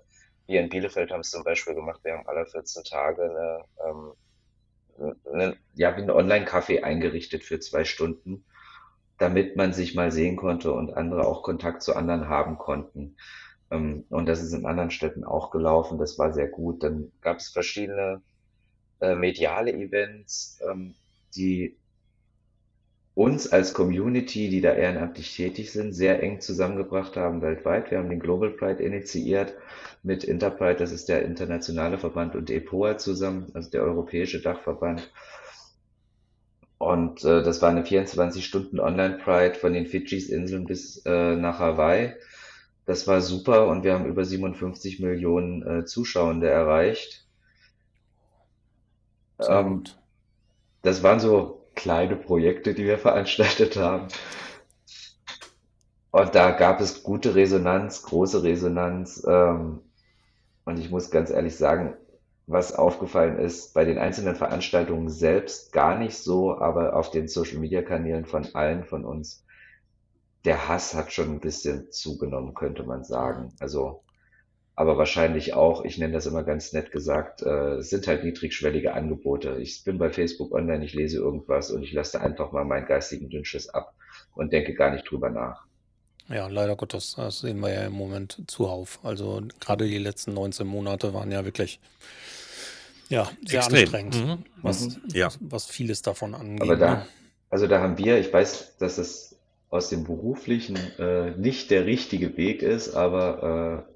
Wir 0.49 0.59
in 0.61 0.71
Bielefeld 0.71 1.13
haben 1.13 1.21
es 1.21 1.31
zum 1.31 1.45
Beispiel 1.45 1.77
gemacht, 1.77 2.01
wir 2.03 2.15
haben 2.15 2.27
alle 2.27 2.47
14 2.47 2.83
Tage 2.83 3.23
eine, 3.23 3.65
ähm, 3.89 5.13
eine, 5.33 5.57
ja, 5.75 5.97
wie 5.97 6.03
ein 6.03 6.11
Online-Café 6.11 6.83
eingerichtet 6.83 7.45
für 7.45 7.61
zwei 7.61 7.85
Stunden, 7.85 8.45
damit 9.19 9.55
man 9.55 9.73
sich 9.73 9.95
mal 9.95 10.11
sehen 10.11 10.35
konnte 10.35 10.73
und 10.73 10.95
andere 10.95 11.29
auch 11.29 11.45
Kontakt 11.45 11.81
zu 11.85 11.95
anderen 11.95 12.29
haben 12.29 12.59
konnten. 12.59 13.19
Ähm, 13.71 14.05
und 14.09 14.27
das 14.27 14.43
ist 14.43 14.53
in 14.53 14.67
anderen 14.67 14.91
Städten 14.91 15.23
auch 15.23 15.53
gelaufen, 15.53 15.97
das 15.97 16.19
war 16.19 16.33
sehr 16.33 16.49
gut. 16.49 16.83
Dann 16.83 17.13
gab 17.21 17.37
es 17.37 17.51
verschiedene 17.51 18.21
äh, 18.99 19.15
mediale 19.15 19.73
Events, 19.73 20.59
ähm, 20.69 20.97
die 21.37 21.77
uns 23.21 23.53
als 23.53 23.75
Community, 23.75 24.49
die 24.49 24.63
da 24.63 24.73
ehrenamtlich 24.73 25.37
tätig 25.37 25.73
sind, 25.73 25.93
sehr 25.93 26.23
eng 26.23 26.41
zusammengebracht 26.41 27.19
haben 27.19 27.43
weltweit. 27.43 27.91
Wir 27.91 27.99
haben 27.99 28.09
den 28.09 28.19
Global 28.19 28.49
Pride 28.49 28.83
initiiert 28.83 29.53
mit 30.03 30.25
Interpride, 30.25 30.77
das 30.77 30.91
ist 30.91 31.11
der 31.11 31.23
internationale 31.27 31.99
Verband, 31.99 32.35
und 32.35 32.49
EPOA 32.49 32.97
zusammen, 32.97 33.51
also 33.53 33.69
der 33.69 33.83
europäische 33.83 34.41
Dachverband. 34.41 35.13
Und 36.79 37.23
äh, 37.23 37.43
das 37.43 37.61
war 37.61 37.69
eine 37.69 37.83
24-Stunden 37.83 38.81
Online-Pride 38.81 39.57
von 39.57 39.75
den 39.75 39.87
Fidschis-Inseln 39.87 40.65
bis 40.65 41.05
äh, 41.05 41.37
nach 41.37 41.59
Hawaii. 41.59 42.15
Das 42.87 43.07
war 43.07 43.21
super 43.21 43.69
und 43.69 43.85
wir 43.85 43.93
haben 43.93 44.07
über 44.07 44.25
57 44.25 44.99
Millionen 44.99 45.61
äh, 45.67 45.85
Zuschauende 45.85 46.49
erreicht. 46.49 47.27
Ähm, 49.47 49.85
das 50.81 51.03
waren 51.03 51.21
so 51.21 51.60
kleine 51.81 52.17
Projekte, 52.17 52.75
die 52.75 52.85
wir 52.85 52.99
veranstaltet 53.09 53.77
haben. 53.77 54.09
Und 56.11 56.35
da 56.35 56.51
gab 56.51 56.81
es 56.81 57.03
gute 57.03 57.35
Resonanz, 57.35 58.03
große 58.03 58.43
Resonanz. 58.43 59.25
Ähm, 59.27 59.81
und 60.65 60.79
ich 60.79 60.91
muss 60.91 61.11
ganz 61.11 61.31
ehrlich 61.31 61.57
sagen, 61.57 61.95
was 62.47 62.75
aufgefallen 62.75 63.39
ist, 63.39 63.75
bei 63.75 63.85
den 63.85 63.99
einzelnen 63.99 64.35
Veranstaltungen 64.35 65.09
selbst 65.09 65.73
gar 65.73 65.97
nicht 65.97 66.17
so, 66.19 66.59
aber 66.59 66.97
auf 66.97 67.11
den 67.11 67.29
Social-Media-Kanälen 67.29 68.27
von 68.27 68.47
allen 68.55 68.85
von 68.85 69.05
uns, 69.05 69.45
der 70.45 70.69
Hass 70.69 70.95
hat 70.95 71.13
schon 71.13 71.31
ein 71.31 71.41
bisschen 71.41 71.93
zugenommen, 71.93 72.55
könnte 72.55 72.83
man 72.83 73.05
sagen. 73.05 73.53
Also 73.61 74.03
aber 74.77 74.97
wahrscheinlich 74.97 75.53
auch, 75.55 75.85
ich 75.85 75.99
nenne 75.99 76.15
das 76.15 76.27
immer 76.27 76.43
ganz 76.43 76.73
nett 76.73 76.91
gesagt, 76.93 77.43
äh, 77.43 77.75
es 77.77 77.91
sind 77.91 78.07
halt 78.07 78.25
niedrigschwellige 78.25 78.95
Angebote. 78.95 79.57
Ich 79.61 79.85
bin 79.85 79.99
bei 79.99 80.11
Facebook 80.11 80.53
online, 80.53 80.85
ich 80.85 80.95
lese 80.95 81.19
irgendwas 81.19 81.71
und 81.71 81.83
ich 81.83 81.93
lasse 81.93 82.21
einfach 82.21 82.53
mal 82.53 82.65
meinen 82.65 82.87
geistigen 82.87 83.29
Dünnschiss 83.29 83.69
ab 83.69 83.93
und 84.35 84.53
denke 84.53 84.75
gar 84.75 84.91
nicht 84.91 85.11
drüber 85.11 85.29
nach. 85.31 85.67
Ja, 86.29 86.47
leider 86.47 86.77
Gottes, 86.77 87.15
das 87.17 87.41
sehen 87.41 87.59
wir 87.61 87.73
ja 87.73 87.83
im 87.87 87.93
Moment 87.93 88.43
zuhauf. 88.47 89.01
Also 89.03 89.43
gerade 89.59 89.87
die 89.87 89.99
letzten 89.99 90.33
19 90.33 90.67
Monate 90.67 91.13
waren 91.13 91.31
ja 91.33 91.45
wirklich 91.45 91.81
ja, 93.09 93.29
sehr 93.45 93.59
Extrem. 93.59 93.81
anstrengend, 93.81 94.15
Mhm. 94.27 94.45
was, 94.63 94.87
Mhm. 94.87 94.97
Ja. 95.13 95.29
was 95.41 95.67
vieles 95.67 96.03
davon 96.03 96.35
angeht. 96.35 96.63
Aber 96.63 96.77
da, 96.77 96.95
Ne? 96.95 97.07
also 97.51 97.67
da 97.67 97.81
haben 97.81 97.99
wir, 97.99 98.19
ich 98.21 98.33
weiß, 98.33 98.77
dass 98.79 98.99
es 98.99 99.37
aus 99.69 99.89
dem 99.89 100.05
Beruflichen 100.05 100.77
äh, 100.99 101.33
nicht 101.33 101.71
der 101.73 101.87
richtige 101.87 102.37
Weg 102.37 102.63
ist, 102.63 102.95
aber 102.95 103.85
äh, 103.89 103.93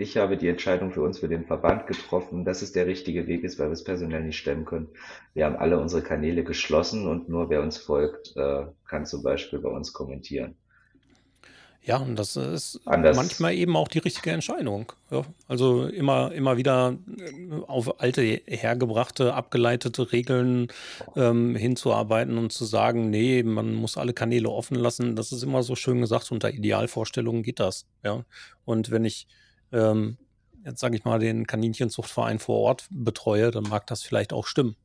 ich 0.00 0.16
habe 0.16 0.36
die 0.38 0.48
Entscheidung 0.48 0.92
für 0.92 1.02
uns, 1.02 1.18
für 1.18 1.28
den 1.28 1.44
Verband 1.44 1.86
getroffen, 1.86 2.44
dass 2.44 2.62
es 2.62 2.72
der 2.72 2.86
richtige 2.86 3.26
Weg 3.26 3.44
ist, 3.44 3.58
weil 3.58 3.68
wir 3.68 3.74
es 3.74 3.84
personell 3.84 4.22
nicht 4.22 4.38
stemmen 4.38 4.64
können. 4.64 4.88
Wir 5.34 5.44
haben 5.44 5.56
alle 5.56 5.78
unsere 5.78 6.02
Kanäle 6.02 6.42
geschlossen 6.42 7.06
und 7.06 7.28
nur 7.28 7.50
wer 7.50 7.62
uns 7.62 7.76
folgt, 7.76 8.34
äh, 8.36 8.64
kann 8.88 9.04
zum 9.04 9.22
Beispiel 9.22 9.58
bei 9.58 9.68
uns 9.68 9.92
kommentieren. 9.92 10.56
Ja, 11.82 11.96
und 11.96 12.16
das 12.16 12.36
ist 12.36 12.80
Anders, 12.84 13.16
manchmal 13.16 13.54
eben 13.54 13.74
auch 13.74 13.88
die 13.88 13.98
richtige 13.98 14.30
Entscheidung. 14.32 14.92
Ja, 15.10 15.24
also 15.48 15.86
immer, 15.86 16.32
immer 16.32 16.56
wieder 16.56 16.96
äh, 17.18 17.54
auf 17.66 18.00
alte, 18.00 18.22
hergebrachte, 18.22 19.34
abgeleitete 19.34 20.12
Regeln 20.12 20.68
ähm, 21.16 21.56
hinzuarbeiten 21.56 22.38
und 22.38 22.52
zu 22.52 22.64
sagen, 22.64 23.10
nee, 23.10 23.42
man 23.42 23.74
muss 23.74 23.96
alle 23.96 24.12
Kanäle 24.12 24.50
offen 24.50 24.76
lassen. 24.76 25.16
Das 25.16 25.32
ist 25.32 25.42
immer 25.42 25.62
so 25.62 25.74
schön 25.74 26.00
gesagt, 26.00 26.30
unter 26.32 26.50
Idealvorstellungen 26.50 27.42
geht 27.42 27.60
das. 27.60 27.86
Ja. 28.02 28.24
Und 28.64 28.90
wenn 28.90 29.04
ich 29.04 29.26
ähm, 29.72 30.16
jetzt 30.64 30.80
sage 30.80 30.96
ich 30.96 31.04
mal 31.04 31.18
den 31.18 31.46
Kaninchenzuchtverein 31.46 32.38
vor 32.38 32.58
Ort 32.60 32.86
betreue, 32.90 33.50
dann 33.50 33.64
mag 33.64 33.86
das 33.86 34.02
vielleicht 34.02 34.32
auch 34.32 34.46
stimmen. 34.46 34.76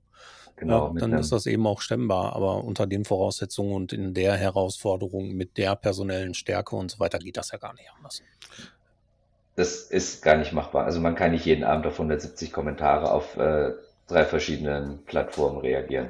genau, 0.55 0.93
Ja, 0.93 0.99
dann 0.99 1.13
ist 1.13 1.31
das 1.31 1.45
eben 1.45 1.67
auch 1.67 1.81
stemmbar, 1.81 2.35
aber 2.35 2.63
unter 2.63 2.87
den 2.87 3.05
Voraussetzungen 3.05 3.73
und 3.73 3.93
in 3.93 4.13
der 4.13 4.35
Herausforderung 4.35 5.33
mit 5.33 5.57
der 5.57 5.75
personellen 5.75 6.33
Stärke 6.33 6.75
und 6.75 6.91
so 6.91 6.99
weiter 6.99 7.19
geht 7.19 7.37
das 7.37 7.51
ja 7.51 7.57
gar 7.57 7.73
nicht 7.73 7.89
anders. 7.95 8.21
das 9.55 9.83
ist 9.83 10.21
gar 10.21 10.37
nicht 10.37 10.53
machbar. 10.53 10.85
Also 10.85 10.99
man 10.99 11.15
kann 11.15 11.31
nicht 11.31 11.45
jeden 11.45 11.63
Abend 11.63 11.87
auf 11.87 11.93
170 11.93 12.51
Kommentare 12.51 13.11
auf 13.11 13.37
äh, 13.37 13.71
drei 14.07 14.25
verschiedenen 14.25 15.03
Plattformen 15.05 15.59
reagieren. 15.59 16.09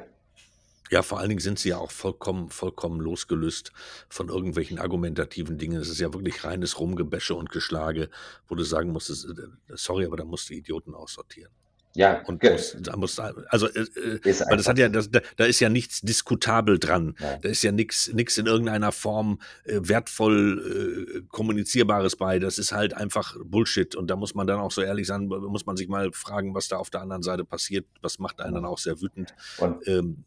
Ja, 0.91 1.01
vor 1.01 1.19
allen 1.19 1.29
Dingen 1.29 1.41
sind 1.41 1.59
sie 1.59 1.69
ja 1.69 1.77
auch 1.77 1.91
vollkommen, 1.91 2.49
vollkommen 2.49 2.99
losgelöst 2.99 3.71
von 4.09 4.29
irgendwelchen 4.29 4.79
argumentativen 4.79 5.57
Dingen. 5.57 5.81
Es 5.81 5.89
ist 5.89 5.99
ja 5.99 6.13
wirklich 6.13 6.43
reines 6.43 6.79
Rumgebäsche 6.79 7.36
und 7.36 7.51
Geschlage, 7.51 8.09
wo 8.47 8.55
du 8.55 8.63
sagen 8.63 8.91
musst, 8.91 9.09
es, 9.09 9.25
äh, 9.25 9.33
sorry, 9.69 10.05
aber 10.05 10.17
da 10.17 10.25
musst 10.25 10.49
du 10.49 10.53
Idioten 10.53 10.93
aussortieren. 10.93 11.51
Ja, 11.95 12.21
Und 12.25 12.43
musst, 12.43 12.77
da 12.81 12.97
musst, 12.97 13.19
also, 13.19 13.67
äh, 13.69 13.79
äh, 13.79 14.39
weil 14.49 14.57
das 14.57 14.67
hat 14.67 14.77
ja, 14.77 14.89
das, 14.89 15.09
da, 15.09 15.21
da 15.38 15.45
ist 15.45 15.61
ja 15.61 15.69
nichts 15.69 16.01
diskutabel 16.01 16.77
dran. 16.77 17.15
Nein. 17.19 17.39
Da 17.41 17.47
ist 17.47 17.63
ja 17.63 17.71
nichts 17.71 18.11
nichts 18.11 18.38
in 18.38 18.47
irgendeiner 18.47 18.91
Form 18.91 19.39
äh, 19.63 19.79
wertvoll 19.81 21.15
äh, 21.15 21.21
kommunizierbares 21.29 22.17
bei. 22.17 22.39
Das 22.39 22.57
ist 22.57 22.73
halt 22.73 22.93
einfach 22.93 23.38
Bullshit. 23.45 23.95
Und 23.95 24.09
da 24.09 24.17
muss 24.17 24.36
man 24.36 24.45
dann 24.45 24.59
auch 24.59 24.73
so 24.73 24.81
ehrlich 24.81 25.07
sein, 25.07 25.27
muss 25.27 25.65
man 25.65 25.77
sich 25.77 25.88
mal 25.88 26.11
fragen, 26.11 26.53
was 26.53 26.67
da 26.67 26.75
auf 26.75 26.89
der 26.89 26.99
anderen 26.99 27.23
Seite 27.23 27.45
passiert. 27.45 27.86
Was 28.01 28.19
macht 28.19 28.41
einen 28.41 28.55
dann 28.55 28.65
auch 28.65 28.77
sehr 28.77 28.99
wütend. 28.99 29.33
Und 29.57 29.88
Ähm, 29.88 30.25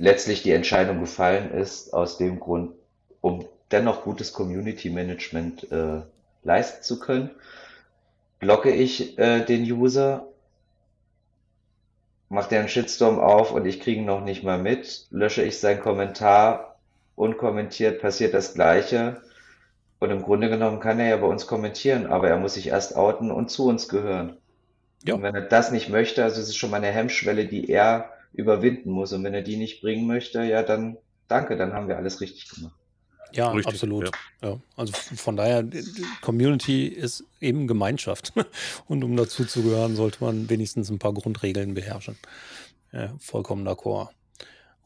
letztlich 0.00 0.42
die 0.42 0.52
Entscheidung 0.52 1.00
gefallen 1.00 1.52
ist, 1.52 1.92
aus 1.92 2.16
dem 2.16 2.40
Grund, 2.40 2.72
um 3.20 3.46
dennoch 3.70 4.02
gutes 4.02 4.32
Community 4.32 4.90
Management 4.90 5.70
äh, 5.70 6.00
leisten 6.42 6.82
zu 6.82 6.98
können, 6.98 7.30
blocke 8.38 8.70
ich 8.70 9.18
äh, 9.18 9.44
den 9.44 9.62
User, 9.70 10.26
macht 12.30 12.52
er 12.52 12.60
einen 12.60 12.68
Shitstorm 12.68 13.18
auf 13.18 13.52
und 13.52 13.66
ich 13.66 13.80
kriege 13.80 14.00
ihn 14.00 14.06
noch 14.06 14.24
nicht 14.24 14.42
mal 14.42 14.58
mit, 14.58 15.06
lösche 15.10 15.42
ich 15.42 15.58
seinen 15.60 15.80
Kommentar, 15.80 16.78
unkommentiert 17.14 18.00
passiert 18.00 18.32
das 18.34 18.54
Gleiche. 18.54 19.20
Und 20.00 20.10
im 20.10 20.22
Grunde 20.22 20.48
genommen 20.48 20.80
kann 20.80 20.98
er 21.00 21.08
ja 21.08 21.16
bei 21.18 21.26
uns 21.26 21.46
kommentieren, 21.46 22.06
aber 22.06 22.28
er 22.30 22.38
muss 22.38 22.54
sich 22.54 22.68
erst 22.68 22.96
outen 22.96 23.30
und 23.30 23.50
zu 23.50 23.66
uns 23.68 23.88
gehören. 23.88 24.38
Und 25.10 25.20
Ja, 25.20 25.20
wenn 25.22 25.34
er 25.34 25.42
das 25.42 25.72
nicht 25.72 25.88
möchte, 25.90 26.24
also 26.24 26.40
es 26.40 26.48
ist 26.48 26.56
schon 26.56 26.70
mal 26.70 26.78
eine 26.78 26.88
Hemmschwelle, 26.92 27.46
die 27.46 27.68
er 27.70 28.10
überwinden 28.32 28.90
muss. 28.90 29.12
Und 29.12 29.24
wenn 29.24 29.34
er 29.34 29.42
die 29.42 29.56
nicht 29.56 29.80
bringen 29.80 30.06
möchte, 30.06 30.42
ja, 30.42 30.62
dann 30.62 30.96
danke, 31.28 31.56
dann 31.56 31.72
haben 31.72 31.88
wir 31.88 31.96
alles 31.96 32.20
richtig 32.20 32.48
gemacht. 32.48 32.74
ja, 33.32 33.50
richtig, 33.50 33.74
absolut. 33.74 34.10
ja. 34.42 34.50
Ja, 34.50 34.60
also 34.76 34.92
von 34.92 35.36
daher, 35.36 35.64
Community 36.20 36.86
ist 36.86 37.24
eben 37.40 37.66
Gemeinschaft. 37.66 38.32
Und 38.86 39.04
um 39.04 39.16
dazu 39.16 39.44
zu 39.44 39.62
gehören, 39.62 39.96
sollte 39.96 40.24
man 40.24 40.48
wenigstens 40.48 40.90
ein 40.90 40.98
paar 40.98 41.14
Grundregeln 41.14 41.74
beherrschen. 41.74 42.16
Ja, 42.92 43.14
vollkommen 43.18 43.66
d'accord. 43.66 44.08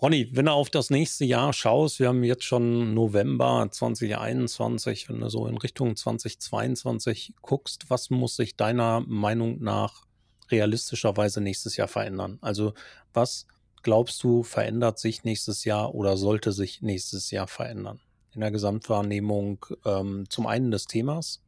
Ronny, 0.02 0.28
wenn 0.32 0.46
du 0.46 0.52
auf 0.52 0.68
das 0.68 0.90
nächste 0.90 1.24
Jahr 1.24 1.54
schaust, 1.54 1.98
wir 1.98 2.08
haben 2.08 2.24
jetzt 2.24 2.44
schon 2.44 2.92
November 2.92 3.66
2021, 3.70 5.08
wenn 5.08 5.20
du 5.20 5.30
so 5.30 5.46
in 5.46 5.56
Richtung 5.56 5.96
2022 5.96 7.32
guckst, 7.40 7.88
was 7.88 8.10
muss 8.10 8.36
sich 8.36 8.56
deiner 8.56 9.00
Meinung 9.06 9.62
nach 9.62 10.04
realistischerweise 10.50 11.40
nächstes 11.40 11.76
Jahr 11.76 11.88
verändern? 11.88 12.38
Also 12.40 12.74
was 13.12 13.46
glaubst 13.82 14.22
du, 14.22 14.42
verändert 14.42 14.98
sich 14.98 15.24
nächstes 15.24 15.64
Jahr 15.64 15.94
oder 15.94 16.16
sollte 16.16 16.52
sich 16.52 16.82
nächstes 16.82 17.30
Jahr 17.30 17.46
verändern? 17.46 18.00
In 18.34 18.40
der 18.40 18.50
Gesamtwahrnehmung 18.50 19.64
ähm, 19.84 20.24
zum 20.28 20.46
einen 20.46 20.70
des 20.70 20.86
Themas 20.86 21.42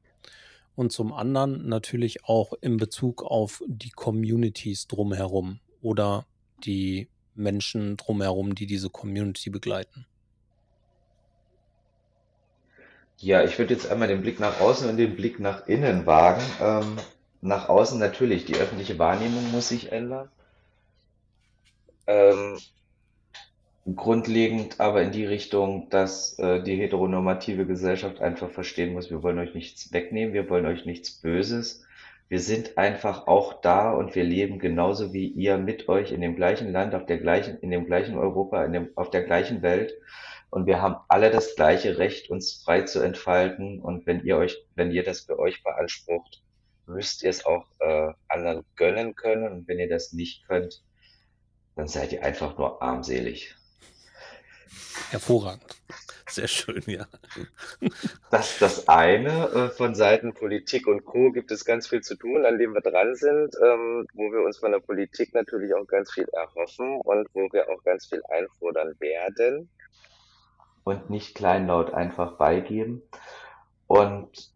und 0.77 0.93
zum 0.93 1.13
anderen 1.13 1.69
natürlich 1.69 2.25
auch 2.25 2.53
in 2.61 2.77
Bezug 2.77 3.25
auf 3.25 3.63
die 3.67 3.91
Communities 3.91 4.87
drumherum 4.87 5.61
oder 5.81 6.27
die 6.65 7.09
Menschen 7.35 7.97
drumherum, 7.97 8.55
die 8.55 8.67
diese 8.67 8.91
Community 8.91 9.51
begleiten. 9.51 10.07
Ja, 13.19 13.43
ich 13.43 13.59
würde 13.59 13.73
jetzt 13.73 13.91
einmal 13.91 14.09
den 14.09 14.21
Blick 14.21 14.41
nach 14.41 14.61
außen 14.61 14.89
und 14.89 14.99
den 14.99 15.17
Blick 15.17 15.41
nach 15.41 15.67
innen 15.67 16.05
wagen. 16.05 16.43
Ähm, 16.61 16.97
nach 17.47 17.69
außen 17.69 17.99
natürlich, 17.99 18.45
die 18.45 18.57
öffentliche 18.57 18.99
Wahrnehmung 18.99 19.51
muss 19.53 19.69
sich 19.69 19.93
ändern. 19.93 20.29
Ähm, 22.07 22.59
grundlegend 23.95 24.81
aber 24.81 25.03
in 25.03 25.13
die 25.13 25.25
Richtung, 25.25 25.89
dass 25.91 26.39
äh, 26.39 26.63
die 26.63 26.77
heteronormative 26.77 27.67
Gesellschaft 27.67 28.21
einfach 28.21 28.51
verstehen 28.51 28.93
muss, 28.93 29.11
wir 29.11 29.23
wollen 29.23 29.39
euch 29.39 29.55
nichts 29.55 29.93
wegnehmen, 29.93 30.35
wir 30.35 30.51
wollen 30.51 30.67
euch 30.67 30.85
nichts 30.87 31.21
Böses. 31.21 31.85
Wir 32.29 32.41
sind 32.41 32.77
einfach 32.77 33.29
auch 33.29 33.61
da 33.61 33.93
und 33.93 34.17
wir 34.17 34.25
leben 34.25 34.59
genauso 34.59 35.13
wie 35.13 35.29
ihr 35.29 35.59
mit 35.59 35.89
euch 35.89 36.11
in 36.11 36.21
dem 36.21 36.35
gleichen 36.35 36.73
Land, 36.73 36.95
auf 36.97 37.07
der 37.07 37.19
gleichen, 37.19 37.59
in 37.61 37.71
dem 37.71 37.87
gleichen 37.87 38.19
Europa, 38.19 38.65
in 38.65 38.73
dem, 38.73 38.89
auf 38.97 39.11
der 39.11 39.23
gleichen 39.23 39.63
Welt. 39.63 39.95
Und 40.51 40.67
wir 40.67 40.83
haben 40.83 40.97
alle 41.07 41.31
das 41.31 41.55
gleiche 41.55 41.99
Recht, 41.99 42.29
uns 42.31 42.63
frei 42.65 42.83
zu 42.83 43.01
entfalten. 43.01 43.81
Und 43.81 44.07
wenn 44.07 44.25
ihr 44.25 44.37
euch, 44.37 44.57
wenn 44.75 44.91
ihr 44.91 45.05
das 45.05 45.21
für 45.21 45.39
euch 45.39 45.63
beansprucht, 45.63 46.43
müsst 46.87 47.23
ihr 47.23 47.31
es 47.31 47.45
auch 47.45 47.67
äh, 47.81 48.13
anderen 48.29 48.65
gönnen 48.77 49.15
können. 49.15 49.53
Und 49.53 49.69
wenn 49.69 49.79
ihr 49.79 49.89
das 49.89 50.13
nicht 50.13 50.47
könnt, 50.47 50.83
dann 51.75 51.89
seid 51.89 52.13
ihr 52.13 52.25
einfach 52.25 52.57
nur 52.57 52.83
armselig. 52.83 53.55
Hervorragend. 55.11 55.77
sehr 56.29 56.49
schön, 56.49 56.83
ja. 56.87 57.07
Das 58.31 58.53
ist 58.53 58.63
das 58.63 58.89
eine. 58.89 59.49
Äh, 59.49 59.69
Von 59.71 59.95
Seiten 59.95 60.35
Politik 60.35 60.87
und 60.87 61.05
Co. 61.05 61.31
gibt 61.33 61.51
es 61.51 61.65
ganz 61.65 61.87
viel 61.87 62.01
zu 62.01 62.17
tun, 62.17 62.45
an 62.45 62.59
dem 62.59 62.73
wir 62.73 62.81
dran 62.81 63.15
sind, 63.15 63.55
ähm, 63.63 64.07
wo 64.15 64.33
wir 64.33 64.43
uns 64.43 64.59
von 64.59 64.73
der 64.73 64.81
Politik 64.81 65.35
natürlich 65.35 65.75
auch 65.75 65.87
ganz 65.87 66.13
viel 66.13 66.29
erhoffen 66.33 67.01
und 67.01 67.29
wo 67.35 67.49
wir 67.53 67.69
auch 67.69 67.83
ganz 67.85 68.07
viel 68.07 68.23
einfordern 68.29 68.95
werden. 68.99 69.71
Und 70.85 71.11
nicht 71.11 71.35
kleinlaut 71.35 71.93
einfach 71.93 72.37
beigeben. 72.39 73.03
Und 73.87 74.56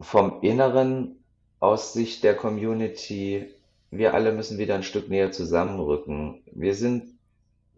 vom 0.00 0.40
Inneren 0.42 1.16
aus 1.60 1.92
Sicht 1.92 2.22
der 2.24 2.34
Community, 2.34 3.48
wir 3.90 4.14
alle 4.14 4.32
müssen 4.32 4.58
wieder 4.58 4.74
ein 4.74 4.82
Stück 4.82 5.08
näher 5.08 5.32
zusammenrücken. 5.32 6.42
Wir 6.52 6.74
sind 6.74 7.16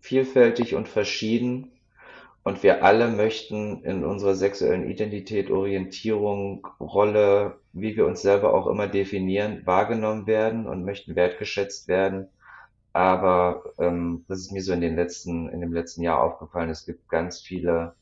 vielfältig 0.00 0.74
und 0.74 0.88
verschieden. 0.88 1.72
Und 2.44 2.62
wir 2.62 2.82
alle 2.82 3.08
möchten 3.08 3.82
in 3.84 4.04
unserer 4.04 4.34
sexuellen 4.34 4.88
Identität, 4.88 5.50
Orientierung, 5.50 6.66
Rolle, 6.80 7.58
wie 7.74 7.94
wir 7.94 8.06
uns 8.06 8.22
selber 8.22 8.54
auch 8.54 8.66
immer 8.68 8.86
definieren, 8.88 9.66
wahrgenommen 9.66 10.26
werden 10.26 10.66
und 10.66 10.84
möchten 10.84 11.14
wertgeschätzt 11.14 11.88
werden. 11.88 12.28
Aber 12.94 13.64
ähm, 13.78 14.24
das 14.28 14.38
ist 14.40 14.52
mir 14.52 14.62
so 14.62 14.72
in 14.72 14.80
den 14.80 14.96
letzten, 14.96 15.50
in 15.50 15.60
dem 15.60 15.74
letzten 15.74 16.02
Jahr 16.02 16.22
aufgefallen. 16.22 16.70
Es 16.70 16.86
gibt 16.86 17.08
ganz 17.10 17.40
viele 17.40 17.94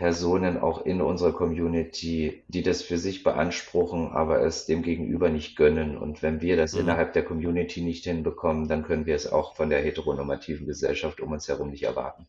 Personen 0.00 0.56
auch 0.56 0.86
in 0.86 1.02
unserer 1.02 1.32
Community, 1.32 2.42
die 2.48 2.62
das 2.62 2.80
für 2.80 2.96
sich 2.96 3.22
beanspruchen, 3.22 4.12
aber 4.12 4.40
es 4.42 4.64
dem 4.64 4.80
Gegenüber 4.82 5.28
nicht 5.28 5.56
gönnen. 5.56 5.98
Und 5.98 6.22
wenn 6.22 6.40
wir 6.40 6.56
das 6.56 6.72
Mhm. 6.72 6.80
innerhalb 6.80 7.12
der 7.12 7.22
Community 7.22 7.82
nicht 7.82 8.04
hinbekommen, 8.04 8.66
dann 8.66 8.82
können 8.82 9.04
wir 9.04 9.14
es 9.14 9.30
auch 9.30 9.54
von 9.56 9.68
der 9.68 9.82
heteronormativen 9.82 10.66
Gesellschaft 10.66 11.20
um 11.20 11.32
uns 11.32 11.48
herum 11.48 11.68
nicht 11.68 11.82
erwarten. 11.82 12.26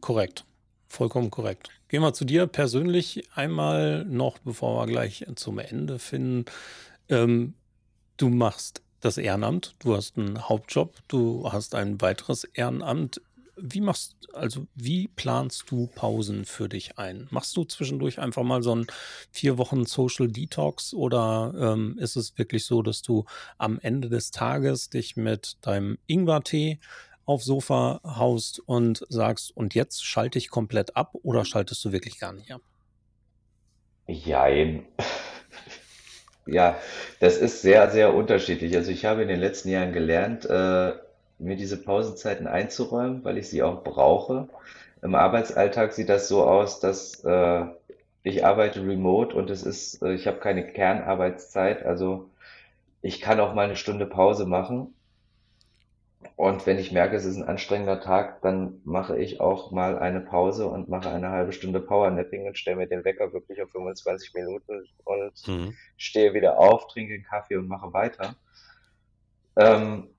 Korrekt. 0.00 0.44
Vollkommen 0.86 1.32
korrekt. 1.32 1.70
gehen 1.88 2.02
wir 2.02 2.12
zu 2.12 2.24
dir 2.24 2.46
persönlich 2.46 3.28
einmal 3.34 4.04
noch, 4.04 4.38
bevor 4.38 4.80
wir 4.80 4.86
gleich 4.86 5.26
zum 5.34 5.58
Ende 5.58 5.98
finden. 5.98 6.44
Ähm, 7.08 7.54
du 8.18 8.28
machst 8.28 8.82
das 9.00 9.18
Ehrenamt, 9.18 9.74
du 9.80 9.96
hast 9.96 10.16
einen 10.16 10.48
Hauptjob, 10.48 10.94
du 11.08 11.50
hast 11.50 11.74
ein 11.74 12.00
weiteres 12.00 12.44
Ehrenamt. 12.44 13.20
Wie 13.56 13.80
machst 13.80 14.16
also 14.32 14.66
wie 14.74 15.08
planst 15.08 15.70
du 15.70 15.86
Pausen 15.94 16.44
für 16.44 16.68
dich 16.68 16.98
ein? 16.98 17.28
Machst 17.30 17.56
du 17.56 17.64
zwischendurch 17.64 18.18
einfach 18.18 18.42
mal 18.42 18.62
so 18.62 18.72
einen 18.72 18.86
vier 19.30 19.58
Wochen 19.58 19.86
Social 19.86 20.28
Detox 20.28 20.92
oder 20.92 21.54
ähm, 21.56 21.96
ist 21.98 22.16
es 22.16 22.36
wirklich 22.36 22.64
so, 22.64 22.82
dass 22.82 23.02
du 23.02 23.24
am 23.58 23.78
Ende 23.80 24.08
des 24.08 24.30
Tages 24.30 24.90
dich 24.90 25.16
mit 25.16 25.56
deinem 25.62 25.98
Ingwertee 26.06 26.80
aufs 27.26 27.46
Sofa 27.46 28.00
haust 28.04 28.60
und 28.66 29.04
sagst, 29.08 29.56
und 29.56 29.74
jetzt 29.74 30.04
schalte 30.04 30.38
ich 30.38 30.50
komplett 30.50 30.96
ab 30.96 31.14
oder 31.22 31.44
schaltest 31.44 31.84
du 31.84 31.92
wirklich 31.92 32.18
gar 32.18 32.32
nicht 32.32 32.52
ab? 32.52 32.60
Jein. 34.06 34.86
Ja, 36.46 36.78
das 37.20 37.38
ist 37.38 37.62
sehr, 37.62 37.90
sehr 37.90 38.12
unterschiedlich. 38.12 38.76
Also 38.76 38.90
ich 38.90 39.06
habe 39.06 39.22
in 39.22 39.28
den 39.28 39.40
letzten 39.40 39.70
Jahren 39.70 39.94
gelernt, 39.94 40.44
äh, 40.44 40.92
mir 41.44 41.56
diese 41.56 41.82
Pausenzeiten 41.82 42.46
einzuräumen, 42.48 43.24
weil 43.24 43.38
ich 43.38 43.48
sie 43.48 43.62
auch 43.62 43.84
brauche. 43.84 44.48
Im 45.02 45.14
Arbeitsalltag 45.14 45.92
sieht 45.92 46.08
das 46.08 46.28
so 46.28 46.44
aus, 46.44 46.80
dass 46.80 47.22
äh, 47.24 47.66
ich 48.22 48.44
arbeite 48.46 48.82
remote 48.86 49.36
und 49.36 49.50
es 49.50 49.62
ist, 49.64 50.02
äh, 50.02 50.14
ich 50.14 50.26
habe 50.26 50.38
keine 50.40 50.66
Kernarbeitszeit. 50.72 51.84
Also 51.84 52.30
ich 53.02 53.20
kann 53.20 53.40
auch 53.40 53.54
mal 53.54 53.66
eine 53.66 53.76
Stunde 53.76 54.06
Pause 54.06 54.46
machen. 54.46 54.94
Und 56.36 56.66
wenn 56.66 56.78
ich 56.78 56.92
merke, 56.92 57.16
es 57.16 57.24
ist 57.24 57.36
ein 57.36 57.44
anstrengender 57.48 58.00
Tag, 58.00 58.40
dann 58.42 58.80
mache 58.84 59.18
ich 59.18 59.40
auch 59.40 59.70
mal 59.72 59.98
eine 59.98 60.20
Pause 60.20 60.66
und 60.68 60.88
mache 60.88 61.10
eine 61.10 61.30
halbe 61.30 61.52
Stunde 61.52 61.80
Powernapping 61.80 62.46
und 62.46 62.58
stelle 62.58 62.76
mir 62.76 62.86
den 62.88 63.04
Wecker 63.04 63.32
wirklich 63.32 63.60
auf 63.62 63.70
25 63.70 64.32
Minuten 64.34 64.88
und 65.04 65.32
Mhm. 65.46 65.78
stehe 65.96 66.34
wieder 66.34 66.58
auf, 66.58 66.86
trinke 66.88 67.14
einen 67.14 67.24
Kaffee 67.24 67.56
und 67.56 67.68
mache 67.68 67.92
weiter. 67.92 68.36
Ähm, 69.56 70.13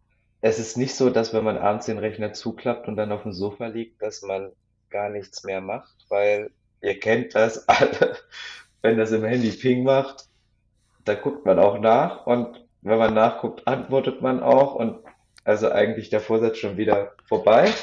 es 0.45 0.59
ist 0.59 0.77
nicht 0.77 0.93
so, 0.93 1.09
dass 1.09 1.33
wenn 1.33 1.43
man 1.43 1.57
abends 1.57 1.87
den 1.87 1.97
Rechner 1.97 2.31
zuklappt 2.31 2.87
und 2.87 2.97
dann 2.97 3.11
auf 3.11 3.23
dem 3.23 3.33
Sofa 3.33 3.65
liegt, 3.65 3.99
dass 4.03 4.21
man 4.21 4.51
gar 4.91 5.09
nichts 5.09 5.43
mehr 5.43 5.59
macht, 5.59 5.95
weil 6.07 6.51
ihr 6.81 6.99
kennt 6.99 7.33
das 7.33 7.67
alle. 7.67 8.15
Wenn 8.83 8.99
das 8.99 9.11
im 9.11 9.23
Handy 9.23 9.49
Ping 9.49 9.83
macht, 9.83 10.27
da 11.03 11.15
guckt 11.15 11.47
man 11.47 11.57
auch 11.57 11.79
nach 11.79 12.27
und 12.27 12.63
wenn 12.83 12.99
man 12.99 13.15
nachguckt, 13.15 13.67
antwortet 13.67 14.21
man 14.21 14.43
auch 14.43 14.75
und 14.75 14.99
also 15.43 15.71
eigentlich 15.71 16.11
der 16.11 16.21
Vorsatz 16.21 16.57
schon 16.59 16.77
wieder 16.77 17.13
vorbei. 17.25 17.73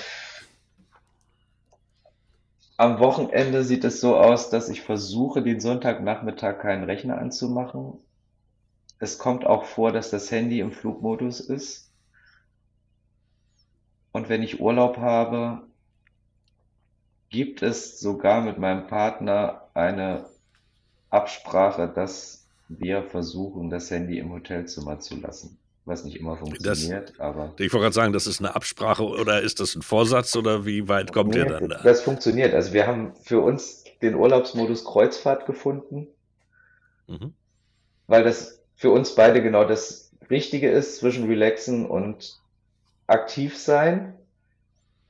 Am 2.76 3.00
Wochenende 3.00 3.64
sieht 3.64 3.82
es 3.82 4.00
so 4.00 4.16
aus, 4.16 4.50
dass 4.50 4.68
ich 4.68 4.82
versuche, 4.82 5.42
den 5.42 5.58
Sonntagnachmittag 5.58 6.60
keinen 6.60 6.84
Rechner 6.84 7.18
anzumachen. 7.18 7.94
Es 9.00 9.18
kommt 9.18 9.44
auch 9.44 9.64
vor, 9.64 9.90
dass 9.90 10.10
das 10.10 10.30
Handy 10.30 10.60
im 10.60 10.70
Flugmodus 10.70 11.40
ist. 11.40 11.91
Und 14.12 14.28
wenn 14.28 14.42
ich 14.42 14.60
Urlaub 14.60 14.98
habe, 14.98 15.62
gibt 17.30 17.62
es 17.62 17.98
sogar 18.00 18.42
mit 18.42 18.58
meinem 18.58 18.86
Partner 18.86 19.68
eine 19.74 20.26
Absprache, 21.10 21.88
dass 21.94 22.48
wir 22.68 23.02
versuchen, 23.04 23.70
das 23.70 23.90
Handy 23.90 24.18
im 24.18 24.32
Hotelzimmer 24.32 25.00
zu 25.00 25.16
lassen. 25.20 25.58
Was 25.84 26.04
nicht 26.04 26.16
immer 26.16 26.36
Das, 26.62 26.88
funktioniert, 26.88 27.18
aber 27.18 27.54
ich 27.58 27.72
wollte 27.72 27.82
gerade 27.84 27.94
sagen, 27.94 28.12
das 28.12 28.26
ist 28.28 28.38
eine 28.40 28.54
Absprache 28.54 29.04
oder 29.04 29.40
ist 29.42 29.58
das 29.58 29.74
ein 29.74 29.82
Vorsatz 29.82 30.36
oder 30.36 30.64
wie 30.64 30.88
weit 30.88 31.12
kommt 31.12 31.34
ihr 31.34 31.44
nee, 31.44 31.50
dann 31.50 31.68
da? 31.68 31.82
das 31.82 32.02
funktioniert. 32.02 32.54
Also 32.54 32.72
wir 32.72 32.86
haben 32.86 33.14
für 33.16 33.40
uns 33.40 33.84
den 34.00 34.14
Urlaubsmodus 34.14 34.84
Kreuzfahrt 34.84 35.46
gefunden, 35.46 36.08
Mhm. 37.06 37.34
weil 38.06 38.24
das 38.24 38.62
für 38.76 38.90
uns 38.90 39.14
beide 39.14 39.42
genau 39.42 39.64
das 39.64 40.12
Richtige 40.30 40.70
ist 40.70 40.96
zwischen 40.96 41.26
relaxen 41.26 41.86
und 41.88 42.41
aktiv 43.06 43.56
sein. 43.56 44.14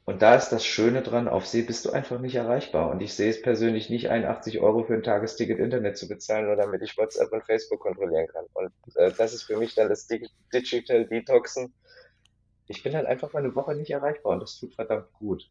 Und 0.04 0.20
da 0.20 0.34
ist 0.34 0.48
das 0.48 0.66
Schöne 0.66 1.02
dran, 1.02 1.28
auf 1.28 1.46
See 1.46 1.62
bist 1.62 1.84
du 1.84 1.90
einfach 1.90 2.18
nicht 2.18 2.34
erreichbar. 2.34 2.90
Und 2.90 3.00
ich 3.00 3.14
sehe 3.14 3.30
es 3.30 3.40
persönlich 3.40 3.88
nicht 3.88 4.10
ein, 4.10 4.24
80 4.24 4.60
Euro 4.60 4.82
für 4.82 4.94
ein 4.94 5.04
Tagesticket 5.04 5.60
Internet 5.60 5.96
zu 5.96 6.08
bezahlen, 6.08 6.46
nur 6.46 6.56
damit 6.56 6.82
ich 6.82 6.96
WhatsApp 6.96 7.32
und 7.32 7.44
Facebook 7.44 7.80
kontrollieren 7.80 8.26
kann. 8.26 8.44
Und 8.54 8.96
äh, 8.96 9.12
das 9.16 9.32
ist 9.32 9.44
für 9.44 9.56
mich 9.56 9.74
dann 9.76 9.88
das 9.88 10.08
Dig 10.08 10.28
Digital 10.52 11.06
Detoxen. 11.06 11.72
Ich 12.66 12.82
bin 12.82 12.94
halt 12.94 13.06
einfach 13.06 13.32
mal 13.32 13.44
eine 13.44 13.54
Woche 13.54 13.76
nicht 13.76 13.90
erreichbar 13.90 14.32
und 14.32 14.40
das 14.40 14.58
tut 14.58 14.74
verdammt 14.74 15.12
gut. 15.12 15.48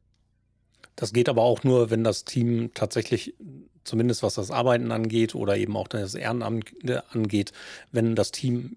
Das 0.96 1.14
geht 1.14 1.30
aber 1.30 1.44
auch 1.44 1.64
nur, 1.64 1.90
wenn 1.90 2.04
das 2.04 2.26
Team 2.26 2.72
tatsächlich, 2.74 3.36
zumindest 3.84 4.22
was 4.22 4.36
das 4.36 4.52
Arbeiten 4.52 4.92
angeht 4.92 5.34
oder 5.34 5.56
eben 5.56 5.78
auch 5.78 5.88
das 5.88 6.16
Ehrenamt 6.16 6.74
angeht, 7.14 7.54
wenn 7.92 8.16
das 8.16 8.32
Team 8.32 8.76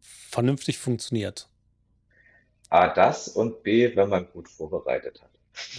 vernünftig 0.00 0.78
funktioniert. 0.78 1.48
A, 2.70 2.88
das 2.88 3.28
und 3.28 3.62
B, 3.62 3.94
wenn 3.96 4.08
man 4.08 4.28
gut 4.32 4.48
vorbereitet 4.48 5.22
hat. 5.22 5.30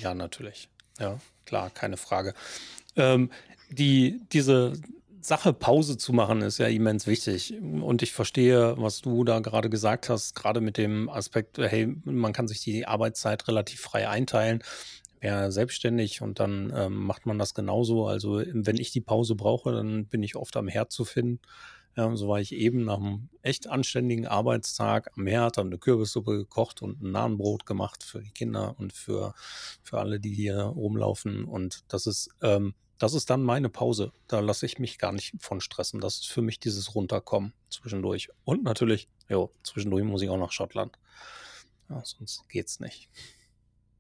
Ja, 0.02 0.14
natürlich. 0.14 0.70
Ja, 1.00 1.20
klar, 1.46 1.70
keine 1.70 1.98
Frage. 1.98 2.34
Ähm, 2.96 3.32
die, 3.70 4.22
diese 4.32 4.74
Sache, 5.22 5.54
Pause 5.54 5.98
zu 5.98 6.14
machen, 6.14 6.42
ist 6.42 6.58
ja 6.58 6.68
immens 6.68 7.06
wichtig. 7.06 7.54
Und 7.62 8.02
ich 8.02 8.14
verstehe, 8.14 8.76
was 8.78 9.02
du 9.02 9.24
da 9.24 9.40
gerade 9.40 9.70
gesagt 9.70 10.10
hast, 10.10 10.36
gerade 10.36 10.62
mit 10.62 10.78
dem 10.78 11.10
Aspekt, 11.10 11.58
hey, 11.58 11.94
man 12.06 12.34
kann 12.34 12.48
sich 12.48 12.62
die 12.62 12.86
Arbeitszeit 12.86 13.48
relativ 13.48 13.82
frei 13.82 14.08
einteilen. 14.10 14.64
Ja, 15.22 15.52
selbstständig 15.52 16.22
und 16.22 16.40
dann 16.40 16.72
ähm, 16.74 16.94
macht 16.94 17.26
man 17.26 17.38
das 17.38 17.54
genauso. 17.54 18.08
Also, 18.08 18.42
wenn 18.54 18.78
ich 18.78 18.92
die 18.92 19.02
Pause 19.02 19.36
brauche, 19.36 19.74
dann 19.74 20.06
bin 20.06 20.24
ich 20.24 20.38
oft 20.38 20.56
am 20.56 20.70
Herd 20.70 20.94
zu 20.94 21.04
finden. 21.04 21.42
Ja, 21.96 22.16
so 22.16 22.30
war 22.30 22.40
ich 22.40 22.54
eben 22.54 22.86
nach 22.86 22.98
einem 22.98 23.30
echt 23.42 23.68
anständigen 23.68 24.26
Arbeitstag 24.26 25.12
am 25.18 25.28
Herd, 25.28 25.58
habe 25.58 25.68
eine 25.68 25.78
Kürbissuppe 25.78 26.38
gekocht 26.38 26.82
und 26.82 27.02
ein 27.02 27.12
Nahenbrot 27.12 27.66
gemacht 27.66 28.04
für 28.04 28.22
die 28.22 28.32
Kinder 28.32 28.76
und 28.78 28.94
für, 28.94 29.34
für 29.84 30.00
alle, 30.00 30.20
die 30.20 30.34
hier 30.34 30.60
rumlaufen. 30.62 31.44
Und 31.46 31.84
das 31.90 32.08
ist, 32.08 32.30
ähm, 32.42 32.74
das 33.00 33.14
ist 33.14 33.30
dann 33.30 33.44
meine 33.44 33.70
Pause. 33.70 34.12
Da 34.28 34.40
lasse 34.40 34.66
ich 34.66 34.80
mich 34.80 34.98
gar 34.98 35.12
nicht 35.12 35.34
von 35.40 35.62
stressen. 35.62 36.00
Das 36.00 36.16
ist 36.16 36.28
für 36.28 36.42
mich 36.42 36.60
dieses 36.60 36.96
Runterkommen 36.96 37.54
zwischendurch. 37.70 38.30
Und 38.46 38.64
natürlich, 38.64 39.08
jo, 39.28 39.52
zwischendurch 39.64 40.04
muss 40.04 40.22
ich 40.22 40.30
auch 40.30 40.38
nach 40.38 40.52
Schottland. 40.52 40.98
Ja, 41.90 42.02
sonst 42.06 42.48
geht's 42.50 42.80
nicht. 42.80 43.10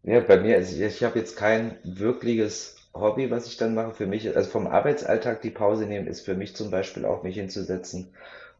Ja, 0.03 0.19
bei 0.21 0.39
mir, 0.39 0.55
also 0.55 0.75
ich, 0.75 0.81
ich 0.81 1.03
habe 1.03 1.19
jetzt 1.19 1.35
kein 1.35 1.77
wirkliches 1.83 2.78
Hobby, 2.93 3.29
was 3.31 3.47
ich 3.47 3.57
dann 3.57 3.75
mache. 3.75 3.93
Für 3.93 4.07
mich, 4.07 4.35
also 4.35 4.49
vom 4.49 4.67
Arbeitsalltag 4.67 5.41
die 5.41 5.51
Pause 5.51 5.85
nehmen, 5.85 6.07
ist 6.07 6.21
für 6.21 6.35
mich 6.35 6.55
zum 6.55 6.71
Beispiel 6.71 7.05
auch 7.05 7.23
mich 7.23 7.35
hinzusetzen 7.35 8.13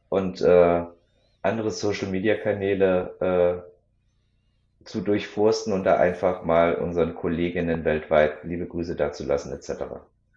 und 0.10 0.42
äh, 0.42 0.84
andere 1.42 1.72
Social-Media-Kanäle 1.72 3.64
äh, 3.66 4.86
zu 4.86 5.02
durchforsten 5.02 5.74
und 5.74 5.84
da 5.84 5.98
einfach 5.98 6.44
mal 6.44 6.76
unseren 6.76 7.16
Kolleginnen 7.16 7.86
weltweit 7.86 8.44
liebe 8.44 8.66
Grüße 8.66 8.96
dazulassen, 8.96 9.52
etc. 9.54 9.84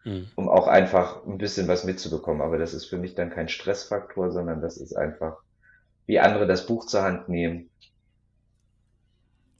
Hm. 0.02 0.26
Um 0.34 0.48
auch 0.48 0.66
einfach 0.66 1.24
ein 1.24 1.38
bisschen 1.38 1.68
was 1.68 1.84
mitzubekommen. 1.84 2.42
Aber 2.42 2.58
das 2.58 2.74
ist 2.74 2.86
für 2.86 2.98
mich 2.98 3.14
dann 3.14 3.30
kein 3.30 3.48
Stressfaktor, 3.48 4.30
sondern 4.30 4.60
das 4.60 4.76
ist 4.76 4.94
einfach, 4.94 5.38
wie 6.06 6.18
andere 6.18 6.46
das 6.46 6.66
Buch 6.66 6.86
zur 6.86 7.02
Hand 7.02 7.28
nehmen. 7.28 7.70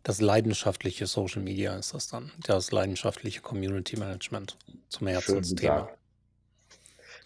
Das 0.02 0.20
leidenschaftliche 0.20 1.06
Social 1.06 1.42
Media 1.42 1.76
ist 1.76 1.94
das 1.94 2.08
dann. 2.08 2.32
Das 2.44 2.72
leidenschaftliche 2.72 3.40
Community 3.40 3.96
Management 3.96 4.56
zum 4.88 5.06
Schön 5.06 5.14
Herzensthema. 5.14 5.80
gesagt. 5.80 5.98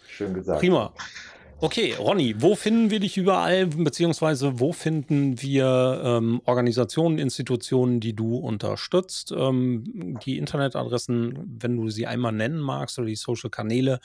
Schön 0.09 0.35
gesagt. 0.35 0.61
Prima. 0.61 0.93
Okay, 1.59 1.95
Ronny, 1.95 2.35
wo 2.43 2.55
finden 2.55 2.91
wir 2.91 3.01
dich 3.01 3.17
überall, 3.17 3.67
beziehungsweise 3.67 4.61
wo 4.61 4.75
finden 4.75 5.41
wir 5.41 6.03
ähm, 6.05 6.43
Organisationen, 6.45 7.19
Institutionen, 7.19 7.99
die 7.99 8.13
du 8.13 8.37
unterstützt? 8.37 9.33
Ähm, 9.33 10.19
die 10.23 10.37
Internetadressen, 10.37 11.59
wenn 11.59 11.77
du 11.79 11.89
sie 11.89 12.07
einmal 12.07 12.33
nennen 12.33 12.59
magst 12.59 12.99
oder 12.99 13.09
die 13.09 13.17
Social-Kanäle. 13.17 14.01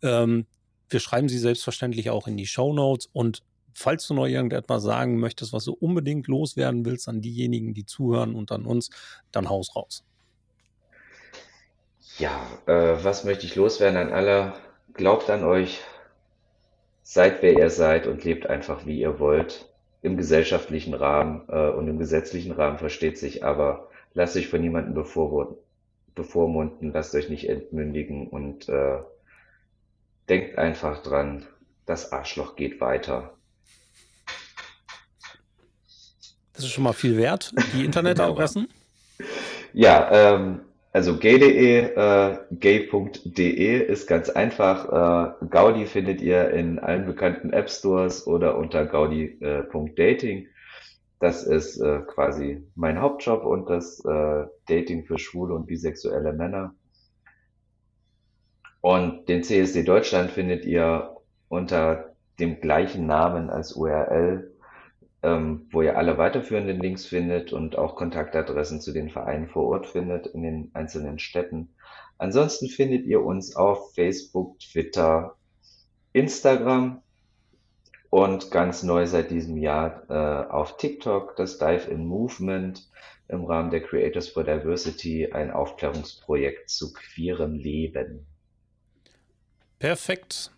Ähm, 0.00 0.46
wir 0.88 1.00
schreiben 1.00 1.28
sie 1.28 1.38
selbstverständlich 1.38 2.08
auch 2.08 2.26
in 2.26 2.38
die 2.38 2.46
Show 2.46 2.72
Notes. 2.72 3.10
Und 3.12 3.42
falls 3.74 4.06
du 4.06 4.14
noch 4.14 4.26
irgendetwas 4.26 4.82
sagen 4.82 5.18
möchtest, 5.18 5.52
was 5.52 5.64
du 5.64 5.72
unbedingt 5.72 6.26
loswerden 6.28 6.84
willst 6.84 7.08
an 7.08 7.20
diejenigen, 7.20 7.74
die 7.74 7.84
zuhören 7.84 8.34
und 8.34 8.52
an 8.52 8.64
uns, 8.64 8.90
dann 9.32 9.48
haus 9.48 9.76
raus. 9.76 10.04
Ja, 12.18 12.30
äh, 12.66 13.04
was 13.04 13.24
möchte 13.24 13.46
ich 13.46 13.56
loswerden 13.56 13.96
an 13.96 14.12
alle? 14.12 14.54
Glaubt 14.92 15.28
an 15.30 15.44
euch, 15.44 15.80
seid 17.02 17.42
wer 17.42 17.58
ihr 17.58 17.70
seid 17.70 18.06
und 18.06 18.24
lebt 18.24 18.46
einfach 18.46 18.86
wie 18.86 19.00
ihr 19.00 19.18
wollt. 19.18 19.68
Im 20.02 20.16
gesellschaftlichen 20.16 20.94
Rahmen 20.94 21.42
äh, 21.48 21.70
und 21.70 21.88
im 21.88 21.98
gesetzlichen 21.98 22.52
Rahmen 22.52 22.78
versteht 22.78 23.18
sich, 23.18 23.44
aber 23.44 23.88
lasst 24.12 24.36
euch 24.36 24.48
von 24.48 24.60
niemandem 24.60 24.94
bevormunden, 26.14 26.92
lasst 26.92 27.14
euch 27.14 27.28
nicht 27.28 27.48
entmündigen 27.48 28.28
und 28.28 28.68
äh, 28.68 28.98
denkt 30.28 30.58
einfach 30.58 31.02
dran, 31.02 31.46
das 31.86 32.12
Arschloch 32.12 32.54
geht 32.56 32.80
weiter. 32.80 33.34
Das 36.54 36.64
ist 36.64 36.70
schon 36.70 36.84
mal 36.84 36.92
viel 36.92 37.16
wert. 37.16 37.52
Die 37.74 37.84
Internetadressen. 37.84 38.68
Ja, 39.72 40.08
ähm, 40.10 40.60
also 40.92 41.18
gay.de, 41.18 41.94
äh, 41.96 42.38
gay.de 42.52 43.86
ist 43.86 44.06
ganz 44.06 44.30
einfach. 44.30 45.40
Äh, 45.42 45.46
Gaudi 45.50 45.86
findet 45.86 46.20
ihr 46.20 46.50
in 46.50 46.78
allen 46.78 47.04
bekannten 47.04 47.52
App 47.52 47.68
Stores 47.68 48.26
oder 48.28 48.56
unter 48.56 48.86
gaudi.dating. 48.86 50.46
Das 51.18 51.42
ist 51.42 51.80
äh, 51.80 52.00
quasi 52.06 52.62
mein 52.76 53.00
Hauptjob 53.00 53.44
und 53.44 53.68
das 53.68 54.04
äh, 54.04 54.44
Dating 54.68 55.04
für 55.04 55.18
schwule 55.18 55.54
und 55.54 55.66
bisexuelle 55.66 56.32
Männer. 56.32 56.74
Und 58.80 59.28
den 59.28 59.42
CSD 59.42 59.82
Deutschland 59.82 60.30
findet 60.30 60.64
ihr 60.64 61.16
unter 61.48 62.14
dem 62.38 62.60
gleichen 62.60 63.06
Namen 63.06 63.50
als 63.50 63.72
URL 63.72 64.53
ähm, 65.24 65.66
wo 65.72 65.80
ihr 65.80 65.96
alle 65.96 66.18
weiterführenden 66.18 66.78
Links 66.78 67.06
findet 67.06 67.52
und 67.52 67.78
auch 67.78 67.96
Kontaktadressen 67.96 68.80
zu 68.80 68.92
den 68.92 69.08
Vereinen 69.08 69.48
vor 69.48 69.66
Ort 69.66 69.86
findet 69.86 70.26
in 70.26 70.42
den 70.42 70.70
einzelnen 70.74 71.18
Städten. 71.18 71.74
Ansonsten 72.18 72.68
findet 72.68 73.06
ihr 73.06 73.24
uns 73.24 73.56
auf 73.56 73.94
Facebook, 73.94 74.58
Twitter, 74.60 75.36
Instagram 76.12 77.02
und 78.10 78.50
ganz 78.50 78.82
neu 78.82 79.06
seit 79.06 79.30
diesem 79.30 79.56
Jahr 79.56 80.04
äh, 80.10 80.50
auf 80.50 80.76
TikTok 80.76 81.36
das 81.36 81.58
Dive 81.58 81.90
in 81.90 82.06
Movement 82.06 82.86
im 83.28 83.44
Rahmen 83.46 83.70
der 83.70 83.82
Creators 83.82 84.28
for 84.28 84.44
Diversity, 84.44 85.32
ein 85.32 85.50
Aufklärungsprojekt 85.50 86.68
zu 86.68 86.92
queerem 86.92 87.54
Leben. 87.54 88.26
Perfekt. 89.78 90.50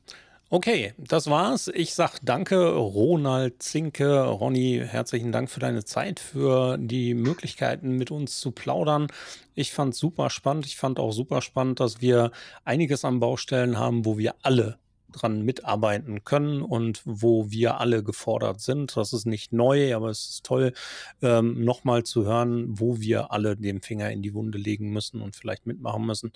Okay, 0.49 0.94
das 0.97 1.28
war's. 1.28 1.66
Ich 1.74 1.94
sag 1.94 2.20
danke, 2.22 2.68
Ronald 2.68 3.61
Zinke. 3.64 4.22
Ronny, 4.22 4.80
herzlichen 4.86 5.32
Dank 5.32 5.51
für 5.51 5.59
deine 5.59 5.84
Zeit, 5.84 6.20
für 6.20 6.78
die 6.78 7.14
Möglichkeiten, 7.14 7.97
mit 7.97 8.12
uns 8.12 8.38
zu 8.38 8.53
plaudern. 8.53 9.09
Ich 9.57 9.72
fand 9.72 9.97
super 9.97 10.30
spannend. 10.30 10.64
Ich 10.66 10.76
fand 10.76 11.01
auch 11.01 11.11
super 11.11 11.42
spannend, 11.42 11.80
dass 11.80 12.01
wir 12.01 12.30
einiges 12.64 13.05
an 13.05 13.18
Baustellen 13.18 13.76
haben, 13.76 14.05
wo 14.05 14.18
wir 14.18 14.36
alle 14.42 14.78
dran 15.11 15.42
mitarbeiten 15.42 16.22
können 16.22 16.62
und 16.62 17.03
wo 17.05 17.51
wir 17.51 17.80
alle 17.80 18.05
gefordert 18.05 18.61
sind. 18.61 18.97
Das 18.97 19.12
ist 19.12 19.26
nicht 19.26 19.53
neu, 19.53 19.97
aber 19.97 20.11
es 20.11 20.28
ist 20.28 20.44
toll, 20.44 20.74
ähm, 21.22 21.64
nochmal 21.64 22.05
zu 22.05 22.24
hören, 22.24 22.66
wo 22.68 23.01
wir 23.01 23.32
alle 23.32 23.57
den 23.57 23.80
Finger 23.80 24.11
in 24.12 24.22
die 24.22 24.34
Wunde 24.34 24.59
legen 24.59 24.90
müssen 24.92 25.22
und 25.22 25.34
vielleicht 25.34 25.66
mitmachen 25.66 26.07
müssen. 26.07 26.32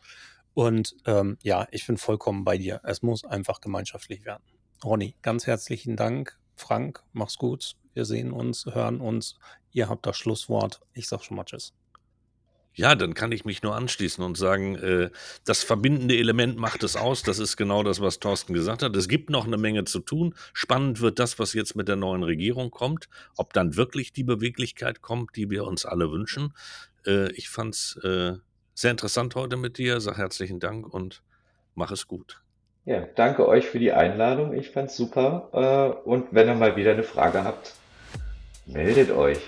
Und 0.55 0.97
ähm, 1.07 1.39
ja, 1.43 1.69
ich 1.71 1.87
bin 1.87 1.97
vollkommen 1.97 2.45
bei 2.45 2.59
dir. 2.59 2.81
Es 2.85 3.03
muss 3.03 3.25
einfach 3.25 3.61
gemeinschaftlich 3.61 4.25
werden. 4.25 4.43
Ronny, 4.85 5.15
ganz 5.23 5.47
herzlichen 5.47 5.97
Dank. 5.97 6.39
Frank, 6.57 7.03
mach's 7.13 7.37
gut. 7.37 7.77
Wir 7.95 8.05
sehen 8.05 8.33
uns, 8.33 8.67
hören 8.67 9.01
uns. 9.01 9.39
Ihr 9.73 9.89
habt 9.89 10.07
das 10.07 10.17
Schlusswort. 10.17 10.81
Ich 10.93 11.09
sag 11.09 11.23
schon 11.23 11.37
mal 11.37 11.45
Tschüss. 11.45 11.73
Ja, 12.75 12.95
dann 12.95 13.15
kann 13.15 13.33
ich 13.33 13.45
mich 13.45 13.63
nur 13.63 13.75
anschließen 13.75 14.23
und 14.23 14.37
sagen, 14.37 14.77
äh, 14.77 15.11
das 15.45 15.65
verbindende 15.65 16.17
Element 16.17 16.57
macht 16.57 16.85
es 16.85 16.97
aus. 16.97 17.23
Das 17.23 17.39
ist 17.41 17.57
genau 17.57 17.83
das, 17.83 18.01
was 18.01 18.21
Thorsten 18.21 18.55
gesagt 18.55 18.83
hat. 18.83 18.95
Es 18.95 19.09
gibt 19.09 19.29
noch 19.29 19.45
eine 19.45 19.59
Menge 19.59 19.85
zu 19.85 19.99
tun. 19.99 20.35
Spannend 20.53 21.01
wird 21.01 21.19
das, 21.19 21.39
was 21.39 21.53
jetzt 21.53 21.75
mit 21.75 21.89
der 21.89 21.97
neuen 21.97 22.23
Regierung 22.23 22.71
kommt. 22.71 23.09
Ob 23.37 23.53
dann 23.53 23.77
wirklich 23.77 24.13
die 24.13 24.25
Beweglichkeit 24.25 25.03
kommt, 25.03 25.35
die 25.37 25.51
wir 25.51 25.65
uns 25.65 25.85
alle 25.85 26.13
wünschen. 26.13 26.55
Äh, 27.05 27.33
ich 27.33 27.49
fand's 27.49 27.97
äh, 28.05 28.37
sehr 28.81 28.91
interessant 28.91 29.35
heute 29.35 29.57
mit 29.57 29.77
dir. 29.77 30.01
Sag 30.01 30.17
herzlichen 30.17 30.59
Dank 30.59 30.93
und 30.93 31.23
mach 31.75 31.91
es 31.91 32.07
gut. 32.07 32.41
Ja, 32.87 33.03
danke 33.15 33.47
euch 33.47 33.67
für 33.67 33.79
die 33.79 33.93
Einladung. 33.93 34.55
Ich 34.55 34.71
fand's 34.71 34.97
super. 34.97 35.51
Äh, 35.53 36.09
und 36.09 36.29
wenn 36.31 36.49
ihr 36.49 36.55
mal 36.55 36.77
wieder 36.77 36.93
eine 36.93 37.03
Frage 37.03 37.45
habt, 37.45 37.75
meldet 38.65 39.11
euch. 39.11 39.39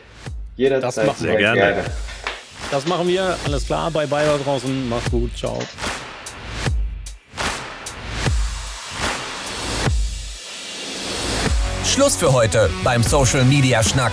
Jederzeit 0.57 1.09
das 1.09 1.19
sehr 1.19 1.37
gerne. 1.37 1.61
gerne. 1.61 1.85
Das 2.71 2.87
machen 2.87 3.09
wir. 3.09 3.37
Alles 3.47 3.65
klar. 3.65 3.91
Bye 3.91 4.07
bye 4.07 4.27
da 4.27 4.37
draußen. 4.37 4.89
Macht's 4.89 5.11
gut. 5.11 5.35
Ciao. 5.37 5.59
Schluss 11.85 12.17
für 12.17 12.33
heute 12.33 12.71
beim 12.85 13.03
Social 13.03 13.45
Media 13.45 13.83
Schnack. 13.83 14.13